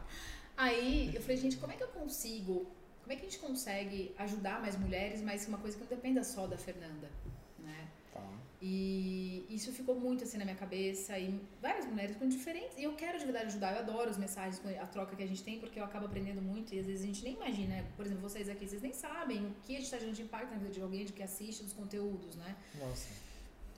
Aí 0.56 1.12
eu 1.14 1.20
falei, 1.22 1.38
gente, 1.38 1.56
como 1.56 1.72
é 1.72 1.76
que 1.76 1.82
eu 1.82 1.88
consigo? 1.88 2.70
Como 3.02 3.12
é 3.12 3.16
que 3.16 3.26
a 3.26 3.28
gente 3.28 3.40
consegue 3.40 4.14
ajudar 4.18 4.60
mais 4.60 4.78
mulheres, 4.78 5.20
mas 5.22 5.48
uma 5.48 5.58
coisa 5.58 5.76
que 5.76 5.82
não 5.82 5.90
dependa 5.90 6.22
só 6.22 6.46
da 6.46 6.56
Fernanda, 6.56 7.10
né? 7.58 7.88
Tá. 8.12 8.22
E 8.62 9.46
isso 9.48 9.72
ficou 9.72 9.94
muito 9.98 10.22
assim 10.24 10.36
na 10.36 10.44
minha 10.44 10.56
cabeça 10.56 11.18
e 11.18 11.40
várias 11.62 11.86
mulheres 11.86 12.14
com 12.16 12.28
diferentes. 12.28 12.76
E 12.76 12.82
eu 12.84 12.94
quero 12.94 13.18
de 13.18 13.24
verdade 13.24 13.46
ajudar, 13.46 13.72
eu 13.72 13.78
adoro 13.78 14.10
as 14.10 14.18
mensagens, 14.18 14.60
a 14.78 14.86
troca 14.86 15.16
que 15.16 15.22
a 15.22 15.26
gente 15.26 15.42
tem, 15.42 15.58
porque 15.58 15.80
eu 15.80 15.84
acabo 15.84 16.04
aprendendo 16.06 16.42
muito 16.42 16.74
e 16.74 16.78
às 16.78 16.86
vezes 16.86 17.02
a 17.02 17.06
gente 17.06 17.24
nem 17.24 17.34
imagina, 17.34 17.76
né? 17.76 17.86
Por 17.96 18.04
exemplo, 18.04 18.22
vocês 18.22 18.50
aqui, 18.50 18.68
vocês 18.68 18.82
nem 18.82 18.92
sabem 18.92 19.46
o 19.46 19.54
que 19.64 19.72
a 19.72 19.76
gente 19.76 19.84
está 19.84 19.98
gerando 19.98 20.14
de 20.14 20.22
impacto 20.22 20.50
na 20.50 20.58
vida 20.58 20.70
de 20.70 20.82
alguém, 20.82 21.06
de 21.06 21.12
que 21.14 21.22
assiste 21.22 21.62
dos 21.62 21.72
conteúdos, 21.72 22.36
né? 22.36 22.54
Nossa. 22.78 23.08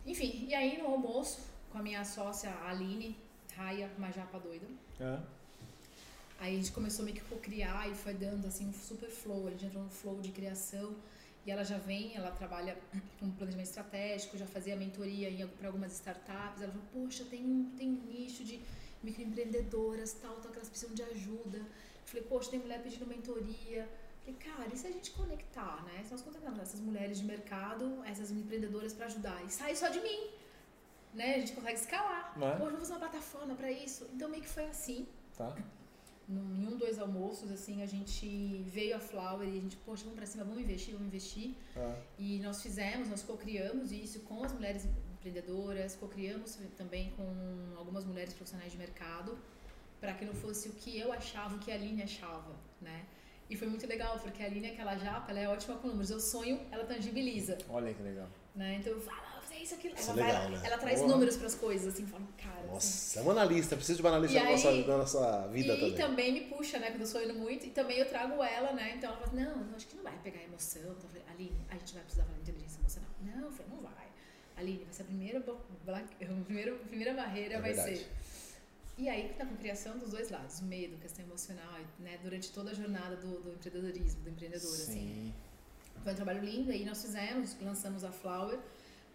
Enfim, 0.04 0.46
e 0.48 0.54
aí 0.54 0.78
no 0.78 0.88
almoço, 0.88 1.40
com 1.70 1.78
a 1.78 1.82
minha 1.82 2.04
sócia 2.04 2.52
Aline, 2.66 3.16
Raia, 3.56 3.88
Majapa 3.98 4.38
doida, 4.38 4.66
É. 5.00 5.18
Aí 6.40 6.54
a 6.54 6.56
gente 6.56 6.72
começou 6.72 7.04
meio 7.04 7.16
que 7.16 7.34
a 7.34 7.38
criar 7.38 7.88
e 7.88 7.94
foi 7.94 8.14
dando 8.14 8.48
assim 8.48 8.66
um 8.66 8.72
super 8.72 9.08
flow. 9.08 9.46
A 9.46 9.50
gente 9.50 9.66
entrou 9.66 9.84
no 9.84 9.90
flow 9.90 10.20
de 10.20 10.32
criação 10.32 10.92
e 11.44 11.50
ela 11.50 11.64
já 11.64 11.78
vem, 11.78 12.14
ela 12.14 12.30
trabalha 12.30 12.78
com 13.18 13.30
planejamento 13.32 13.66
estratégico, 13.66 14.38
já 14.38 14.46
fazia 14.46 14.76
mentoria 14.76 15.46
para 15.58 15.68
algumas 15.68 15.92
startups. 15.92 16.62
Ela 16.62 16.72
falou: 16.72 16.86
Poxa, 16.92 17.24
tem 17.24 17.44
um, 17.44 17.70
tem 17.76 17.88
um 17.88 18.02
nicho 18.06 18.44
de 18.44 18.60
microempreendedoras, 19.02 20.12
tal, 20.14 20.36
tal, 20.36 20.52
que 20.52 20.58
elas 20.58 20.68
precisam 20.68 20.94
de 20.94 21.02
ajuda. 21.02 21.58
Eu 21.58 21.66
falei: 22.06 22.22
Poxa, 22.22 22.50
tem 22.50 22.60
mulher 22.60 22.82
pedindo 22.82 23.06
mentoria. 23.06 23.88
Eu 24.24 24.34
falei, 24.34 24.54
cara, 24.54 24.72
e 24.72 24.76
se 24.76 24.86
a 24.86 24.90
gente 24.92 25.10
conectar, 25.10 25.82
né? 25.84 26.04
Se 26.04 26.12
nós 26.12 26.22
conectarmos 26.22 26.60
essas 26.60 26.78
mulheres 26.78 27.18
de 27.18 27.24
mercado, 27.24 28.04
essas 28.04 28.30
empreendedoras 28.30 28.92
para 28.92 29.06
ajudar 29.06 29.44
e 29.44 29.50
sair 29.50 29.76
só 29.76 29.88
de 29.88 30.00
mim, 30.00 30.30
né? 31.12 31.34
A 31.34 31.38
gente 31.40 31.52
consegue 31.54 31.78
escalar. 31.80 32.32
Não 32.38 32.46
é? 32.46 32.52
Poxa, 32.52 32.64
vamos 32.64 32.78
fazer 32.78 32.92
uma 32.92 33.00
plataforma 33.00 33.54
para 33.56 33.70
isso. 33.72 34.08
Então 34.14 34.28
meio 34.28 34.44
que 34.44 34.48
foi 34.48 34.66
assim 34.66 35.08
Tá. 35.36 35.54
Num- 36.28 36.54
em 36.56 36.66
um, 36.66 36.76
dois 36.76 36.98
almoços, 36.98 37.50
assim, 37.50 37.82
a 37.82 37.86
gente 37.86 38.62
veio 38.66 38.96
a 38.96 39.00
Flower 39.00 39.46
e 39.48 39.58
a 39.58 39.60
gente, 39.60 39.76
poxa, 39.78 40.02
vamos 40.04 40.16
pra 40.18 40.26
cima, 40.26 40.44
vamos 40.44 40.60
investir, 40.60 40.92
vamos 40.94 41.08
investir. 41.08 41.54
É. 41.76 41.94
E 42.18 42.38
nós 42.40 42.62
fizemos, 42.62 43.08
nós 43.08 43.22
co-criamos 43.22 43.92
isso 43.92 44.20
com 44.20 44.42
as 44.44 44.52
mulheres 44.52 44.86
empreendedoras, 45.14 45.94
co-criamos 45.96 46.58
também 46.76 47.10
com 47.16 47.24
algumas 47.76 48.04
mulheres 48.04 48.32
profissionais 48.34 48.72
de 48.72 48.78
mercado, 48.78 49.38
para 50.00 50.14
que 50.14 50.24
não 50.24 50.34
fosse 50.34 50.68
o 50.68 50.72
que 50.72 50.98
eu 50.98 51.12
achava, 51.12 51.54
o 51.56 51.58
que 51.58 51.70
a 51.70 51.74
Aline 51.74 52.02
achava, 52.02 52.54
né? 52.80 53.04
E 53.48 53.56
foi 53.56 53.68
muito 53.68 53.86
legal, 53.86 54.18
porque 54.18 54.42
a 54.42 54.46
Aline, 54.46 54.68
aquela 54.68 54.96
japa, 54.96 55.30
ela 55.30 55.40
é 55.40 55.48
ótima 55.48 55.76
com 55.76 55.86
números. 55.88 56.10
Eu 56.10 56.18
sonho, 56.18 56.58
ela 56.70 56.84
tangibiliza, 56.84 57.58
Olha 57.68 57.92
que 57.92 58.02
legal. 58.02 58.26
né? 58.54 58.76
Então 58.80 58.92
eu 58.94 59.00
falo, 59.00 59.18
isso, 59.62 59.74
aquilo. 59.74 59.94
Isso 59.94 60.10
Ela, 60.10 60.20
é 60.20 60.24
vai- 60.24 60.32
legal, 60.32 60.50
né? 60.50 60.60
ela 60.66 60.78
traz 60.78 60.98
Boa. 61.00 61.12
números 61.12 61.36
pras 61.36 61.54
coisas, 61.54 61.94
assim, 61.94 62.06
falo, 62.06 62.26
cara, 62.36 62.58
assim, 62.60 62.68
Nossa, 62.72 63.18
é 63.18 63.22
uma 63.22 63.32
analista, 63.32 63.76
preciso 63.76 63.96
de 63.96 64.02
uma 64.02 64.10
analista 64.10 64.38
E 64.38 64.42
na, 64.42 64.50
nossa, 64.50 64.68
aí- 64.68 64.86
na 64.86 64.96
nossa 64.98 65.48
vida 65.48 65.74
e 65.74 65.92
também. 65.94 66.32
me 66.32 66.40
puxa, 66.42 66.78
né, 66.78 66.90
quando 66.90 67.00
eu 67.02 67.06
sou 67.06 67.22
indo 67.22 67.34
muito. 67.34 67.66
E 67.66 67.70
também 67.70 67.98
eu 67.98 68.08
trago 68.08 68.42
ela, 68.42 68.72
né? 68.72 68.94
Então 68.96 69.10
ela 69.10 69.18
fala 69.18 69.32
assim, 69.32 69.44
não, 69.68 69.76
acho 69.76 69.86
que 69.86 69.96
não 69.96 70.02
vai 70.04 70.18
pegar 70.22 70.42
emoção. 70.42 70.82
Então 70.82 71.08
falei, 71.08 71.22
Aline, 71.30 71.56
a 71.70 71.74
gente 71.76 71.94
vai 71.94 72.02
precisar 72.02 72.24
falar 72.24 72.36
de 72.36 72.42
inteligência 72.50 72.78
emocional. 72.80 73.10
Não, 73.22 73.44
eu 73.46 73.52
falei, 73.52 73.66
não 73.72 73.80
vai. 73.80 74.06
Aline, 74.56 74.84
vai 74.84 74.92
ser 74.92 75.02
a 75.02 75.04
primeira, 75.06 75.38
a 75.40 76.44
primeira, 76.44 76.74
a 76.74 76.78
primeira 76.78 77.14
barreira 77.14 77.54
É 77.54 77.60
vai 77.60 77.72
verdade. 77.72 77.98
ser. 77.98 78.08
E 78.98 79.08
aí 79.08 79.34
tá 79.38 79.46
com 79.46 79.56
criação 79.56 79.96
dos 79.98 80.10
dois 80.10 80.30
lados, 80.30 80.60
medo, 80.60 80.98
questão 80.98 81.24
emocional, 81.24 81.78
né? 81.98 82.18
Durante 82.22 82.52
toda 82.52 82.70
a 82.70 82.74
jornada 82.74 83.16
do, 83.16 83.40
do 83.40 83.52
empreendedorismo, 83.54 84.20
do 84.20 84.30
empreendedor, 84.30 84.70
assim. 84.74 84.92
Sim. 84.92 85.34
Foi 86.04 86.12
um 86.12 86.16
trabalho 86.16 86.44
lindo, 86.44 86.70
aí 86.70 86.84
nós 86.84 87.00
fizemos, 87.00 87.56
lançamos 87.62 88.04
a 88.04 88.10
Flower, 88.12 88.58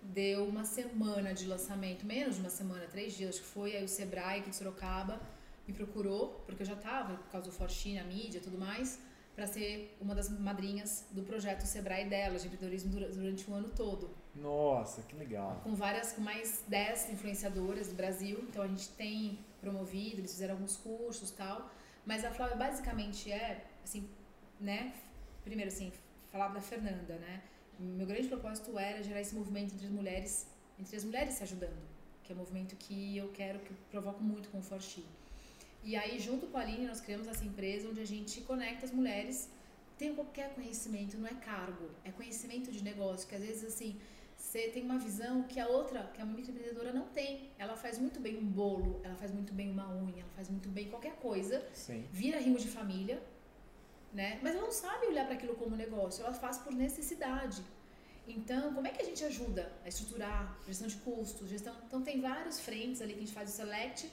deu 0.01 0.45
uma 0.47 0.63
semana 0.63 1.33
de 1.33 1.45
lançamento, 1.45 2.05
menos 2.05 2.35
de 2.35 2.41
uma 2.41 2.49
semana, 2.49 2.85
três 2.87 3.13
dias, 3.13 3.31
acho 3.35 3.41
que 3.41 3.47
foi, 3.47 3.75
aí 3.75 3.83
o 3.83 3.87
Sebrae 3.87 4.39
aqui 4.39 4.49
de 4.49 4.55
Sorocaba 4.55 5.19
me 5.67 5.73
procurou, 5.73 6.41
porque 6.45 6.63
eu 6.63 6.67
já 6.67 6.73
estava, 6.73 7.15
por 7.15 7.29
causa 7.29 7.47
do 7.49 7.53
Fortin, 7.53 7.95
na 7.95 8.03
mídia 8.03 8.37
e 8.37 8.41
tudo 8.41 8.57
mais, 8.57 8.99
para 9.35 9.45
ser 9.45 9.95
uma 10.01 10.15
das 10.15 10.29
madrinhas 10.29 11.05
do 11.11 11.21
projeto 11.23 11.61
Sebrae 11.61 12.05
delas, 12.09 12.41
de 12.41 12.47
empreendedorismo 12.47 12.89
dura- 12.91 13.09
durante 13.09 13.49
o 13.51 13.53
ano 13.53 13.69
todo 13.69 14.09
Nossa, 14.33 15.01
que 15.03 15.15
legal. 15.15 15.59
com 15.63 15.75
várias, 15.75 16.11
com 16.13 16.21
mais 16.21 16.63
10 16.67 17.11
influenciadoras 17.11 17.87
do 17.89 17.93
Brasil. 17.95 18.39
Então 18.49 18.63
a 18.63 18.67
gente 18.67 18.89
tem 18.89 19.37
promovido, 19.61 20.21
eles 20.21 20.31
fizeram 20.31 20.53
alguns 20.55 20.77
cursos 20.77 21.29
tal. 21.31 21.69
Mas 22.05 22.23
a 22.25 22.31
Flávia 22.31 22.55
basicamente 22.55 23.31
é, 23.31 23.63
assim, 23.83 24.09
né? 24.59 24.93
Primeiro, 25.43 25.69
assim, 25.71 25.91
falar 26.31 26.47
da 26.47 26.61
Fernanda, 26.61 27.15
né? 27.15 27.41
Meu 27.80 28.07
grande 28.07 28.28
propósito 28.28 28.78
era 28.78 29.03
gerar 29.03 29.21
esse 29.21 29.36
movimento 29.36 29.73
entre 29.73 29.86
as 29.86 29.91
mulheres, 29.91 30.47
entre 30.80 30.95
as 30.95 31.03
mulheres 31.03 31.36
se 31.36 31.43
ajudando, 31.43 31.78
que 32.23 32.32
é 32.32 32.36
um 32.36 32.39
movimento 32.39 32.75
que 32.75 33.15
eu 33.15 33.30
quero, 33.30 33.59
que 33.59 33.71
eu 33.71 33.78
provoco 33.91 34.23
muito 34.23 34.49
com 34.49 34.59
o 34.59 34.63
Forti. 34.63 35.05
E 35.84 35.95
aí, 35.95 36.19
junto 36.19 36.47
com 36.47 36.57
a 36.57 36.61
Aline, 36.61 36.88
nós 36.88 36.99
criamos 36.99 37.28
essa 37.28 37.45
empresa 37.45 37.88
onde 37.88 38.01
a 38.01 38.05
gente 38.05 38.41
conecta 38.41 38.86
as 38.86 38.91
mulheres. 38.91 39.49
Tem 39.97 40.13
qualquer 40.13 40.53
conhecimento, 40.53 41.17
não 41.17 41.28
é 41.28 41.34
cargo, 41.36 41.89
é 42.03 42.11
conhecimento 42.11 42.71
de 42.71 42.84
negócio, 42.84 43.28
que 43.28 43.36
às 43.36 43.41
vezes, 43.41 43.63
assim, 43.63 43.95
você 44.36 44.67
tem 44.69 44.84
uma 44.84 44.97
visão 44.97 45.43
que 45.43 45.59
a 45.59 45.67
outra, 45.67 46.03
que 46.13 46.21
a 46.21 46.25
microempreendedora 46.25 46.91
não 46.91 47.07
tem. 47.07 47.49
Ela 47.57 47.75
faz 47.75 47.97
muito 47.97 48.19
bem 48.19 48.38
um 48.38 48.45
bolo, 48.45 48.99
ela 49.03 49.15
faz 49.15 49.32
muito 49.32 49.53
bem 49.53 49.71
uma 49.71 49.88
unha, 49.89 50.21
ela 50.21 50.32
faz 50.36 50.49
muito 50.49 50.69
bem 50.69 50.89
qualquer 50.89 51.15
coisa, 51.15 51.65
Sim. 51.73 52.05
vira 52.11 52.39
rimo 52.39 52.57
de 52.57 52.67
família, 52.67 53.21
né? 54.14 54.39
Mas 54.41 54.55
ela 54.55 54.64
não 54.64 54.72
sabe 54.72 55.08
olhar 55.08 55.26
para 55.26 55.36
aquilo 55.36 55.55
como 55.55 55.76
negócio, 55.76 56.24
ela 56.24 56.34
faz 56.34 56.58
por 56.58 56.74
necessidade. 56.74 57.62
Então, 58.28 58.74
como 58.74 58.86
é 58.86 58.91
que 58.91 59.01
a 59.01 59.05
gente 59.05 59.24
ajuda 59.24 59.72
a 59.86 59.88
estruturar 59.88 60.58
gestão 60.66 60.88
de 60.88 60.97
custos, 60.97 61.49
gestão? 61.49 61.74
Então, 61.86 62.01
tem 62.01 62.20
vários 62.20 62.60
frentes 62.60 63.01
ali 63.01 63.14
que 63.14 63.20
a 63.20 63.26
gente 63.26 63.34
faz 63.34 63.49
o 63.49 63.53
select, 63.53 64.12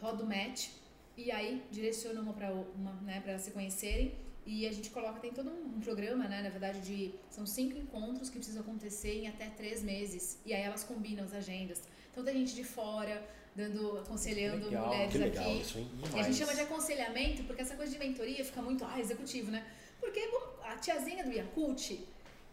roda 0.00 0.24
o 0.24 0.26
match 0.26 0.70
e 1.16 1.30
aí 1.30 1.62
direciona 1.70 2.20
uma 2.20 2.32
para 2.32 2.52
uma, 2.52 2.92
né, 3.02 3.20
para 3.20 3.38
se 3.38 3.52
conhecerem 3.52 4.12
e 4.46 4.66
a 4.66 4.72
gente 4.72 4.90
coloca 4.90 5.20
tem 5.20 5.32
todo 5.32 5.50
um, 5.50 5.76
um 5.76 5.80
programa, 5.80 6.28
né, 6.28 6.42
na 6.42 6.50
verdade 6.50 6.80
de 6.80 7.14
são 7.30 7.46
cinco 7.46 7.78
encontros 7.78 8.28
que 8.28 8.36
precisam 8.36 8.62
acontecer 8.62 9.20
em 9.20 9.28
até 9.28 9.48
três 9.50 9.82
meses 9.82 10.38
e 10.44 10.52
aí 10.52 10.62
elas 10.62 10.84
combinam 10.84 11.24
as 11.24 11.32
agendas. 11.32 11.82
Então 12.10 12.24
tem 12.24 12.34
gente 12.34 12.54
de 12.54 12.64
fora 12.64 13.26
dando, 13.54 13.98
aconselhando 13.98 14.66
Legal, 14.66 14.86
mulheres 14.88 15.12
Que 15.12 15.18
legal 15.18 15.44
aqui. 15.44 15.60
isso, 15.60 15.78
hein? 15.78 15.88
E 16.14 16.20
a 16.20 16.22
gente 16.22 16.36
chama 16.36 16.54
de 16.54 16.60
aconselhamento 16.60 17.44
porque 17.44 17.62
essa 17.62 17.76
coisa 17.76 17.92
de 17.92 17.98
mentoria 17.98 18.44
fica 18.44 18.60
muito 18.60 18.84
ah, 18.84 18.98
executivo, 18.98 19.50
né? 19.50 19.64
Porque 20.00 20.28
a 20.64 20.76
tiazinha 20.76 21.24
do 21.24 21.32
Yakult, 21.32 21.98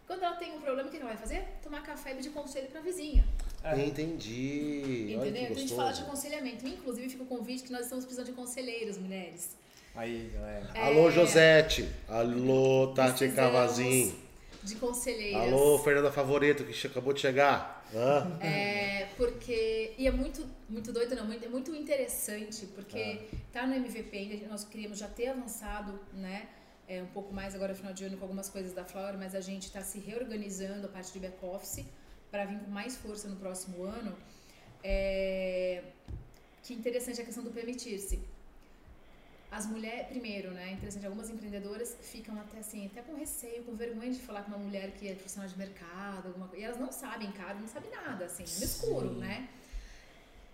quando 0.07 0.23
ela 0.23 0.35
tem 0.35 0.53
um 0.53 0.61
problema, 0.61 0.87
o 0.87 0.91
que 0.91 0.97
ela 0.97 1.07
vai 1.07 1.17
fazer? 1.17 1.43
Tomar 1.63 1.81
café 1.83 2.11
e 2.11 2.15
pedir 2.15 2.29
conselho 2.29 2.67
pra 2.67 2.81
vizinha. 2.81 3.25
É. 3.63 3.85
Entendi. 3.85 5.15
Olha 5.19 5.29
entendeu? 5.29 5.33
que 5.33 5.39
Então 5.41 5.55
a 5.55 5.59
gente 5.59 5.75
fala 5.75 5.91
de 5.91 6.01
aconselhamento. 6.01 6.67
Inclusive 6.67 7.09
fica 7.09 7.23
o 7.23 7.27
convite 7.27 7.63
que 7.63 7.71
nós 7.71 7.83
estamos 7.83 8.05
precisando 8.05 8.27
de 8.27 8.33
conselheiros, 8.33 8.97
mulheres. 8.97 9.55
Aí, 9.93 10.31
galera. 10.33 10.71
Alô, 10.75 11.09
É. 11.09 11.11
Josete. 11.11 11.89
Alô, 12.07 12.93
Tati 12.95 13.29
Cavazin. 13.29 14.15
De 14.63 14.75
conselheiras. 14.75 15.41
Alô, 15.41 15.77
Fernanda 15.79 16.11
Favoreto, 16.11 16.63
que 16.63 16.87
acabou 16.87 17.13
de 17.13 17.19
chegar. 17.19 17.80
Hã? 17.93 18.37
É, 18.41 19.07
porque. 19.17 19.93
E 19.97 20.07
é 20.07 20.11
muito, 20.11 20.47
muito 20.69 20.91
doido, 20.91 21.15
não, 21.15 21.25
muito, 21.25 21.45
é 21.45 21.49
muito 21.49 21.75
interessante, 21.75 22.65
porque 22.67 22.97
É. 22.99 23.27
tá 23.51 23.67
no 23.67 23.73
MVP 23.75 24.17
ainda, 24.17 24.47
nós 24.47 24.63
queríamos 24.63 24.97
já 24.97 25.07
ter 25.07 25.27
avançado, 25.27 25.99
né? 26.13 26.47
É, 26.87 27.01
um 27.01 27.07
pouco 27.07 27.33
mais 27.33 27.55
agora, 27.55 27.73
final 27.75 27.93
de 27.93 28.03
ano, 28.03 28.17
com 28.17 28.23
algumas 28.23 28.49
coisas 28.49 28.73
da 28.73 28.83
Flower, 28.83 29.17
mas 29.17 29.33
a 29.35 29.41
gente 29.41 29.63
está 29.63 29.81
se 29.81 29.99
reorganizando 29.99 30.85
a 30.87 30.89
parte 30.89 31.13
de 31.13 31.19
back-office 31.19 31.85
para 32.29 32.45
vir 32.45 32.59
com 32.59 32.71
mais 32.71 32.95
força 32.97 33.27
no 33.27 33.35
próximo 33.35 33.83
ano. 33.83 34.15
É, 34.83 35.83
que 36.63 36.73
interessante 36.73 37.21
a 37.21 37.25
questão 37.25 37.43
do 37.43 37.51
permitir-se. 37.51 38.19
As 39.51 39.65
mulheres, 39.65 40.07
primeiro, 40.07 40.51
né, 40.51 40.71
interessante, 40.71 41.05
algumas 41.05 41.29
empreendedoras 41.29 41.97
ficam 42.01 42.39
até 42.39 42.59
assim, 42.59 42.85
até 42.87 43.01
com 43.01 43.13
receio, 43.15 43.63
com 43.65 43.75
vergonha 43.75 44.09
de 44.09 44.19
falar 44.21 44.43
com 44.43 44.51
uma 44.51 44.57
mulher 44.57 44.91
que 44.91 45.09
é 45.09 45.13
profissional 45.13 45.49
de 45.49 45.57
mercado, 45.57 46.27
alguma 46.27 46.47
coisa. 46.47 46.61
E 46.61 46.65
elas 46.65 46.79
não 46.79 46.89
sabem, 46.91 47.29
cara, 47.33 47.55
não 47.55 47.67
sabem 47.67 47.91
nada, 47.91 48.23
assim, 48.25 48.43
no 48.43 48.63
escuro, 48.63 49.11
né? 49.15 49.49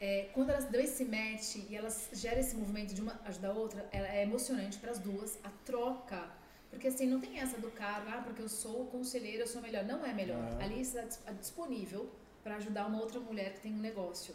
É, 0.02 0.30
quando 0.34 0.50
elas 0.50 0.66
dão 0.66 0.82
esse 0.82 1.06
match 1.06 1.56
e 1.70 1.76
elas 1.76 2.10
geram 2.14 2.40
esse 2.40 2.56
movimento 2.56 2.94
de 2.94 3.02
uma 3.02 3.20
ajudar 3.26 3.50
a 3.50 3.54
outra, 3.54 3.88
ela- 3.92 4.08
é 4.08 4.24
emocionante 4.24 4.78
para 4.80 4.92
as 4.92 5.00
duas, 5.00 5.38
a 5.44 5.50
troca. 5.66 6.30
Porque 6.72 6.88
assim, 6.88 7.08
não 7.08 7.20
tem 7.20 7.40
essa 7.40 7.58
do 7.60 7.70
cara, 7.72 8.04
ah, 8.18 8.22
porque 8.24 8.42
eu 8.42 8.50
sou 8.50 8.86
conselheira, 8.88 9.44
eu 9.44 9.48
sou 9.48 9.62
melhor. 9.62 9.84
Não 9.86 10.04
é 10.06 10.14
melhor. 10.14 10.38
Aham. 10.38 10.62
Ali 10.64 10.82
está 10.82 11.02
dis- 11.02 11.20
disponível 11.40 12.10
para 12.44 12.56
ajudar 12.58 12.88
uma 12.88 13.00
outra 13.00 13.20
mulher 13.20 13.54
que 13.54 13.62
tem 13.62 13.74
um 13.74 13.80
negócio. 13.80 14.34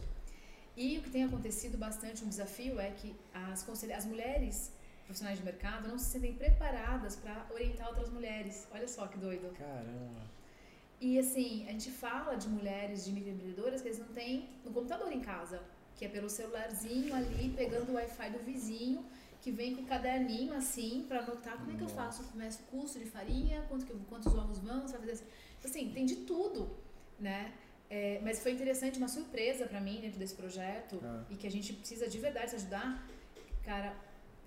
E 0.76 0.98
o 0.98 1.02
que 1.02 1.10
tem 1.10 1.24
acontecido 1.24 1.76
bastante, 1.76 2.24
um 2.24 2.28
desafio, 2.28 2.80
é 2.80 2.90
que 2.90 3.14
as, 3.32 3.68
as 3.68 4.04
mulheres 4.04 4.72
profissionais 5.04 5.38
de 5.38 5.44
mercado 5.44 5.88
não 5.88 5.98
se 5.98 6.06
sentem 6.06 6.34
preparadas 6.34 7.16
para 7.16 7.46
orientar 7.52 7.88
outras 7.88 8.08
mulheres. 8.08 8.66
Olha 8.72 8.88
só 8.88 9.06
que 9.06 9.18
doido. 9.18 9.52
Caramba. 9.56 10.22
E 11.00 11.18
assim, 11.18 11.66
a 11.68 11.72
gente 11.72 11.90
fala 11.90 12.36
de 12.36 12.48
mulheres, 12.48 13.04
de 13.04 13.12
microempreendedoras 13.12 13.82
que 13.82 13.88
eles 13.88 13.98
não 13.98 14.08
têm 14.08 14.48
no 14.64 14.70
computador 14.70 15.12
em 15.12 15.20
casa, 15.20 15.60
que 15.96 16.04
é 16.04 16.08
pelo 16.08 16.30
celularzinho 16.30 17.14
ali, 17.14 17.52
pegando 17.56 17.90
o 17.90 17.94
Wi-Fi 17.94 18.30
do 18.30 18.38
vizinho 18.38 19.04
que 19.42 19.50
vem 19.50 19.74
com 19.74 19.82
o 19.82 19.86
caderninho 19.86 20.54
assim 20.54 21.04
pra 21.08 21.18
anotar 21.18 21.58
como 21.58 21.72
é 21.72 21.74
que 21.74 21.82
eu 21.82 21.88
faço, 21.88 22.22
começo 22.24 22.62
o 22.62 22.66
custo 22.66 23.00
de 23.00 23.06
farinha, 23.06 23.66
quanto 23.68 23.84
que, 23.84 23.92
quantos 24.08 24.32
ovos 24.32 24.58
vão, 24.58 24.82
você 24.82 24.96
vai 24.96 25.00
fazer 25.00 25.12
assim. 25.12 25.24
Assim, 25.64 25.90
tem 25.92 26.06
de 26.06 26.16
tudo, 26.16 26.70
né? 27.18 27.52
É, 27.94 28.18
mas 28.26 28.38
foi 28.42 28.52
interessante, 28.52 28.96
uma 29.02 29.08
surpresa 29.16 29.66
pra 29.66 29.78
mim 29.86 29.96
dentro 30.04 30.18
desse 30.18 30.34
projeto 30.34 30.98
Ah. 31.04 31.24
e 31.32 31.34
que 31.40 31.46
a 31.46 31.50
gente 31.50 31.70
precisa 31.74 32.08
de 32.08 32.18
verdade 32.26 32.48
se 32.52 32.56
ajudar. 32.56 32.88
Cara, 33.68 33.90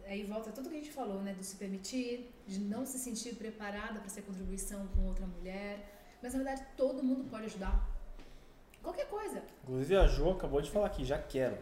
aí 0.08 0.24
volta 0.24 0.52
tudo 0.52 0.68
que 0.70 0.76
a 0.76 0.80
gente 0.84 0.92
falou, 0.92 1.20
né? 1.22 1.32
Do 1.40 1.44
se 1.44 1.56
permitir, 1.64 2.12
de 2.48 2.60
não 2.60 2.84
se 2.92 2.98
sentir 2.98 3.36
preparada 3.36 4.00
para 4.00 4.10
ser 4.10 4.24
contribuição 4.24 4.88
com 4.94 5.02
outra 5.12 5.28
mulher. 5.28 5.74
Mas 6.24 6.34
na 6.34 6.40
verdade 6.44 6.66
todo 6.76 7.04
mundo 7.04 7.24
pode 7.30 7.46
ajudar. 7.46 7.76
Qualquer 8.82 9.08
coisa. 9.08 9.44
Inclusive 9.64 9.96
a 9.96 10.08
Jo 10.08 10.32
acabou 10.32 10.60
de 10.60 10.72
falar 10.72 10.88
aqui, 10.88 11.06
já 11.06 11.20
quero. 11.22 11.58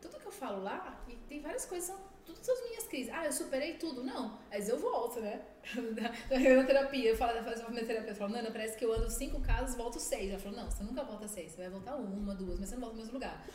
Tudo 0.00 0.20
que 0.20 0.26
eu 0.26 0.32
falo 0.32 0.62
lá, 0.62 1.02
e 1.08 1.16
tem 1.30 1.40
várias 1.40 1.64
coisas, 1.64 1.86
são 1.88 1.98
tudo 2.34 2.52
as 2.52 2.68
minhas 2.68 2.84
crises. 2.84 3.12
Ah, 3.12 3.24
eu 3.24 3.32
superei 3.32 3.74
tudo. 3.74 4.04
Não, 4.04 4.38
mas 4.50 4.68
eu 4.68 4.78
volto, 4.78 5.20
né? 5.20 5.40
Na 6.56 6.64
terapia, 6.64 7.10
eu 7.10 7.16
falo, 7.16 7.36
eu 7.36 7.44
faço 7.44 7.66
uma 7.66 7.80
terapia, 7.80 8.10
eu 8.10 8.16
falo, 8.16 8.32
Nana, 8.32 8.50
parece 8.50 8.76
que 8.76 8.84
eu 8.84 8.92
ando 8.92 9.10
cinco 9.10 9.40
casas, 9.40 9.76
volto 9.76 9.98
seis. 9.98 10.30
Ela 10.30 10.38
falou, 10.38 10.58
não, 10.58 10.70
você 10.70 10.82
nunca 10.82 11.02
volta 11.02 11.28
seis, 11.28 11.52
você 11.52 11.62
vai 11.62 11.70
voltar 11.70 11.96
uma, 11.96 12.34
duas, 12.34 12.58
mas 12.58 12.68
você 12.68 12.74
não 12.74 12.82
volta 12.82 12.96
no 12.96 13.02
mesmo 13.02 13.14
lugar. 13.14 13.46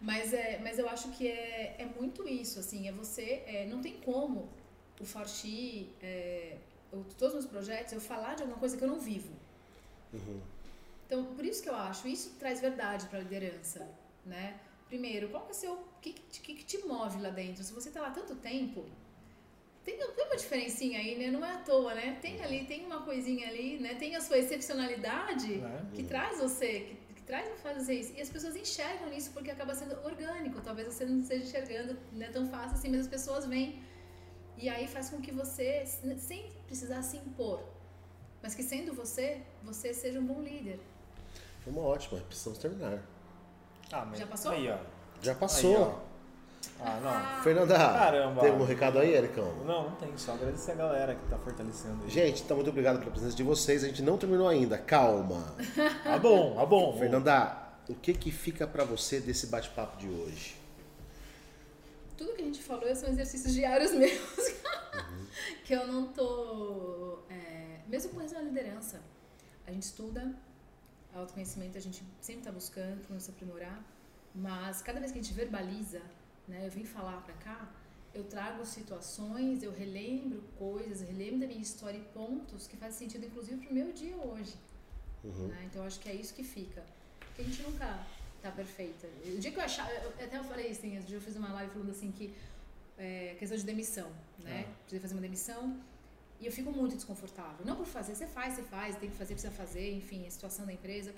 Mas, 0.00 0.34
é, 0.34 0.58
mas 0.62 0.78
eu 0.78 0.88
acho 0.88 1.10
que 1.12 1.26
é, 1.26 1.76
é 1.78 1.86
muito 1.86 2.28
isso, 2.28 2.60
assim, 2.60 2.86
é 2.86 2.92
você, 2.92 3.42
é, 3.46 3.66
não 3.66 3.80
tem 3.80 3.94
como 4.00 4.48
o 5.00 5.04
Forti, 5.04 5.90
é, 6.02 6.58
ou 6.92 7.04
todos 7.18 7.34
os 7.34 7.44
meus 7.44 7.46
projetos, 7.46 7.92
eu 7.92 8.00
falar 8.00 8.34
de 8.34 8.42
alguma 8.42 8.58
coisa 8.58 8.76
que 8.76 8.84
eu 8.84 8.88
não 8.88 9.00
vivo. 9.00 9.32
Então, 11.06 11.24
por 11.34 11.44
isso 11.44 11.62
que 11.62 11.68
eu 11.68 11.74
acho, 11.74 12.06
isso 12.08 12.36
traz 12.38 12.60
verdade 12.60 13.06
para 13.06 13.18
a 13.18 13.22
liderança, 13.22 13.88
né? 14.24 14.60
Primeiro, 14.88 15.28
qual 15.28 15.42
que 15.44 15.48
é 15.48 15.52
o 15.52 15.54
seu, 15.54 15.72
o 15.72 16.00
que, 16.00 16.12
que, 16.12 16.54
que 16.54 16.64
te 16.64 16.78
move 16.86 17.20
lá 17.20 17.30
dentro? 17.30 17.62
Se 17.64 17.72
você 17.72 17.88
está 17.88 18.00
lá 18.00 18.10
tanto 18.10 18.36
tempo, 18.36 18.84
tem, 19.84 19.96
tem 19.98 20.26
uma 20.26 20.36
diferencinha 20.36 20.98
aí, 20.98 21.16
né? 21.16 21.30
Não 21.30 21.44
é 21.44 21.52
à 21.52 21.58
toa, 21.58 21.94
né? 21.94 22.18
Tem 22.20 22.42
ali, 22.42 22.64
tem 22.66 22.84
uma 22.84 23.02
coisinha 23.02 23.48
ali, 23.48 23.78
né? 23.78 23.94
Tem 23.94 24.14
a 24.16 24.20
sua 24.20 24.38
excepcionalidade 24.38 25.56
Né? 25.58 25.90
que 25.94 26.02
traz 26.02 26.38
você, 26.38 26.80
que, 26.80 27.14
que 27.14 27.22
traz 27.22 27.48
você 27.48 27.56
fazer 27.56 27.94
isso. 27.94 28.12
E 28.16 28.20
as 28.20 28.28
pessoas 28.28 28.54
enxergam 28.56 29.12
isso 29.12 29.30
porque 29.32 29.50
acaba 29.50 29.74
sendo 29.74 29.94
orgânico. 30.04 30.60
Talvez 30.60 30.92
você 30.92 31.04
não 31.04 31.20
esteja 31.20 31.44
enxergando, 31.44 31.98
não 32.12 32.26
é 32.26 32.28
tão 32.28 32.46
fácil 32.48 32.76
assim, 32.76 32.88
mas 32.88 33.00
as 33.02 33.08
pessoas 33.08 33.46
veem. 33.46 33.80
E 34.58 34.68
aí 34.68 34.86
faz 34.88 35.10
com 35.10 35.20
que 35.20 35.30
você, 35.30 35.84
sem 36.16 36.50
precisar 36.66 37.02
se 37.02 37.16
impor, 37.18 37.62
mas 38.42 38.54
que 38.54 38.62
sendo 38.62 38.94
você, 38.94 39.42
você 39.62 39.92
seja 39.92 40.18
um 40.18 40.24
bom 40.24 40.40
líder. 40.42 40.80
Foi 41.60 41.72
uma 41.72 41.82
ótima, 41.82 42.20
precisamos 42.20 42.58
terminar. 42.58 43.02
Ah, 43.92 44.04
mas 44.04 44.18
Já 44.18 44.26
passou? 44.26 44.52
Aí, 44.52 44.68
ó. 44.70 44.76
Já 45.22 45.32
Aí, 45.32 45.38
passou. 45.38 45.80
ó. 45.80 46.06
Ah, 46.80 47.00
não. 47.00 47.42
Fernanda, 47.42 47.74
Caramba. 47.78 48.40
tem 48.40 48.50
algum 48.50 48.64
recado 48.64 48.98
aí, 48.98 49.14
Ericão? 49.14 49.50
Não, 49.64 49.90
não 49.90 49.96
tem. 49.96 50.16
Só 50.16 50.32
agradecer 50.32 50.72
a 50.72 50.74
galera 50.74 51.14
que 51.14 51.24
tá 51.28 51.38
fortalecendo 51.38 52.04
aí. 52.04 52.10
Gente, 52.10 52.42
tá 52.42 52.54
muito 52.54 52.68
obrigado 52.68 52.98
pela 52.98 53.10
presença 53.10 53.36
de 53.36 53.42
vocês. 53.42 53.82
A 53.84 53.86
gente 53.86 54.02
não 54.02 54.18
terminou 54.18 54.48
ainda, 54.48 54.76
calma. 54.76 55.54
Ah, 56.04 56.18
bom, 56.20 56.58
ah, 56.58 56.66
bom. 56.66 56.96
Fernanda, 56.98 57.56
o 57.88 57.94
que 57.94 58.12
que 58.12 58.30
fica 58.30 58.66
pra 58.66 58.84
você 58.84 59.20
desse 59.20 59.46
bate-papo 59.46 59.96
de 59.96 60.08
hoje? 60.08 60.56
Tudo 62.16 62.32
que 62.34 62.42
a 62.42 62.44
gente 62.46 62.62
falou 62.62 62.94
são 62.94 63.08
exercícios 63.10 63.54
diários 63.54 63.92
meus. 63.94 64.54
que 65.64 65.72
eu 65.72 65.86
não 65.86 66.08
tô. 66.08 67.20
é, 67.30 67.80
mesmo 67.86 68.12
com 68.12 68.20
à 68.20 68.40
liderança, 68.40 69.00
a 69.66 69.70
gente 69.70 69.84
estuda, 69.84 70.34
autoconhecimento 71.20 71.76
a 71.76 71.80
gente 71.80 72.02
sempre 72.20 72.40
está 72.40 72.52
buscando 72.52 73.00
para 73.04 73.14
nos 73.14 73.28
aprimorar, 73.28 73.82
mas 74.34 74.82
cada 74.82 74.98
vez 75.00 75.12
que 75.12 75.18
a 75.18 75.22
gente 75.22 75.34
verbaliza, 75.34 76.02
né, 76.46 76.66
eu 76.66 76.70
vim 76.70 76.84
falar 76.84 77.20
para 77.22 77.34
cá, 77.34 77.68
eu 78.14 78.24
trago 78.24 78.64
situações, 78.64 79.62
eu 79.62 79.72
relembro 79.72 80.42
coisas, 80.58 81.02
eu 81.02 81.08
relembro 81.08 81.40
da 81.40 81.46
minha 81.46 81.60
história 81.60 81.98
e 81.98 82.02
pontos 82.14 82.66
que 82.66 82.76
fazem 82.76 82.98
sentido, 83.08 83.26
inclusive, 83.26 83.58
pro 83.64 83.74
meu 83.74 83.92
dia 83.92 84.16
hoje. 84.16 84.54
né? 85.48 85.62
Então, 85.66 85.82
eu 85.82 85.86
acho 85.86 86.00
que 86.00 86.08
é 86.08 86.14
isso 86.14 86.32
que 86.32 86.42
fica. 86.42 86.82
Porque 87.20 87.42
a 87.42 87.44
gente 87.44 87.62
nunca 87.62 88.06
tá 88.42 88.50
perfeita. 88.50 89.06
O 89.26 89.38
dia 89.38 89.50
que 89.50 89.58
eu 89.58 89.62
achava, 89.64 89.90
eu, 89.90 90.08
até 90.10 90.38
eu 90.38 90.44
falei 90.44 90.70
assim, 90.70 90.96
esse 90.96 91.06
dia 91.06 91.16
eu 91.18 91.20
fiz 91.20 91.36
uma 91.36 91.52
live 91.52 91.72
falando 91.72 91.90
assim 91.90 92.10
que 92.10 92.34
é, 92.96 93.34
questão 93.38 93.58
de 93.58 93.64
demissão, 93.64 94.10
né? 94.38 94.66
Precisa 94.82 95.02
fazer 95.02 95.14
uma 95.14 95.20
demissão 95.20 95.78
e 96.40 96.46
eu 96.46 96.52
fico 96.52 96.70
muito 96.70 96.94
desconfortável. 96.94 97.64
Não 97.64 97.76
por 97.76 97.86
fazer, 97.86 98.14
você 98.14 98.26
faz, 98.26 98.54
você 98.54 98.62
faz, 98.62 98.96
tem 98.96 99.10
que 99.10 99.16
fazer, 99.16 99.34
precisa 99.34 99.52
fazer, 99.52 99.92
enfim, 99.94 100.26
a 100.26 100.30
situação 100.30 100.66
da 100.66 100.72
empresa. 100.72 101.14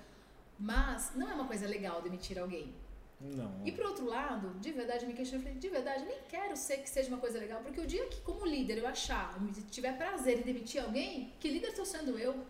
Mas 0.59 1.12
não 1.14 1.31
é 1.31 1.35
uma 1.35 1.47
coisa 1.47 1.66
legal 1.66 2.03
demitir 2.03 2.39
alguém. 2.39 2.75
Não. 3.21 3.53
E 3.64 3.73
por 3.73 3.85
outro 3.85 4.07
lado, 4.07 4.59
de 4.61 4.71
verdade, 4.71 5.05
me 5.05 5.12
questionei, 5.12 5.41
eu 5.41 5.47
falei, 5.49 5.59
de 5.59 5.69
verdade, 5.69 6.05
nem 6.05 6.19
quero 6.29 6.57
ser 6.57 6.79
que 6.79 6.89
seja 6.89 7.09
uma 7.09 7.19
coisa 7.19 7.39
legal, 7.39 7.61
porque 7.62 7.81
o 7.81 7.87
dia 7.87 8.07
que, 8.07 8.21
como 8.21 8.47
líder, 8.47 8.79
eu 8.79 8.87
achar, 8.87 9.37
eu 9.41 9.53
tiver 9.64 9.97
prazer 9.97 10.39
em 10.39 10.43
demitir 10.43 10.83
alguém, 10.83 11.33
que 11.41 11.49
líder 11.49 11.71
estou 11.71 11.85
sendo 11.85 12.16
eu, 12.16 12.47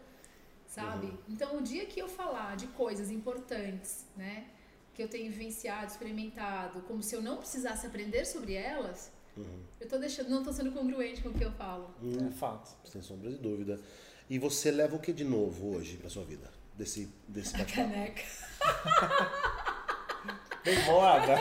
sabe? 0.66 1.12
Então, 1.27 1.57
o 1.57 1.62
dia 1.62 1.87
que 1.87 1.99
eu 1.99 2.07
falar 2.07 2.55
de 2.57 2.66
coisas 2.69 3.11
importantes, 3.11 4.05
né, 4.14 4.47
que 4.95 5.03
eu 5.03 5.09
tenho 5.09 5.33
vivenciado, 5.33 5.91
experimentado, 5.91 6.83
como 6.83 7.03
se 7.03 7.14
eu 7.14 7.23
não 7.23 7.39
precisasse 7.39 7.87
aprender 7.87 8.27
sobre 8.27 8.53
elas, 8.53 9.11
eu 9.80 9.89
tô 9.89 9.99
deixando, 9.99 10.28
não 10.30 10.43
tô 10.43 10.53
sendo 10.53 10.72
congruente 10.72 11.22
com 11.22 11.28
o 11.30 11.34
que 11.34 11.45
eu 11.45 11.53
falo. 11.53 11.91
É 12.26 12.30
fato. 12.32 12.70
Sem 12.84 13.03
sombra 13.03 13.30
de 13.30 13.36
dúvida. 13.36 13.80
E 14.28 14.39
você 14.39 14.70
leva 14.70 14.97
o 14.97 14.99
que 14.99 15.12
de 15.12 15.24
novo 15.24 15.76
hoje 15.76 15.97
pra 15.97 16.11
sua 16.11 16.24
vida? 16.24 16.51
Desse, 16.74 17.09
desse 17.26 17.57
A 17.61 17.64
caneca. 17.64 18.22
Bem 20.64 20.84
bolada. 20.84 21.36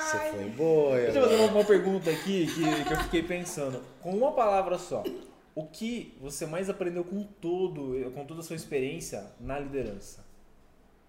Você 0.00 0.18
foi 0.30 0.50
boa. 0.50 0.96
Deixa 0.96 1.18
eu 1.18 1.22
fazer 1.24 1.36
uma, 1.36 1.52
uma 1.52 1.64
pergunta 1.64 2.10
aqui 2.10 2.46
que, 2.46 2.84
que 2.84 2.92
eu 2.92 2.96
fiquei 3.04 3.22
pensando. 3.22 3.82
Com 4.00 4.16
uma 4.16 4.32
palavra 4.32 4.78
só, 4.78 5.02
o 5.54 5.66
que 5.66 6.16
você 6.20 6.46
mais 6.46 6.68
aprendeu 6.68 7.04
com 7.04 7.24
todo, 7.24 8.10
com 8.14 8.24
toda 8.24 8.40
a 8.40 8.44
sua 8.44 8.56
experiência 8.56 9.30
na 9.40 9.58
liderança? 9.58 10.24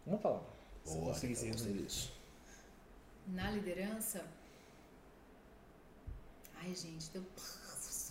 Uma 0.05 0.17
palavra. 0.17 0.47
Se 0.83 0.95
Boa, 0.95 1.07
conseguisse 1.13 1.45
eu 1.45 1.51
gostei 1.51 1.67
resumir. 1.71 1.87
disso. 1.87 2.13
Na 3.27 3.51
liderança. 3.51 4.23
Ai, 6.63 6.73
gente, 6.75 7.09
deu. 7.11 7.23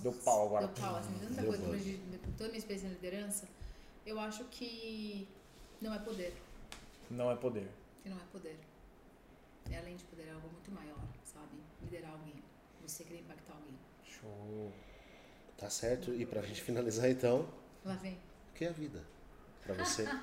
Deu 0.01 0.13
pau 0.13 0.47
agora. 0.47 0.67
Deu 0.67 0.75
pau, 0.83 0.97
assim, 0.97 1.15
tanta 1.21 1.41
Deu 1.41 1.47
coisa 1.51 1.67
hoje, 1.67 2.01
com 2.25 2.33
toda 2.33 2.45
a 2.45 2.49
minha 2.49 2.59
experiência 2.59 2.89
na 2.89 2.95
liderança. 2.95 3.49
Eu 4.05 4.19
acho 4.21 4.45
que 4.45 5.29
não 5.81 5.95
é 5.95 5.99
poder. 5.99 6.35
Não 7.11 7.31
é 7.31 7.37
poder. 7.37 7.69
Que 8.03 8.09
não 8.09 8.17
é 8.17 8.25
poder. 8.33 8.59
É 9.71 9.79
além 9.79 9.97
de 9.97 10.05
poder, 10.05 10.27
é 10.29 10.33
algo 10.33 10.49
muito 10.51 10.71
maior, 10.73 10.99
sabe? 11.25 11.57
Liderar 11.83 12.11
alguém. 12.13 12.35
Você 12.83 13.05
querer 13.05 13.21
impactar 13.21 13.55
alguém. 13.55 13.79
Show. 14.05 14.73
Tá 15.57 15.71
certo. 15.71 16.13
E 16.13 16.27
pra 16.27 16.43
gente 16.43 16.61
finalizar 16.63 17.09
então, 17.09 17.49
Lá 17.85 17.95
vem. 17.95 18.15
o 18.51 18.53
que 18.55 18.65
é 18.65 18.69
a 18.69 18.73
vida? 18.73 19.03
Pra 19.63 19.75
você. 19.75 20.05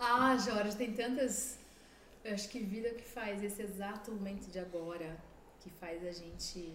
Ah, 0.00 0.36
Jorge, 0.36 0.76
tem 0.76 0.92
tantas. 0.94 1.58
Eu 2.24 2.32
acho 2.34 2.48
que 2.48 2.60
vida 2.60 2.88
é 2.88 2.92
o 2.92 2.94
que 2.94 3.04
faz 3.04 3.42
esse 3.42 3.62
exato 3.62 4.12
momento 4.12 4.48
de 4.50 4.58
agora, 4.58 5.16
que 5.68 5.76
faz 5.78 6.04
a 6.06 6.10
gente 6.12 6.74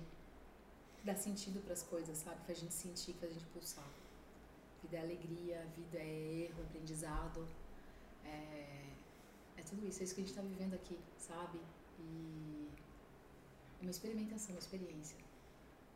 dar 1.04 1.16
sentido 1.16 1.62
para 1.64 1.74
as 1.74 1.84
coisas, 1.84 2.18
sabe? 2.18 2.38
Faz 2.46 2.58
a 2.60 2.62
gente 2.62 2.74
sentir, 2.74 3.14
faz 3.14 3.32
a 3.32 3.34
gente 3.34 3.46
pulsar. 3.48 3.88
Vida 4.82 4.98
é 4.98 5.02
alegria, 5.02 5.66
vida 5.76 5.98
é 5.98 6.48
erro, 6.50 6.62
aprendizado. 6.64 7.48
É, 8.26 8.86
é 9.58 9.62
tudo 9.64 9.86
isso, 9.88 10.02
é 10.02 10.04
isso 10.04 10.14
que 10.16 10.22
a 10.22 10.24
gente 10.24 10.32
está 10.34 10.42
vivendo 10.42 10.74
aqui, 10.76 10.98
sabe? 11.18 11.60
E 12.00 12.70
é 13.80 13.82
uma 13.82 13.92
experimentação, 13.92 14.52
uma 14.56 14.60
experiência. 14.60 15.18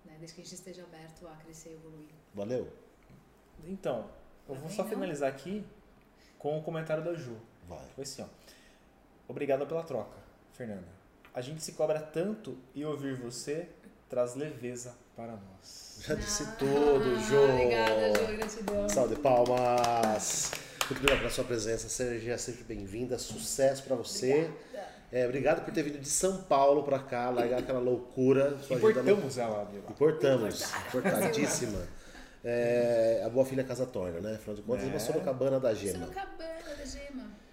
Né? 0.05 0.15
Desde 0.19 0.35
que 0.35 0.41
a 0.41 0.43
gente 0.43 0.55
esteja 0.55 0.83
aberto 0.83 1.27
a 1.27 1.35
crescer 1.37 1.69
e 1.69 1.73
evoluir. 1.73 2.09
Valeu? 2.33 2.71
Então, 3.65 4.09
eu 4.47 4.55
Tá 4.55 4.61
vou 4.61 4.69
só 4.69 4.83
não? 4.83 4.89
finalizar 4.89 5.29
aqui 5.29 5.65
com 6.39 6.57
o 6.57 6.63
comentário 6.63 7.03
da 7.03 7.13
Ju. 7.13 7.37
Vai. 7.67 7.85
Foi 7.89 8.03
assim, 8.03 8.21
ó. 8.21 8.27
Obrigado 9.27 9.67
pela 9.67 9.83
troca, 9.83 10.17
Fernanda. 10.53 10.96
A 11.37 11.41
gente 11.41 11.61
se 11.63 11.73
cobra 11.73 11.99
tanto 11.99 12.57
e 12.73 12.83
ouvir 12.83 13.13
você 13.13 13.67
traz 14.09 14.33
leveza 14.33 14.95
para 15.15 15.33
nós. 15.33 15.99
Já 16.01 16.15
disse 16.15 16.41
Ah, 16.41 16.55
tudo, 16.57 17.19
Jô. 17.29 17.43
Obrigada, 17.43 18.15
Jô, 18.17 18.37
gratidão. 18.37 18.89
Salve 18.89 19.15
palmas. 19.17 20.49
Muito 20.89 20.97
obrigado 20.99 21.19
pela 21.19 21.29
sua 21.29 21.43
presença, 21.43 21.87
seja 21.89 22.39
sempre 22.39 22.63
bem-vinda. 22.63 23.19
Sucesso 23.19 23.83
pra 23.83 23.95
você. 23.95 24.49
Obrigada. 24.49 24.87
É, 25.11 25.25
obrigado 25.27 25.63
por 25.63 25.71
ter 25.71 25.83
vindo 25.83 25.99
de 25.99 26.09
São 26.09 26.41
Paulo 26.41 26.81
pra 26.81 26.97
cá, 26.97 27.29
largar 27.29 27.59
aquela 27.59 27.79
loucura. 27.81 28.57
Sua 28.63 28.77
Importamos 28.77 29.37
ela, 29.37 29.63
Bila. 29.65 29.91
Importamos. 29.91 30.63
Importadíssima. 30.87 31.87
É, 32.43 33.21
a 33.23 33.29
boa 33.29 33.45
filha 33.45 33.63
casa 33.63 33.85
torna, 33.85 34.19
né? 34.21 34.37
Afinal 34.37 34.55
de 34.55 34.63
contas, 34.63 34.85
É. 34.85 34.87
uma 34.87 34.99
Sorocabana 34.99 35.59
da 35.59 35.71
Gema. 35.75 35.99
Sorocabana 35.99 36.75
da 36.79 36.83
Gema. 36.83 37.46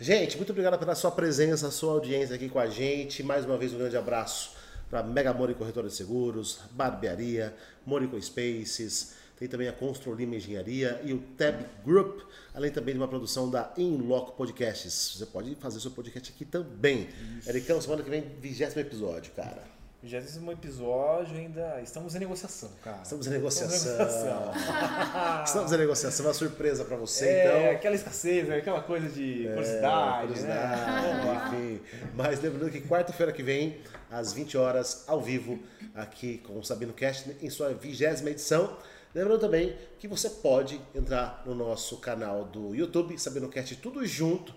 Gente, 0.00 0.36
muito 0.36 0.50
obrigado 0.50 0.76
pela 0.76 0.94
sua 0.96 1.12
presença, 1.12 1.70
sua 1.70 1.92
audiência 1.92 2.34
aqui 2.34 2.48
com 2.48 2.58
a 2.58 2.66
gente. 2.66 3.22
Mais 3.22 3.44
uma 3.44 3.56
vez 3.56 3.72
um 3.72 3.78
grande 3.78 3.96
abraço 3.96 4.50
para 4.90 5.02
Mega 5.04 5.32
Mori 5.32 5.54
Corretora 5.54 5.88
de 5.88 5.94
Seguros, 5.94 6.58
Barbearia, 6.72 7.54
Morico 7.86 8.20
Spaces, 8.20 9.14
tem 9.38 9.46
também 9.46 9.68
a 9.68 9.72
Constru 9.72 10.14
Lima 10.14 10.36
Engenharia 10.36 11.00
e 11.04 11.12
o 11.12 11.18
Tab 11.36 11.64
Group, 11.84 12.22
além 12.52 12.72
também 12.72 12.94
de 12.94 13.00
uma 13.00 13.08
produção 13.08 13.48
da 13.48 13.72
Inloco 13.76 14.32
Podcasts. 14.32 15.16
Você 15.16 15.26
pode 15.26 15.54
fazer 15.56 15.80
seu 15.80 15.92
podcast 15.92 16.32
aqui 16.32 16.44
também. 16.44 17.08
Ericão, 17.46 17.80
semana 17.80 18.02
que 18.02 18.10
vem, 18.10 18.22
vigésimo 18.40 18.80
episódio, 18.80 19.32
cara. 19.32 19.73
Vigésimo 20.04 20.52
episódio, 20.52 21.34
ainda 21.34 21.80
estamos 21.80 22.14
em 22.14 22.18
negociação, 22.18 22.68
cara. 22.82 23.00
Estamos 23.02 23.26
em 23.26 23.30
negociação. 23.30 23.74
Estamos 23.74 24.14
em 24.14 24.26
negociação. 24.26 24.52
Estamos 25.46 25.72
em 25.72 25.76
negociação, 25.78 26.26
uma 26.26 26.34
surpresa 26.34 26.84
para 26.84 26.94
você, 26.94 27.26
é, 27.26 27.46
então. 27.46 27.70
aquela 27.70 27.94
escassez, 27.94 28.46
né? 28.46 28.58
aquela 28.58 28.82
coisa 28.82 29.08
de 29.08 29.46
É, 29.46 29.54
curiosidade, 29.54 30.26
curiosidade, 30.26 31.26
né? 31.26 31.50
enfim. 31.54 31.80
Mas 32.14 32.38
lembrando 32.42 32.70
que 32.70 32.82
quarta-feira 32.82 33.32
que 33.32 33.42
vem, 33.42 33.80
às 34.10 34.30
20 34.34 34.58
horas, 34.58 35.04
ao 35.06 35.22
vivo, 35.22 35.58
aqui 35.94 36.36
com 36.36 36.58
o 36.58 36.62
Sabino 36.62 36.92
Cast, 36.92 37.34
em 37.40 37.48
sua 37.48 37.72
vigésima 37.72 38.28
edição. 38.28 38.76
Lembrando 39.14 39.40
também 39.40 39.74
que 39.98 40.06
você 40.06 40.28
pode 40.28 40.78
entrar 40.94 41.42
no 41.46 41.54
nosso 41.54 41.96
canal 41.96 42.44
do 42.44 42.74
YouTube, 42.74 43.18
Sabino 43.18 43.48
Cast, 43.48 43.74
tudo 43.76 44.04
junto. 44.04 44.54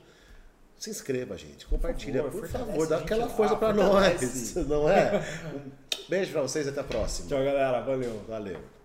Se 0.78 0.90
inscreva, 0.90 1.36
gente. 1.38 1.66
Compartilha, 1.66 2.24
favor, 2.24 2.42
por 2.42 2.50
favor, 2.50 2.88
dá 2.88 2.98
aquela 2.98 3.28
força 3.28 3.56
pra 3.56 3.74
nós, 3.74 3.90
fortalece. 3.90 4.60
não 4.70 4.90
é? 4.90 5.24
Um 5.54 6.10
beijo 6.10 6.32
pra 6.32 6.42
vocês 6.42 6.68
e 6.68 6.70
até 6.70 6.82
a 6.82 6.84
próxima. 6.84 7.30
Tchau, 7.30 7.44
galera. 7.44 7.82
Valeu. 7.82 8.22
Valeu. 8.28 8.77